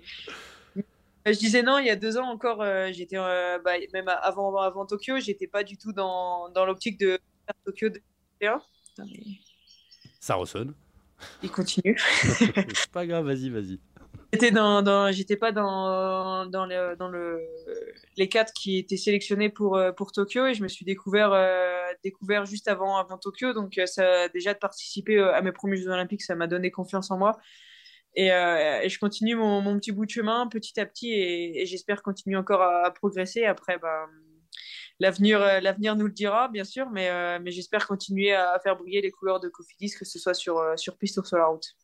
Je 1.26 1.38
disais 1.38 1.64
non, 1.64 1.78
il 1.78 1.86
y 1.86 1.90
a 1.90 1.96
deux 1.96 2.18
ans 2.18 2.28
encore, 2.28 2.62
euh, 2.62 2.90
j'étais 2.92 3.16
bah, 3.16 3.74
même 3.94 4.08
avant, 4.08 4.56
avant 4.58 4.86
Tokyo, 4.86 5.20
j'étais 5.20 5.48
pas 5.48 5.64
du 5.64 5.78
tout 5.78 5.94
dans, 5.94 6.50
dans 6.50 6.66
l'optique 6.66 7.00
de 7.00 7.20
faire 7.46 7.56
Tokyo 7.64 7.90
2021. 7.90 8.62
Ça 10.20 10.36
ressonne. 10.36 10.74
Il 11.44 11.52
continue. 11.52 11.98
C'est 12.00 12.92
pas 12.92 13.06
grave, 13.06 13.26
vas-y, 13.26 13.50
vas-y. 13.50 13.80
J'étais 14.34 14.52
dans, 14.52 14.82
dans 14.82 15.12
j'étais 15.12 15.36
pas 15.36 15.52
dans, 15.52 16.46
dans, 16.46 16.66
le, 16.66 16.96
dans 16.96 17.10
le, 17.10 17.42
les 18.16 18.30
quatre 18.30 18.54
qui 18.54 18.78
étaient 18.78 18.96
sélectionnés 18.96 19.50
pour, 19.50 19.76
euh, 19.76 19.92
pour 19.92 20.14
Tokyo 20.14 20.46
et 20.46 20.54
je 20.54 20.64
me 20.64 20.70
suis 20.70 20.86
découvert, 20.86 21.34
euh, 21.34 21.82
découvert 22.02 22.46
juste 22.46 22.70
avant, 22.70 22.98
avant 22.98 23.18
Tokyo. 23.18 23.52
Donc, 23.52 23.78
euh, 23.78 23.86
ça, 23.86 24.30
déjà 24.30 24.54
de 24.54 24.60
participer 24.60 25.20
à 25.20 25.42
mes 25.42 25.52
premiers 25.52 25.76
Jeux 25.76 25.90
Olympiques, 25.90 26.22
ça 26.22 26.36
m'a 26.36 26.48
donné 26.48 26.72
confiance 26.72 27.12
en 27.12 27.18
moi. 27.18 27.38
Et, 28.16 28.28
et 28.28 28.90
je 28.90 29.00
continue 29.00 29.36
mon, 29.36 29.62
mon, 29.62 29.78
petit 29.78 29.94
bout 29.94 30.06
de 30.06 30.12
chemin 30.12 30.46
petit 30.48 30.78
à 30.82 30.86
petit 30.86 31.14
et, 31.14 31.66
j'espère 31.66 32.02
continuer 32.04 32.36
encore 32.36 32.62
à, 32.62 32.92
progresser. 32.94 33.46
Après, 33.46 33.78
bah, 33.78 34.08
l'avenir, 35.00 35.42
euh, 35.42 35.60
l'avenir 35.60 35.96
nous 35.96 36.06
le 36.06 36.12
dira, 36.12 36.48
bien 36.48 36.64
sûr, 36.64 36.90
mais, 36.90 37.10
euh, 37.10 37.40
mais 37.42 37.52
j'espère 37.52 37.88
continuer 37.88 38.34
à, 38.34 38.60
faire 38.60 38.76
briller 38.78 39.02
les 39.02 39.12
couleurs 39.12 39.40
de 39.40 39.50
Cofidis, 39.50 39.92
que 39.98 40.06
ce 40.06 40.20
soit 40.20 40.34
sur, 40.34 40.58
euh, 40.58 40.78
sur 40.78 40.98
piste 40.98 41.18
ou 41.18 41.24
sur 41.24 41.38
la 41.38 41.46
route. 41.48 41.76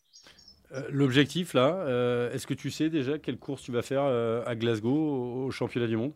L'objectif, 0.89 1.53
là, 1.53 1.85
est-ce 2.33 2.45
que 2.45 2.53
tu 2.53 2.69
sais 2.71 2.89
déjà 2.89 3.17
quelle 3.17 3.39
course 3.39 3.61
tu 3.61 3.71
vas 3.71 3.81
faire 3.81 4.03
à 4.03 4.53
Glasgow 4.53 5.45
au, 5.45 5.49
championnat 5.49 5.87
du 5.87 5.95
monde? 5.95 6.11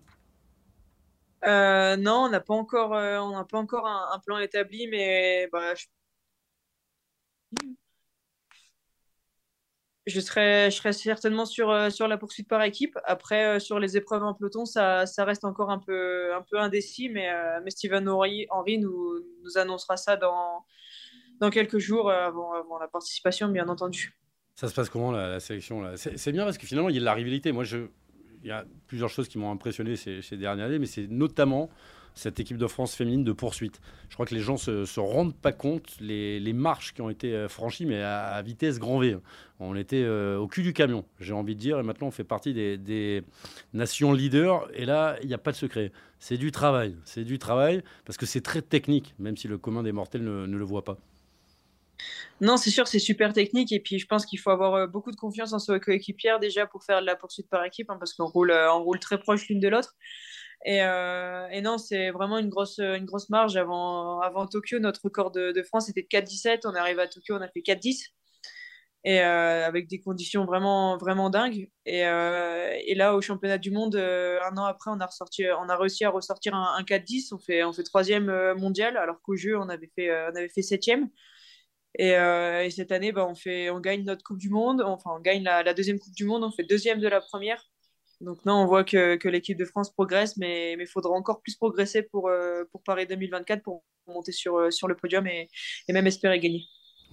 Non, 1.46 2.26
on 2.26 2.30
n'a 2.30 2.42
pas 2.42 2.56
encore, 2.56 2.92
on 2.92 3.32
n'a 3.32 3.46
pas 3.46 3.58
encore 3.58 3.88
un, 3.88 4.20
plan 4.20 4.40
établi, 4.40 4.88
mais 4.90 5.48
bah, 5.54 5.74
je 5.74 5.86
serais, 10.20 10.70
je 10.70 10.76
serais 10.76 10.94
certainement 10.94 11.46
sur, 11.46 11.70
euh, 11.70 11.90
sur 11.90 12.08
la 12.08 12.18
poursuite 12.18 12.48
par 12.48 12.62
équipe. 12.64 12.98
Après, 13.06 13.46
euh, 13.56 13.60
sur 13.60 13.80
les 13.80 13.98
épreuves 13.98 14.24
en 14.24 14.34
peloton, 14.34 14.66
ça, 14.66 15.06
ça 15.06 15.26
reste 15.26 15.46
encore 15.46 15.70
un 15.70 15.80
peu, 15.80 16.34
un 16.34 16.42
peu 16.42 16.60
indécis, 16.60 17.10
mais, 17.10 17.30
euh, 17.30 17.60
mais 17.64 17.72
Steven 17.72 18.08
Henry, 18.08 18.48
Henry 18.50 18.80
nous, 18.80 19.24
nous 19.44 19.58
annoncera 19.58 19.98
ça 19.98 20.18
dans, 20.18 20.66
dans 21.40 21.50
quelques 21.50 21.78
jours 21.78 22.12
avant, 22.12 22.54
avant 22.54 22.78
la 22.80 22.88
participation, 22.88 23.48
bien 23.48 23.70
entendu. 23.70 24.18
Ça 24.56 24.68
se 24.68 24.74
passe 24.74 24.90
comment 24.90 25.12
la, 25.12 25.40
sélection 25.40 25.82
là? 25.82 25.94
C'est 25.96 26.32
bien 26.32 26.44
parce 26.44 26.58
que 26.58 26.68
finalement, 26.68 26.90
il 26.90 26.96
y 26.96 26.98
a 26.98 27.02
de 27.02 27.06
la 27.06 27.14
rivalité. 27.14 27.52
Moi, 27.52 27.64
je, 27.64 27.88
il 28.44 28.48
y 28.48 28.52
a 28.52 28.66
plusieurs 28.88 29.10
choses 29.10 29.28
qui 29.28 29.38
m'ont 29.38 29.52
impressionné 29.52 29.96
ces, 29.96 30.22
dernières 30.38 30.68
années, 30.68 30.80
mais 30.80 30.86
c'est 30.86 31.08
notamment 31.08 31.70
cette 32.14 32.40
équipe 32.42 32.58
de 32.58 32.68
France 32.68 32.94
féminine 32.94 33.24
de 33.24 33.32
poursuite. 33.32 33.80
Je 34.10 34.16
crois 34.16 34.26
que 34.26 34.36
les 34.36 34.42
gens 34.42 34.58
se, 34.58 34.84
se 34.84 35.00
rendent 35.00 35.36
pas 35.36 35.54
compte 35.54 35.96
les, 36.02 36.54
marches 36.54 36.94
qui 36.94 37.02
ont 37.02 37.10
été 37.10 37.34
euh, 37.34 37.48
franchies, 37.48 37.86
mais 37.86 38.02
à, 38.02 38.42
vitesse 38.42 38.80
grand 38.80 39.00
V. 39.00 39.18
On 39.60 39.76
était 39.76 40.04
euh, 40.04 40.38
au 40.38 40.48
cul 40.48 40.64
du 40.64 40.74
camion, 40.74 41.06
j'ai 41.20 41.34
envie 41.34 41.56
de 41.56 41.60
dire, 41.60 41.80
et 41.80 41.84
maintenant 41.84 42.08
on 42.08 42.12
fait 42.12 42.26
partie 42.26 42.54
des, 42.54 43.24
nations 43.74 44.12
leaders. 44.12 44.68
Et 44.74 44.86
là, 44.86 45.18
il 45.22 45.28
n'y 45.28 45.34
a 45.34 45.38
pas 45.38 45.52
de 45.52 45.58
secret. 45.58 45.92
C'est 46.20 46.38
du 46.38 46.52
travail, 46.52 46.96
c'est 47.06 47.24
du 47.24 47.40
travail, 47.40 47.82
parce 48.06 48.18
que 48.18 48.26
c'est 48.26 48.42
très 48.42 48.62
technique, 48.62 49.16
même 49.18 49.38
si 49.38 49.48
le 49.48 49.58
commun 49.58 49.82
des 49.84 49.94
mortels 49.94 50.24
ne, 50.24 50.46
ne 50.46 50.58
le 50.58 50.66
voit 50.66 50.84
pas. 50.84 50.98
Non, 52.42 52.58
c'est 52.58 52.72
sûr, 52.72 52.88
c'est 52.88 53.00
super 53.00 53.34
technique. 53.34 53.72
Et 53.72 53.80
puis, 53.80 54.00
je 54.00 54.08
pense 54.08 54.26
qu'il 54.26 54.40
faut 54.40 54.50
avoir 54.50 54.74
euh, 54.76 54.88
beaucoup 54.88 55.12
de 55.12 55.16
confiance 55.16 55.54
en 55.54 55.60
ses 55.60 55.80
coéquipières 55.80 56.40
déjà 56.40 56.66
pour 56.66 56.84
faire 56.84 57.02
de 57.02 57.06
la 57.06 57.16
poursuite 57.16 57.50
par 57.50 57.64
équipe, 57.64 57.90
hein, 57.90 57.98
parce 58.00 58.14
qu'on 58.14 58.26
roule, 58.26 58.52
on 58.52 58.84
roule 58.84 59.00
très 59.00 59.20
proche 59.20 59.48
l'une 59.48 59.60
de 59.60 59.68
l'autre. 59.68 59.96
Et, 60.66 60.82
euh, 60.84 61.62
non, 61.62 61.78
c'est 61.78 62.12
vraiment 62.12 62.38
une 62.38 62.50
grosse, 62.50 62.80
une 62.80 63.06
grosse 63.06 63.30
marge. 63.30 63.58
Avant, 63.58 64.20
avant 64.22 64.48
Tokyo, 64.48 64.80
notre 64.80 65.02
record 65.04 65.32
de, 65.32 65.64
France 65.64 65.90
était 65.90 66.04
de 66.04 66.08
4-17. 66.08 66.62
On 66.66 66.76
est 66.76 66.80
arrivé 66.80 67.02
à 67.02 67.08
Tokyo, 67.08 67.36
on 67.36 67.42
a 67.42 67.48
fait 67.48 67.62
4-10. 67.62 68.12
Et 69.04 69.20
euh, 69.20 69.66
avec 69.66 69.88
des 69.88 70.00
conditions 70.00 70.46
vraiment, 70.46 70.96
vraiment 70.98 71.32
dingues. 71.32 71.70
Et, 71.88 72.06
euh, 72.06 72.78
là, 72.96 73.16
au 73.16 73.22
championnat 73.22 73.58
du 73.58 73.72
monde, 73.72 73.96
euh, 73.96 74.40
un 74.44 74.56
an 74.58 74.66
après, 74.66 74.92
on 74.92 75.00
a, 75.00 75.08
ressorti, 75.08 75.46
on 75.60 75.70
a 75.70 75.76
réussi 75.76 76.06
à 76.06 76.12
ressortir 76.12 76.54
un, 76.54 76.76
un 76.78 76.84
4-10. 76.84 77.34
On 77.34 77.40
fait, 77.40 77.64
on 77.64 77.74
fait 77.74 77.84
troisième 77.84 78.30
euh, 78.30 78.54
mondial, 78.54 78.98
alors 78.98 79.20
qu'au 79.24 79.36
jeu, 79.36 79.58
on 79.58 79.70
avait 79.70 79.90
fait, 79.96 80.12
on 80.12 80.36
avait 80.36 80.50
fait 80.50 80.62
septième. 80.62 81.10
Et, 81.98 82.12
et, 82.12 82.70
cette 82.72 82.92
année, 82.92 83.12
bah, 83.12 83.28
on, 83.28 83.36
fait, 83.36 83.70
on 83.70 83.80
gagne 83.80 84.04
notre 84.04 84.24
Coupe 84.24 84.38
du 84.38 84.50
Monde. 84.50 84.82
Enfin, 84.82 85.12
on 85.16 85.20
gagne 85.20 85.44
la, 85.44 85.64
la 85.64 85.74
deuxième 85.74 86.00
Coupe 86.00 86.14
du 86.14 86.26
Monde. 86.26 86.44
On 86.44 86.52
fait 86.52 86.64
deuxième 86.64 87.00
de 87.00 87.08
la 87.08 87.22
première. 87.22 87.64
Donc 88.22 88.46
non, 88.46 88.54
on 88.54 88.68
voit 88.68 88.84
que, 88.84 89.16
que 89.16 89.28
l'équipe 89.28 89.58
de 89.58 89.66
France 89.66 89.92
progresse, 89.92 90.38
mais 90.38 90.74
il 90.80 90.88
faudra 90.88 91.12
encore 91.12 91.42
plus 91.42 91.56
progresser 91.56 92.04
pour, 92.04 92.30
euh, 92.30 92.64
pour 92.72 92.84
Paris 92.84 93.08
2024 93.08 93.64
pour 93.64 93.84
monter 94.08 94.32
sur, 94.32 94.58
euh, 94.58 94.72
sur 94.72 94.88
le 94.88 94.96
podium 94.96 95.26
et, 95.28 95.50
et 95.88 95.94
même 95.94 96.06
espérer 96.08 96.40
gagner. 96.40 96.66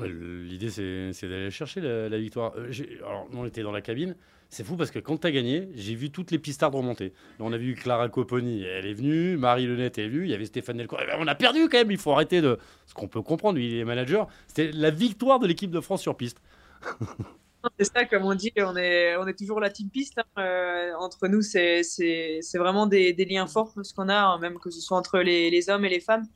L'idée, 0.05 0.71
c'est 0.71 1.29
d'aller 1.29 1.51
chercher 1.51 1.81
la, 1.81 2.19
victoire. 2.19 2.53
Euh, 2.57 2.71
alors, 2.99 3.29
on 3.33 3.45
était 3.47 3.63
dans 3.63 3.73
la 3.73 3.81
cabine. 3.81 4.15
C'est 4.51 4.65
fou 4.65 4.77
parce 4.77 4.91
que 4.91 4.99
quand 4.99 5.19
tu 5.19 5.27
as 5.27 5.31
gagné, 5.31 5.69
j'ai 5.75 5.95
vu 5.95 6.11
toutes 6.11 6.31
les 6.31 6.39
pistardes 6.39 6.75
remonter. 6.75 7.13
On 7.39 7.53
a 7.53 7.59
vu 7.59 7.75
Clara 7.75 8.09
Copponi, 8.09 8.63
elle 8.63 8.87
est 8.87 8.95
venue. 8.95 9.37
Marie 9.37 9.67
Lenette 9.67 9.99
est 9.99 10.09
venue. 10.09 10.25
Il 10.25 10.31
y 10.31 10.35
avait 10.35 10.47
Stéphane 10.47 10.79
Delcourt. 10.79 11.01
Eh 11.03 11.07
ben, 11.07 11.17
on 11.19 11.27
a 11.27 11.35
perdu 11.35 11.69
quand 11.69 11.79
même. 11.79 11.91
Il 11.91 11.99
faut 11.99 12.13
arrêter 12.13 12.41
de. 12.41 12.59
Ce 12.87 12.95
qu'on 12.95 13.09
peut 13.09 13.21
comprendre, 13.21 13.59
il 13.59 13.77
est 13.77 13.85
manager. 13.85 14.29
C'était 14.47 14.71
la 14.73 14.91
victoire 14.91 15.39
de 15.39 15.47
l'équipe 15.47 15.71
de 15.71 15.81
France 15.81 16.01
sur 16.01 16.17
piste. 16.17 16.41
C'est 17.79 17.85
ça, 17.85 18.05
comme 18.05 18.25
on 18.25 18.35
dit, 18.35 18.53
on 18.59 18.77
est, 18.77 19.15
est 19.15 19.39
toujours 19.39 19.61
la 19.61 19.71
team 19.71 19.91
piste. 19.91 20.19
Hein. 20.19 20.25
Euh, 20.39 20.93
entre 20.99 21.27
nous, 21.29 21.43
c'est 21.43 21.83
vraiment 22.55 22.87
des, 22.87 23.13
liens 23.29 23.47
forts, 23.47 23.75
ce 23.83 23.93
qu'on 23.93 24.09
a, 24.09 24.17
hein, 24.17 24.39
même 24.39 24.59
que 24.59 24.71
ce 24.71 24.81
soit 24.81 24.97
entre 24.97 25.19
les, 25.19 25.71
hommes 25.71 25.85
et 25.85 25.89
les 25.89 26.01
femmes. 26.01 26.27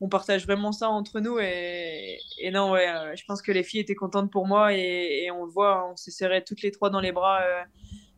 On 0.00 0.08
partage 0.08 0.46
vraiment 0.46 0.70
ça 0.70 0.88
entre 0.88 1.18
nous. 1.18 1.38
Et, 1.40 2.18
non, 2.52 2.76
euh, 2.76 3.14
je 3.16 3.24
pense 3.26 3.42
que 3.42 3.50
les 3.50 3.64
filles 3.64 3.80
étaient 3.80 3.96
contentes 3.96 4.30
pour 4.30 4.46
moi. 4.46 4.72
Et, 4.72 5.28
on 5.32 5.44
le 5.44 5.50
voit, 5.50 5.90
on 5.90 5.96
s'est 5.96 6.12
serré 6.12 6.44
toutes 6.44 6.62
les 6.62 6.70
trois 6.70 6.90
dans 6.90 7.00
les 7.00 7.12
bras. 7.12 7.42
Euh, 7.42 7.62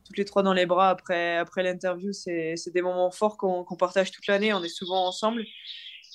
toutes 0.05 0.19
les 0.19 0.25
trois 0.25 0.43
dans 0.43 0.53
les 0.53 0.67
bras 0.67 0.91
après, 0.91 1.37
après 1.37 1.63
l'interview. 1.63 2.13
C'est 2.13 2.57
des 2.73 2.83
moments 2.83 3.11
forts 3.11 3.39
qu'on 3.39 3.65
qu 3.65 3.77
partage 3.77 4.11
toute 4.11 4.27
l'année. 4.27 4.53
On 4.53 4.63
est 4.63 4.69
souvent 4.69 5.07
ensemble. 5.07 5.45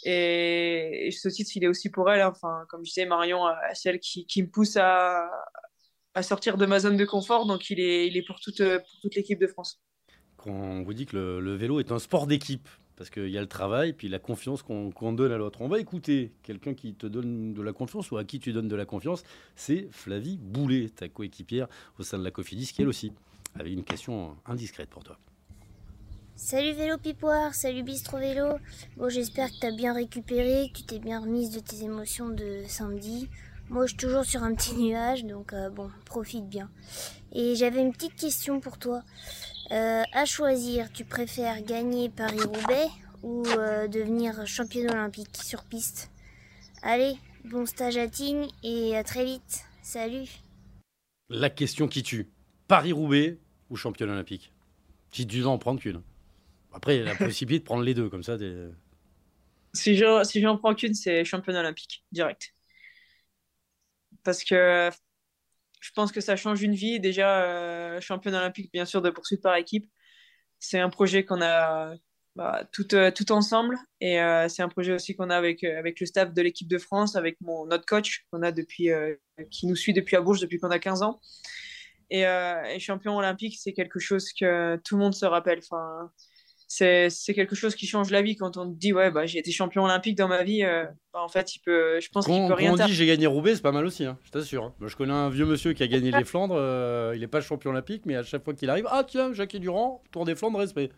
Et, 0.03 1.09
ce 1.11 1.29
titre, 1.29 1.51
il 1.55 1.63
est 1.63 1.67
aussi 1.67 1.89
pour 1.89 2.11
elle. 2.11 2.21
Hein. 2.21 2.31
Enfin, 2.35 2.65
comme 2.69 2.85
je 2.85 2.91
disais, 2.91 3.05
Marion, 3.07 3.45
celle 3.73 3.99
qui, 3.99 4.27
qui 4.27 4.43
me 4.43 4.49
pousse 4.49 4.77
à, 4.77 5.31
sortir 6.21 6.57
de 6.57 6.67
ma 6.67 6.79
zone 6.79 6.97
de 6.97 7.05
confort. 7.05 7.47
Donc, 7.47 7.71
il 7.71 7.79
est, 7.79 8.27
pour 8.27 8.39
toute, 8.39 8.61
l'équipe 9.15 9.39
de 9.39 9.47
France. 9.47 9.81
Quand 10.37 10.51
on 10.51 10.83
vous 10.83 10.93
dit 10.93 11.07
que 11.07 11.17
le 11.39 11.55
vélo 11.55 11.79
est 11.79 11.91
un 11.91 11.97
sport 11.97 12.27
d'équipe, 12.27 12.69
parce 12.95 13.09
qu'il 13.09 13.29
y 13.29 13.37
a 13.37 13.41
le 13.41 13.47
travail, 13.47 13.93
puis 13.93 14.07
la 14.07 14.19
confiance 14.19 14.63
qu'on 14.63 14.91
qu 14.91 15.15
donne 15.15 15.31
à 15.31 15.37
l'autre. 15.37 15.61
On 15.61 15.67
va 15.67 15.79
écouter 15.79 16.31
quelqu'un 16.43 16.73
qui 16.73 16.93
te 16.93 17.07
donne 17.07 17.53
de 17.53 17.61
la 17.61 17.73
confiance 17.73 18.11
ou 18.11 18.17
à 18.17 18.23
qui 18.23 18.39
tu 18.39 18.53
donnes 18.53 18.67
de 18.67 18.75
la 18.75 18.85
confiance. 18.85 19.23
C'est 19.55 19.87
Flavie 19.91 20.37
Boulet, 20.37 20.89
ta 20.89 21.09
coéquipière 21.09 21.67
au 21.99 22.03
sein 22.03 22.17
de 22.17 22.23
la 22.23 22.31
Cofidis, 22.31 22.71
qui 22.73 22.81
elle 22.81 22.87
aussi 22.87 23.11
avait 23.59 23.73
une 23.73 23.83
question 23.83 24.35
indiscrète 24.45 24.89
pour 24.89 25.03
toi. 25.03 25.17
Salut 26.37 26.73
Vélo 26.73 26.97
Pipoire, 26.97 27.53
salut 27.53 27.83
Bistro 27.83 28.17
Vélo. 28.17 28.57
Bon, 28.97 29.07
j'espère 29.09 29.49
que 29.49 29.59
tu 29.59 29.65
as 29.65 29.71
bien 29.71 29.93
récupéré, 29.93 30.69
que 30.69 30.79
tu 30.79 30.83
t'es 30.83 30.99
bien 30.99 31.21
remise 31.21 31.51
de 31.51 31.59
tes 31.59 31.83
émotions 31.83 32.29
de 32.29 32.63
samedi. 32.67 33.29
Moi, 33.69 33.85
je 33.85 33.91
suis 33.91 33.97
toujours 33.97 34.25
sur 34.25 34.43
un 34.43 34.53
petit 34.53 34.75
nuage, 34.75 35.25
donc 35.25 35.53
euh, 35.53 35.69
bon, 35.69 35.89
profite 36.05 36.47
bien. 36.47 36.69
Et 37.31 37.55
j'avais 37.55 37.81
une 37.81 37.93
petite 37.93 38.15
question 38.15 38.59
pour 38.59 38.77
toi. 38.77 39.01
Euh, 39.71 40.03
à 40.13 40.25
choisir, 40.25 40.91
tu 40.91 41.05
préfères 41.05 41.61
gagner 41.63 42.09
Paris-Roubaix 42.09 42.87
ou 43.23 43.43
euh, 43.47 43.87
devenir 43.87 44.45
championne 44.45 44.91
olympique 44.91 45.37
sur 45.43 45.63
piste? 45.63 46.11
Allez, 46.83 47.15
bon 47.43 47.65
stage 47.65 47.97
à 47.97 48.07
Tignes 48.07 48.47
et 48.63 48.95
à 48.95 49.03
très 49.03 49.25
vite. 49.25 49.63
Salut 49.81 50.27
La 51.29 51.49
question 51.49 51.87
qui 51.87 52.03
tue. 52.03 52.29
Paris-Roubaix 52.67 53.37
ou 53.69 53.75
championne 53.75 54.11
olympique? 54.11 54.51
Si 55.11 55.25
tu 55.25 55.39
dois 55.39 55.51
en 55.51 55.57
prendre 55.57 55.79
qu'une. 55.79 56.01
Après, 56.73 56.97
il 56.97 56.99
y 56.99 57.01
a 57.01 57.05
la 57.05 57.15
possibilité 57.15 57.61
de 57.61 57.65
prendre 57.65 57.83
les 57.83 57.93
deux, 57.93 58.09
comme 58.09 58.23
ça. 58.23 58.37
Si 59.73 59.97
j'en 59.97 60.23
si 60.23 60.41
prends 60.41 60.75
qu'une, 60.75 60.93
c'est 60.93 61.25
championne 61.25 61.55
olympique, 61.55 62.05
direct 62.11 62.55
parce 64.25 64.43
que 64.43 64.89
je 65.85 65.91
pense 65.91 66.11
que 66.11 66.19
ça 66.19 66.35
change 66.35 66.63
une 66.63 66.73
vie. 66.73 66.99
Déjà, 66.99 67.43
euh, 67.43 68.01
championne 68.01 68.33
olympique, 68.33 68.71
bien 68.73 68.85
sûr, 68.85 69.03
de 69.03 69.11
poursuite 69.11 69.41
par 69.43 69.55
équipe. 69.55 69.87
C'est 70.57 70.79
un 70.79 70.89
projet 70.89 71.25
qu'on 71.25 71.43
a 71.43 71.93
bah, 72.35 72.67
tout, 72.71 72.95
euh, 72.95 73.11
tout 73.11 73.31
ensemble. 73.31 73.77
Et 74.01 74.19
euh, 74.19 74.49
c'est 74.49 74.63
un 74.63 74.67
projet 74.67 74.93
aussi 74.93 75.15
qu'on 75.15 75.29
a 75.29 75.37
avec, 75.37 75.63
avec 75.63 75.99
le 75.99 76.07
staff 76.07 76.33
de 76.33 76.41
l'équipe 76.41 76.67
de 76.67 76.79
France, 76.79 77.15
avec 77.15 77.39
mon, 77.39 77.67
notre 77.67 77.85
coach 77.85 78.25
qu'on 78.31 78.41
a 78.41 78.51
depuis, 78.51 78.89
qui 79.51 79.67
nous 79.67 79.75
suit 79.75 79.93
depuis 79.93 80.15
à 80.15 80.21
Bourges 80.21 80.41
depuis 80.41 80.57
qu'on 80.57 80.71
a 80.71 80.79
15 80.79 81.03
ans. 81.03 81.21
Et, 82.09 82.21
et 82.21 82.79
champion 82.79 83.17
olympique, 83.17 83.57
c'est 83.59 83.73
quelque 83.73 83.99
chose 83.99 84.31
que 84.33 84.77
tout 84.77 84.95
le 84.95 85.03
monde 85.03 85.13
se 85.13 85.25
rappelle. 85.25 85.59
Enfin, 85.59 86.11
c'est 86.67 87.33
quelque 87.33 87.55
chose 87.55 87.75
qui 87.75 87.85
change 87.85 88.09
la 88.09 88.21
vie 88.21 88.35
quand 88.35 88.57
on 88.57 88.65
dit 88.65 88.91
ouais 88.91 89.11
bah 89.11 89.25
j'ai 89.25 89.39
été 89.39 89.51
champion 89.51 89.83
olympique 89.83 90.17
dans 90.17 90.27
ma 90.27 90.43
vie 90.43 90.63
euh, 90.63 90.85
bah, 91.13 91.21
en 91.21 91.27
fait 91.27 91.55
il 91.55 91.59
peut 91.59 91.99
je 91.99 92.09
pense 92.09 92.25
qu'il 92.25 92.47
peut 92.47 92.53
rien 92.53 92.75
quand 92.75 92.83
on 92.83 92.87
dit 92.87 92.93
j'ai 92.93 93.05
gagné 93.05 93.27
Roubaix 93.27 93.55
c'est 93.55 93.61
pas 93.61 93.71
mal 93.71 93.85
aussi 93.85 94.05
hein, 94.05 94.17
je 94.23 94.31
t'assure 94.31 94.73
moi 94.79 94.89
je 94.89 94.95
connais 94.95 95.13
un 95.13 95.29
vieux 95.29 95.45
monsieur 95.45 95.73
qui 95.73 95.83
a 95.83 95.87
gagné 95.87 96.11
les 96.11 96.23
Flandres 96.23 96.55
euh, 96.57 97.13
il 97.15 97.21
est 97.21 97.27
pas 97.27 97.41
champion 97.41 97.71
olympique 97.71 98.03
mais 98.05 98.15
à 98.15 98.23
chaque 98.23 98.43
fois 98.43 98.53
qu'il 98.53 98.69
arrive 98.69 98.87
ah 98.89 99.03
tiens 99.07 99.31
Jacques 99.33 99.55
Durand 99.57 100.01
Tour 100.11 100.25
des 100.25 100.35
Flandres 100.35 100.59
respect. 100.59 100.89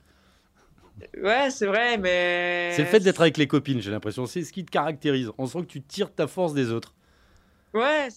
Ouais 1.21 1.49
c'est 1.49 1.67
vrai 1.67 1.97
mais 1.97 2.71
c'est 2.73 2.83
le 2.83 2.87
fait 2.87 3.01
d'être 3.01 3.21
avec 3.21 3.37
les 3.37 3.47
copines 3.47 3.81
j'ai 3.81 3.91
l'impression 3.91 4.25
c'est 4.25 4.43
ce 4.43 4.53
qui 4.53 4.63
te 4.63 4.71
caractérise. 4.71 5.31
On 5.37 5.47
sent 5.47 5.61
que 5.61 5.67
tu 5.67 5.81
tires 5.81 6.13
ta 6.13 6.27
force 6.27 6.53
des 6.53 6.71
autres 6.71 6.93
Ouais, 7.73 8.07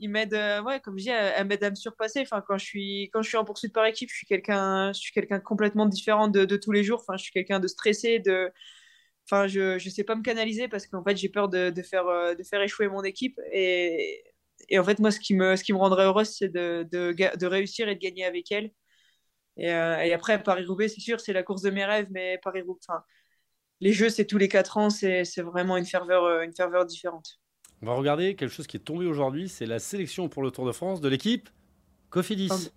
il 0.00 0.08
m'aide, 0.08 0.34
euh, 0.34 0.62
ouais, 0.62 0.80
comme 0.80 0.98
je 0.98 1.04
dis, 1.04 1.10
elle 1.10 1.46
m'aide 1.46 1.62
à 1.62 1.70
me 1.70 1.74
surpasser. 1.76 2.20
Enfin, 2.22 2.42
quand 2.46 2.58
je 2.58 2.64
suis, 2.64 3.10
quand 3.12 3.22
je 3.22 3.28
suis 3.28 3.36
en 3.36 3.44
poursuite 3.44 3.72
par 3.72 3.84
équipe, 3.86 4.10
je 4.10 4.16
suis 4.16 4.26
quelqu'un, 4.26 4.92
je 4.92 5.38
complètement 5.44 5.86
différent 5.86 6.28
de, 6.28 6.44
tous 6.56 6.72
les 6.72 6.82
jours. 6.82 7.00
Enfin, 7.00 7.16
je 7.16 7.22
suis 7.24 7.32
quelqu'un 7.32 7.60
de 7.60 7.68
stressé, 7.68 8.18
de, 8.18 8.50
enfin, 9.26 9.46
je, 9.46 9.78
je 9.78 9.90
sais 9.90 10.04
pas 10.04 10.16
me 10.16 10.22
canaliser 10.22 10.68
parce 10.68 10.86
qu'en 10.86 11.04
fait, 11.04 11.16
j'ai 11.16 11.28
peur 11.28 11.48
de, 11.48 11.70
de, 11.70 11.82
faire, 11.82 12.06
euh, 12.08 12.34
de 12.34 12.42
faire 12.42 12.62
échouer 12.62 12.88
mon 12.88 13.02
équipe. 13.04 13.38
Et, 13.52 14.24
et 14.68 14.78
en 14.78 14.84
fait, 14.84 14.98
moi, 14.98 15.10
ce 15.10 15.20
qui 15.20 15.34
me, 15.34 15.56
ce 15.56 15.64
qui 15.64 15.72
me 15.72 15.78
rendrait 15.78 16.04
heureuse, 16.06 16.30
c'est 16.30 16.48
de, 16.48 16.86
de, 16.90 17.14
de 17.36 17.46
réussir 17.46 17.88
et 17.88 17.94
de 17.96 18.00
gagner 18.00 18.24
avec 18.24 18.50
elle. 18.52 18.72
Et, 19.58 19.72
euh, 19.72 19.98
et 20.00 20.12
après, 20.14 20.42
Paris-Roubaix, 20.42 20.88
c'est 20.88 21.00
sûr, 21.00 21.20
c'est 21.20 21.32
la 21.34 21.42
course 21.42 21.62
de 21.62 21.70
mes 21.70 21.84
rêves, 21.84 22.08
mais 22.10 22.38
Paris-Roubaix, 22.42 22.80
les 23.80 23.92
jeux, 23.92 24.10
c'est 24.10 24.26
tous 24.26 24.38
les 24.38 24.48
quatre 24.48 24.76
ans, 24.78 24.90
c'est 24.90 25.24
vraiment 25.42 25.76
une 25.78 25.86
ferveur, 25.86 26.42
une 26.42 26.54
ferveur 26.54 26.86
différente. 26.86 27.40
On 27.86 27.90
va 27.90 27.94
regarder 27.94 28.34
quelque 28.34 28.50
chose 28.50 28.66
qui 28.66 28.78
est 28.78 28.80
tombé 28.80 29.06
aujourd'hui, 29.06 29.48
c'est 29.48 29.64
la 29.64 29.78
sélection 29.78 30.28
pour 30.28 30.42
le 30.42 30.50
Tour 30.50 30.66
de 30.66 30.72
France 30.72 31.00
de 31.00 31.08
l'équipe 31.08 31.48
Cofidis. 32.10 32.72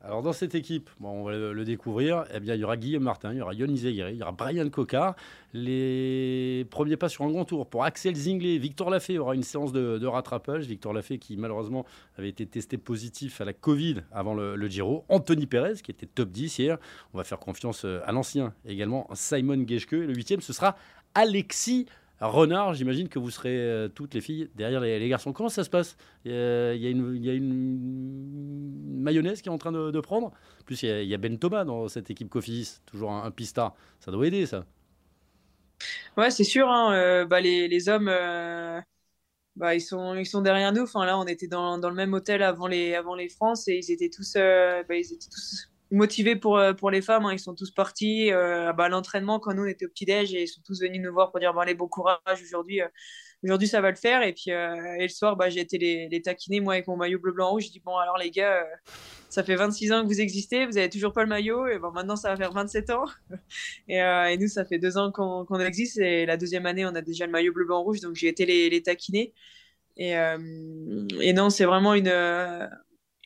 Alors 0.00 0.22
dans 0.22 0.32
cette 0.32 0.54
équipe, 0.54 0.88
bon, 1.00 1.20
on 1.20 1.24
va 1.24 1.32
le, 1.32 1.64
découvrir, 1.66 2.24
eh 2.32 2.40
bien, 2.40 2.54
il 2.54 2.60
y 2.62 2.64
aura 2.64 2.78
Guillaume 2.78 3.02
Martin, 3.02 3.34
il 3.34 3.40
y 3.40 3.42
aura 3.42 3.52
Yon 3.52 3.66
Izagiré, 3.66 4.12
il 4.12 4.16
y 4.16 4.22
aura 4.22 4.32
Brian 4.32 4.70
Cocard. 4.70 5.16
Les 5.52 6.66
premiers 6.70 6.96
pas 6.96 7.10
sur 7.10 7.26
un 7.26 7.30
grand 7.30 7.44
tour 7.44 7.68
pour 7.68 7.84
Axel 7.84 8.16
Zinglet, 8.16 8.56
Victor 8.56 8.88
Lafay 8.88 9.18
aura 9.18 9.34
une 9.34 9.42
séance 9.42 9.70
de, 9.70 9.98
de, 9.98 10.06
rattrapage. 10.06 10.64
Victor 10.64 10.94
Lafay 10.94 11.18
qui 11.18 11.36
malheureusement 11.36 11.84
avait 12.16 12.30
été 12.30 12.46
testé 12.46 12.78
positif 12.78 13.42
à 13.42 13.44
la 13.44 13.52
Covid 13.52 13.96
avant 14.12 14.32
le, 14.32 14.56
le, 14.56 14.68
Giro. 14.68 15.04
Anthony 15.10 15.44
Perez 15.44 15.74
qui 15.82 15.90
était 15.90 16.06
top 16.06 16.30
10 16.30 16.58
hier. 16.58 16.78
On 17.12 17.18
va 17.18 17.24
faire 17.24 17.38
confiance 17.38 17.84
à 17.84 18.12
l'ancien 18.12 18.54
également, 18.64 19.10
Simon 19.12 19.66
Geschke. 19.68 19.92
Le 19.92 20.14
huitième, 20.14 20.40
ce 20.40 20.54
sera 20.54 20.74
Alexis 21.14 21.84
renard, 22.26 22.74
j'imagine 22.74 23.08
que 23.08 23.18
vous 23.18 23.30
serez 23.30 23.56
euh, 23.56 23.88
toutes 23.88 24.14
les 24.14 24.20
filles 24.20 24.50
derrière 24.56 24.80
les, 24.80 25.08
garçons. 25.08 25.32
Comment 25.32 25.48
ça 25.48 25.62
se 25.62 25.70
passe? 25.70 25.96
Il 26.24 26.32
y, 26.32 26.34
a, 26.34 26.90
une, 26.90 27.78
mayonnaise 29.00 29.40
qui 29.40 29.48
est 29.48 29.52
en 29.52 29.58
train 29.58 29.72
de, 29.72 30.00
prendre? 30.00 30.28
En 30.28 30.64
plus, 30.64 30.82
il 30.82 31.04
y, 31.04 31.14
a, 31.14 31.18
Ben 31.18 31.38
Thomas 31.38 31.64
dans 31.64 31.86
cette 31.88 32.10
équipe 32.10 32.28
Cofidis, 32.28 32.80
toujours 32.86 33.12
un, 33.12 33.30
pistard. 33.30 33.74
Ça 34.00 34.10
doit 34.10 34.26
aider, 34.26 34.46
ça. 34.46 34.64
Ouais, 36.16 36.30
c'est 36.30 36.44
sûr. 36.44 36.68
Hein, 36.68 36.92
euh, 36.94 37.24
bah, 37.24 37.40
les, 37.40 37.88
hommes, 37.88 38.08
euh, 38.08 38.80
bah, 39.54 39.76
ils, 39.76 39.80
sont, 39.80 40.42
derrière 40.42 40.72
nous. 40.72 40.82
Enfin, 40.82 41.06
là, 41.06 41.16
on 41.18 41.26
était 41.26 41.46
dans, 41.46 41.78
le 41.78 41.94
même 41.94 42.12
hôtel 42.14 42.42
avant 42.42 42.66
les, 42.66 42.94
avant 42.94 43.14
les 43.14 43.28
France 43.28 43.68
et 43.68 43.78
ils 43.78 43.92
étaient 43.92 44.10
tous, 44.10 44.34
bah, 44.34 44.96
ils 44.96 45.12
étaient 45.12 45.30
tous 45.30 45.70
motivés 45.90 46.36
pour, 46.36 46.58
euh, 46.58 46.72
pour 46.72 46.90
les 46.90 47.02
femmes. 47.02 47.26
Hein. 47.26 47.32
Ils 47.32 47.38
sont 47.38 47.54
tous 47.54 47.70
partis 47.70 48.32
euh, 48.32 48.72
bah, 48.72 48.88
l'entraînement 48.88 49.38
quand 49.38 49.54
nous 49.54 49.62
on 49.62 49.66
était 49.66 49.86
au 49.86 49.88
petit-déj 49.88 50.34
et 50.34 50.42
ils 50.42 50.48
sont 50.48 50.60
tous 50.64 50.80
venus 50.80 51.00
nous 51.02 51.12
voir 51.12 51.30
pour 51.30 51.40
dire 51.40 51.52
bon, 51.54 51.60
allez, 51.60 51.74
bon 51.74 51.88
courage 51.88 52.42
aujourd'hui. 52.42 52.80
Euh, 52.82 52.88
aujourd'hui, 53.42 53.68
ça 53.68 53.80
va 53.80 53.90
le 53.90 53.96
faire. 53.96 54.22
Et 54.22 54.32
puis, 54.32 54.50
et 54.50 55.02
le 55.02 55.08
soir, 55.08 55.36
bah, 55.36 55.48
j'ai 55.48 55.60
été 55.60 55.78
les, 55.78 56.08
les, 56.08 56.22
taquiner, 56.22 56.60
moi, 56.60 56.74
avec 56.74 56.88
mon 56.88 56.96
maillot 56.96 57.18
bleu-blanc-rouge. 57.18 57.66
Je 57.66 57.70
dis, 57.70 57.80
bon, 57.80 57.96
alors 57.96 58.18
les 58.18 58.30
gars, 58.30 58.66
ça 59.28 59.44
fait 59.44 59.54
26 59.54 59.92
ans 59.92 60.02
que 60.02 60.08
vous 60.08 60.20
existez, 60.20 60.66
vous 60.66 60.72
n'avez 60.72 60.88
toujours 60.90 61.12
pas 61.12 61.22
le 61.22 61.28
maillot. 61.28 61.66
Et 61.68 61.78
bon, 61.78 61.92
maintenant, 61.92 62.16
ça 62.16 62.30
va 62.30 62.36
faire 62.36 62.52
27 62.52 62.90
ans. 62.90 63.04
et, 63.88 63.98
et, 63.98 64.36
nous, 64.38 64.48
ça 64.48 64.64
fait 64.64 64.78
deux 64.78 64.98
ans 64.98 65.12
qu'on 65.12 65.60
existe. 65.60 65.98
Et 65.98 66.26
la 66.26 66.36
deuxième 66.36 66.66
année, 66.66 66.84
on 66.84 66.94
a 66.94 67.00
déjà 67.00 67.26
le 67.26 67.32
maillot 67.32 67.52
bleu-blanc-rouge. 67.52 68.00
Donc, 68.00 68.16
j'ai 68.16 68.28
été 68.28 68.44
les, 68.44 68.70
les 68.70 68.82
taquiner. 68.82 69.32
Et, 69.96 70.14
et 71.20 71.32
non, 71.32 71.50
c'est 71.50 71.64
vraiment 71.64 71.94
une, 71.94 72.12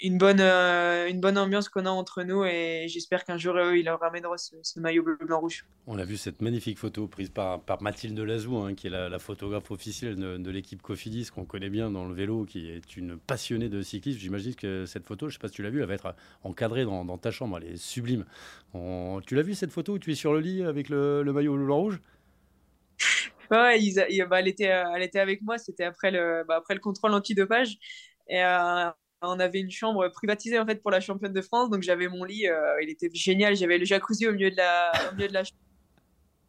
une 0.03 0.19
bonne, 0.19 0.41
euh, 0.41 1.09
une 1.09 1.21
bonne 1.21 1.39
ambiance 1.39 1.69
qu'on 1.69 1.87
a 1.87 1.91
entre 1.91 2.25
nous 2.25 2.45
et 2.45 2.87
j'espère 2.89 3.25
qu'un 3.25 3.39
jour 3.39 3.59
il 3.73 3.85
leur 3.85 4.01
ramènera 4.01 4.37
ce, 4.37 4.81
maillot 4.81 5.05
bleu 5.05 5.17
blanc 5.21 5.41
rouge. 5.41 5.65
On 5.87 5.97
a 5.99 6.05
vu 6.05 6.17
cette 6.17 6.43
magnifique 6.43 6.79
photo 6.79 7.07
prise 7.07 7.31
par, 7.31 7.61
par 7.61 7.81
Mathilde 7.83 8.19
Lazou, 8.19 8.57
hein, 8.57 8.75
qui 8.75 8.89
est 8.89 8.91
la, 8.91 9.19
photographe 9.21 9.71
officielle 9.71 10.17
de, 10.17 10.51
l'équipe 10.51 10.83
Cofidis 10.83 11.31
qu'on 11.33 11.45
connaît 11.45 11.71
bien 11.71 11.91
dans 11.91 12.05
le 12.05 12.15
vélo, 12.15 12.45
qui 12.45 12.69
est 12.69 12.97
une 12.97 13.17
passionnée 13.17 13.69
de 13.69 13.81
cyclisme. 13.81 14.19
J'imagine 14.19 14.57
que 14.57 14.85
cette 14.87 15.07
photo, 15.07 15.29
je 15.29 15.35
ne 15.35 15.39
sais 15.39 15.41
pas 15.41 15.49
si 15.49 15.55
tu 15.55 15.63
l'as 15.63 15.71
vue, 15.71 15.81
elle 15.81 15.89
va 15.89 15.95
être 15.95 16.15
encadrée 16.43 16.85
dans, 16.85 17.19
ta 17.19 17.31
chambre, 17.31 17.59
elle 17.59 17.73
est 17.73 17.77
sublime. 17.77 18.25
Tu 19.25 19.35
l'as 19.37 19.43
vue 19.43 19.55
cette 19.55 19.71
photo 19.71 19.95
où 19.95 19.99
tu 19.99 20.11
es 20.11 20.17
sur 20.17 20.33
le 20.33 20.41
lit 20.41 20.65
avec 20.65 20.89
le, 20.89 21.23
maillot 21.33 21.55
bleu 21.55 21.65
blanc 21.67 21.79
rouge? 21.79 22.01
Ouais, 23.51 23.79
bah, 24.29 24.41
elle, 24.41 24.49
était, 24.49 24.65
elle 24.65 25.03
était 25.03 25.21
avec 25.21 25.43
moi, 25.43 25.59
c'était 25.59 25.85
après 25.85 26.11
le, 26.11 26.43
bah, 26.49 26.57
après 26.57 26.75
le 26.75 26.81
contrôle 26.81 27.13
antidopage. 27.13 27.79
Et 28.29 28.43
euh, 28.43 28.91
on 29.23 29.39
avait 29.41 29.61
une 29.61 29.71
chambre 29.71 30.09
privatisée 30.09 30.59
en 30.59 30.67
fait 30.67 30.83
pour 30.83 30.91
la 30.91 31.01
championne 31.01 31.33
de 31.33 31.43
France, 31.43 31.71
donc 31.71 31.83
j'avais 31.83 32.09
mon 32.09 32.25
lit, 32.25 32.47
euh, 32.49 32.83
il 32.83 32.91
était 32.91 33.11
génial, 33.13 33.57
j'avais 33.57 33.79
le 33.79 33.85
jacuzzi 33.85 34.27
au 34.27 34.33
milieu 34.33 34.51
de 34.51 34.57
la, 34.57 34.93
au 35.11 35.15
milieu 35.15 35.29
de 35.29 35.35
la 35.35 35.45
chambre. 35.45 35.59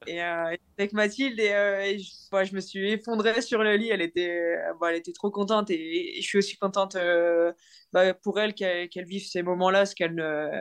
Et 0.05 0.21
euh, 0.21 0.55
avec 0.77 0.91
Mathilde, 0.91 1.39
et, 1.39 1.53
euh, 1.53 1.97
je, 1.97 2.55
me 2.55 2.59
suis 2.59 2.91
effondrée 2.91 3.41
sur 3.41 3.63
le 3.63 3.77
lit. 3.77 3.89
Elle 3.89 4.01
était, 4.01 4.57
elle 4.85 4.95
était 4.95 5.13
trop 5.13 5.31
contente 5.31 5.69
et, 5.69 6.15
je 6.17 6.21
suis 6.21 6.37
aussi 6.37 6.57
contente 6.57 6.97
bah, 7.93 8.13
pour 8.13 8.37
elle 8.37 8.53
qu'elle 8.53 9.05
vive 9.05 9.25
ces 9.25 9.43
moments-là, 9.43 9.79
parce 9.79 9.93
qu'elle 9.93 10.15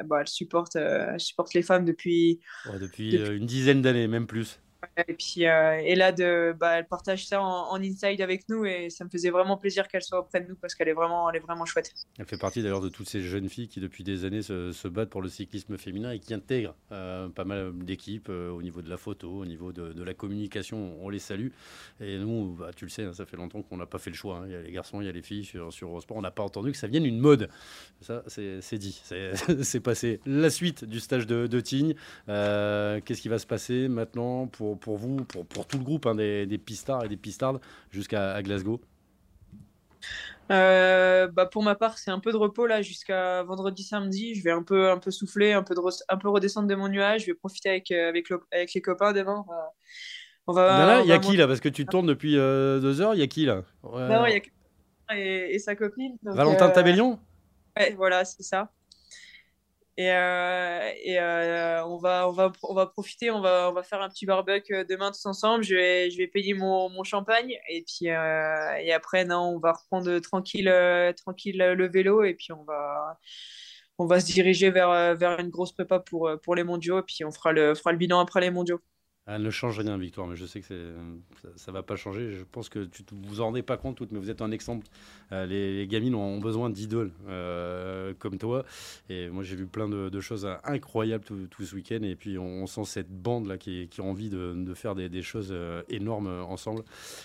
bah, 0.07 0.19
elle 0.21 0.29
supporte, 0.29 0.79
supporte 1.19 1.55
les 1.55 1.63
femmes 1.63 1.85
depuis, 1.85 2.39
depuis, 2.81 3.17
une 3.17 3.47
dizaine 3.47 3.83
d'années, 3.83 4.07
même 4.07 4.29
plus. 4.29 4.61
Et 5.09 5.15
puis, 5.15 5.47
euh, 5.47 5.81
et 5.83 5.95
là, 5.95 6.13
de, 6.13 6.55
bah, 6.59 6.79
elle 6.79 6.87
partage 6.87 7.27
ça 7.27 7.41
en, 7.41 7.81
inside 7.81 8.21
avec 8.21 8.49
nous 8.51 8.67
et 8.67 8.91
ça 8.91 9.05
me 9.05 9.11
faisait 9.11 9.31
vraiment 9.31 9.57
plaisir 9.57 9.89
qu'elle 9.89 10.03
soit 10.03 10.21
auprès 10.21 10.41
de 10.43 10.49
nous 10.49 10.55
parce 10.55 10.75
qu'elle 10.75 10.89
est 10.89 10.93
vraiment, 10.93 11.31
elle 11.31 11.37
est 11.37 11.45
vraiment 11.45 11.65
chouette. 11.65 11.93
Elle 12.19 12.27
fait 12.27 12.37
partie 12.37 12.63
d'ailleurs 12.63 12.83
de 12.83 12.91
toutes 12.91 13.09
ces 13.09 13.23
jeunes 13.23 13.49
filles 13.49 13.69
qui, 13.69 13.81
depuis 13.81 14.05
des 14.05 14.27
années, 14.27 14.43
se, 14.43 14.89
battent 14.89 15.09
pour 15.09 15.23
le 15.23 15.31
cyclisme 15.31 15.79
féminin 15.79 16.11
et 16.11 16.19
qui 16.19 16.35
intègrent 16.35 16.75
euh, 16.91 17.29
pas 17.29 17.45
mal 17.45 17.73
d'équipes 17.79 18.29
euh, 18.29 18.51
au 18.51 18.61
niveau 18.61 18.83
de 18.83 18.91
la 18.91 18.99
photo, 18.99 19.31
au 19.31 19.47
niveau 19.47 19.73
de, 19.73 20.03
la 20.03 20.15
communication. 20.15 20.97
On 21.01 21.09
les 21.09 21.19
salue. 21.19 21.49
Et 22.01 22.19
nous, 22.19 22.55
bah, 22.59 22.71
tu 22.77 22.85
le 22.85 22.91
sais, 22.91 23.05
hein, 23.05 23.15
ça 23.15 23.25
fait 23.25 23.37
longtemps 23.37 23.63
qu'on 23.63 23.79
n'a 23.79 23.87
pas 23.87 23.99
fait 23.99 24.11
le 24.11 24.17
choix. 24.17 24.39
Hein. 24.39 24.47
Il 24.47 24.53
y 24.53 24.57
a 24.57 24.61
les 24.61 24.73
garçons, 24.73 25.01
il 25.01 25.07
y 25.07 25.09
a 25.09 25.13
les 25.13 25.23
filles 25.23 25.45
sur, 25.45 25.73
sur 25.73 25.89
Eurosport. 25.89 26.19
On 26.19 26.23
n'a 26.23 26.31
pas 26.31 26.43
entendu 26.43 26.73
que 26.73 26.77
ça 26.77 26.87
vienne 26.87 27.07
une 27.07 27.19
mode. 27.19 27.49
Ça, 28.03 28.23
c'est 28.27 28.79
dit. 28.79 29.03
C'est 29.63 29.81
passé. 29.81 30.21
La 30.27 30.51
suite 30.51 30.85
du 30.85 31.01
stage 31.01 31.27
de, 31.27 31.47
de. 31.47 31.61
Qu'est-ce 33.01 33.21
qui 33.23 33.29
va 33.29 33.39
se 33.39 33.47
passer 33.47 33.89
maintenant 33.89 34.47
pour 34.49 34.79
pour, 34.83 34.99
vous, 34.99 35.25
pour, 35.25 35.47
pour, 35.47 35.67
tout 35.67 35.79
le 35.79 35.85
groupe 35.85 36.07
hein, 36.07 36.15
des, 36.15 36.47
des, 36.47 36.59
pistards 36.59 37.05
et 37.05 37.09
des 37.09 37.17
pistardes 37.17 37.61
jusqu'à 37.91 38.43
Glasgow 38.43 38.81
euh, 40.51 41.29
bah 41.29 41.47
pour 41.47 41.63
ma 41.63 41.75
part, 41.75 41.97
c'est 41.97 42.11
un 42.11 42.19
peu 42.19 42.33
de 42.33 42.37
repos 42.37 42.67
là 42.67 42.83
jusqu'à 42.83 43.43
vendredi, 43.45 43.85
samedi. 43.85 44.35
Je 44.35 44.43
vais 44.43 44.51
un 44.51 44.63
peu, 44.63 44.91
un 44.91 44.99
peu 44.99 45.11
souffler, 45.11 45.53
un 45.53 45.63
peu, 45.63 45.75
de 45.75 45.81
un 46.09 46.17
peu 46.17 46.29
redescendre 46.29 46.67
de 46.67 46.75
mon 46.75 46.89
nuage. 46.89 47.23
Je 47.23 47.27
vais 47.27 47.35
profiter 47.35 47.71
avec, 47.71 47.91
euh, 47.91 48.09
avec, 48.09 48.27
avec 48.51 48.75
les 48.75 48.83
copains 48.83 49.13
demain. 49.13 49.45
On 50.47 50.53
va, 50.53 51.01
il 51.03 51.09
y 51.09 51.13
a 51.13 51.19
qui 51.19 51.37
là? 51.37 51.47
Parce 51.47 51.61
que 51.61 51.69
tu 51.69 51.87
tournes 51.87 52.07
depuis 52.07 52.37
euh, 52.37 52.81
deux 52.81 53.01
heures. 53.01 53.15
Il 53.15 53.21
y 53.21 53.23
a 53.23 53.29
qui 53.29 53.47
là? 53.47 53.63
Non, 53.85 54.27
il 54.27 54.33
y 54.33 54.37
a 54.37 55.17
et, 55.17 55.55
et 55.55 55.59
sa 55.59 55.77
copine. 55.77 56.17
Valentin 56.23 56.71
Tabellion? 56.71 57.19
Ouais, 57.79 57.95
voilà, 57.95 58.25
c'est 58.25 58.43
ça. 58.43 58.73
Et, 59.99 60.11
euh, 60.11 60.91
euh, 61.21 61.83
on, 61.85 61.99
va, 61.99 62.27
on, 62.29 62.33
va, 62.33 62.51
on 62.63 62.75
va 62.75 62.87
profiter, 62.87 63.31
on 63.31 63.43
va, 63.43 63.69
on 63.71 63.75
va 63.75 63.83
faire 63.83 64.01
un 64.01 64.09
petit 64.09 64.25
barbecue 64.25 64.75
euh, 64.75 64.85
demain 64.85 65.11
tous 65.13 65.27
ensemble. 65.27 65.65
Je 65.65 65.75
vais, 65.75 66.11
je 66.11 66.17
vais 66.17 66.27
payer 66.27 66.55
mon, 66.55 66.89
mon 66.89 67.05
champagne. 67.05 67.59
Et 67.69 67.85
puis 67.87 68.07
et 68.07 68.93
après, 68.93 69.25
non, 69.25 69.55
on 69.57 69.59
va 69.59 69.73
reprendre 69.73 70.19
tranquille, 70.21 70.73
tranquille 71.17 71.59
le 71.59 71.89
vélo. 71.89 72.25
Et 72.25 72.35
puis 72.35 72.53
on 72.53 72.65
va, 72.65 73.19
on 73.99 74.07
va 74.07 74.21
se 74.21 74.27
diriger 74.27 74.71
vers, 74.71 75.15
vers 75.17 75.39
une 75.41 75.51
grosse 75.51 75.73
prépa 75.73 76.01
pour, 76.01 76.31
pour 76.43 76.55
les 76.55 76.65
mondiaux. 76.65 77.01
Et 77.01 77.03
puis 77.03 77.25
on 77.25 77.33
fera 77.33 77.53
le, 77.53 77.75
fera 77.75 77.93
le 77.93 77.99
bilan 77.99 78.21
après 78.21 78.41
les 78.41 78.51
mondiaux. 78.51 78.81
Elle 79.27 79.43
ne 79.43 79.51
change 79.51 79.79
rien, 79.79 79.97
Victoire, 79.99 80.27
mais 80.27 80.35
je 80.35 80.45
sais 80.47 80.61
que 80.61 80.67
ça 81.55 81.71
ne 81.71 81.73
va 81.73 81.85
pas 81.85 81.95
changer. 81.95 82.33
Je 82.33 82.43
pense 82.43 82.69
que 82.69 82.85
tu 82.85 83.05
ne 83.13 83.29
vous 83.29 83.41
en 83.41 83.47
rendez 83.47 83.63
pas 83.63 83.77
compte, 83.77 83.97
toutes, 83.97 84.11
mais 84.11 84.19
vous 84.19 84.31
êtes 84.31 84.43
un 84.43 84.51
exemple. 84.51 84.89
Euh, 85.31 85.47
les, 85.47 85.87
gamines 85.87 86.17
ont, 86.17 86.41
besoin 86.41 86.71
d'idoles 86.71 87.13
euh, 87.29 88.15
comme 88.19 88.37
toi. 88.37 88.65
Et 89.09 89.29
moi, 89.29 89.45
j'ai 89.45 89.55
vu 89.55 89.67
plein 89.67 89.89
de, 89.89 90.21
choses 90.21 90.49
incroyables 90.65 91.25
tout, 91.25 91.65
ce 91.65 91.75
week-end. 91.77 92.03
Et 92.03 92.17
puis, 92.17 92.37
on, 92.37 92.67
sent 92.67 92.85
cette 92.85 93.11
bande-là 93.11 93.59
qui, 93.59 93.87
qui, 93.89 94.01
a 94.01 94.05
envie 94.05 94.29
de, 94.29 94.75
faire 94.75 94.97
des, 94.97 95.23
choses 95.23 95.51
euh, 95.53 95.83
énormes 95.89 96.27
ensemble. 96.49 96.83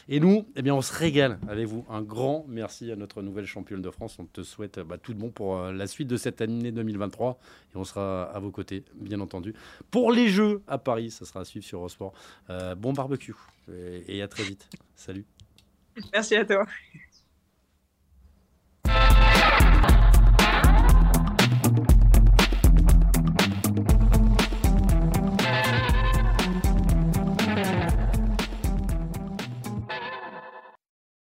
Et 0.08 0.20
nous, 0.20 0.45
eh 0.56 0.62
bien, 0.62 0.76
on 0.76 0.84
se 0.84 0.93
régale 0.93 1.39
avec 1.48 1.66
vous. 1.66 1.84
Un 1.89 2.04
grand 2.04 2.45
merci 2.48 2.91
à 2.91 2.95
notre 2.95 3.24
nouvelle 3.24 3.48
championne 3.48 3.82
de 3.82 3.89
France. 3.89 4.18
On 4.20 4.26
te 4.26 4.43
souhaite 4.43 4.80
bah, 4.82 5.00
tout 5.00 5.16
de 5.16 5.20
bon 5.20 5.32
pour 5.32 5.58
la 5.58 5.88
suite 5.88 6.08
de 6.08 6.18
cette 6.18 6.41
année 6.41 6.72
2023. 6.72 7.39
Et 7.74 7.78
on 7.78 7.84
sera 7.84 8.26
à 8.26 8.39
vos 8.39 8.52
côtés, 8.52 8.84
bien 8.93 9.20
entendu. 9.20 9.56
Pour 9.89 10.12
les 10.12 10.28
Jeux 10.28 10.62
à 10.68 10.78
Paris, 10.78 11.10
ça 11.10 11.26
sera 11.26 11.39
à 11.39 11.45
suivre 11.45 11.66
sur 11.66 11.86
Euh, 12.49 12.75
bon 12.75 12.93
barbecue 12.93 13.35
et 13.69 14.21
à 14.21 14.27
très 14.27 14.43
vite. 14.43 14.67
Salut. 14.95 15.25
Merci 16.13 16.35
à 16.35 16.45
toi. 16.45 16.65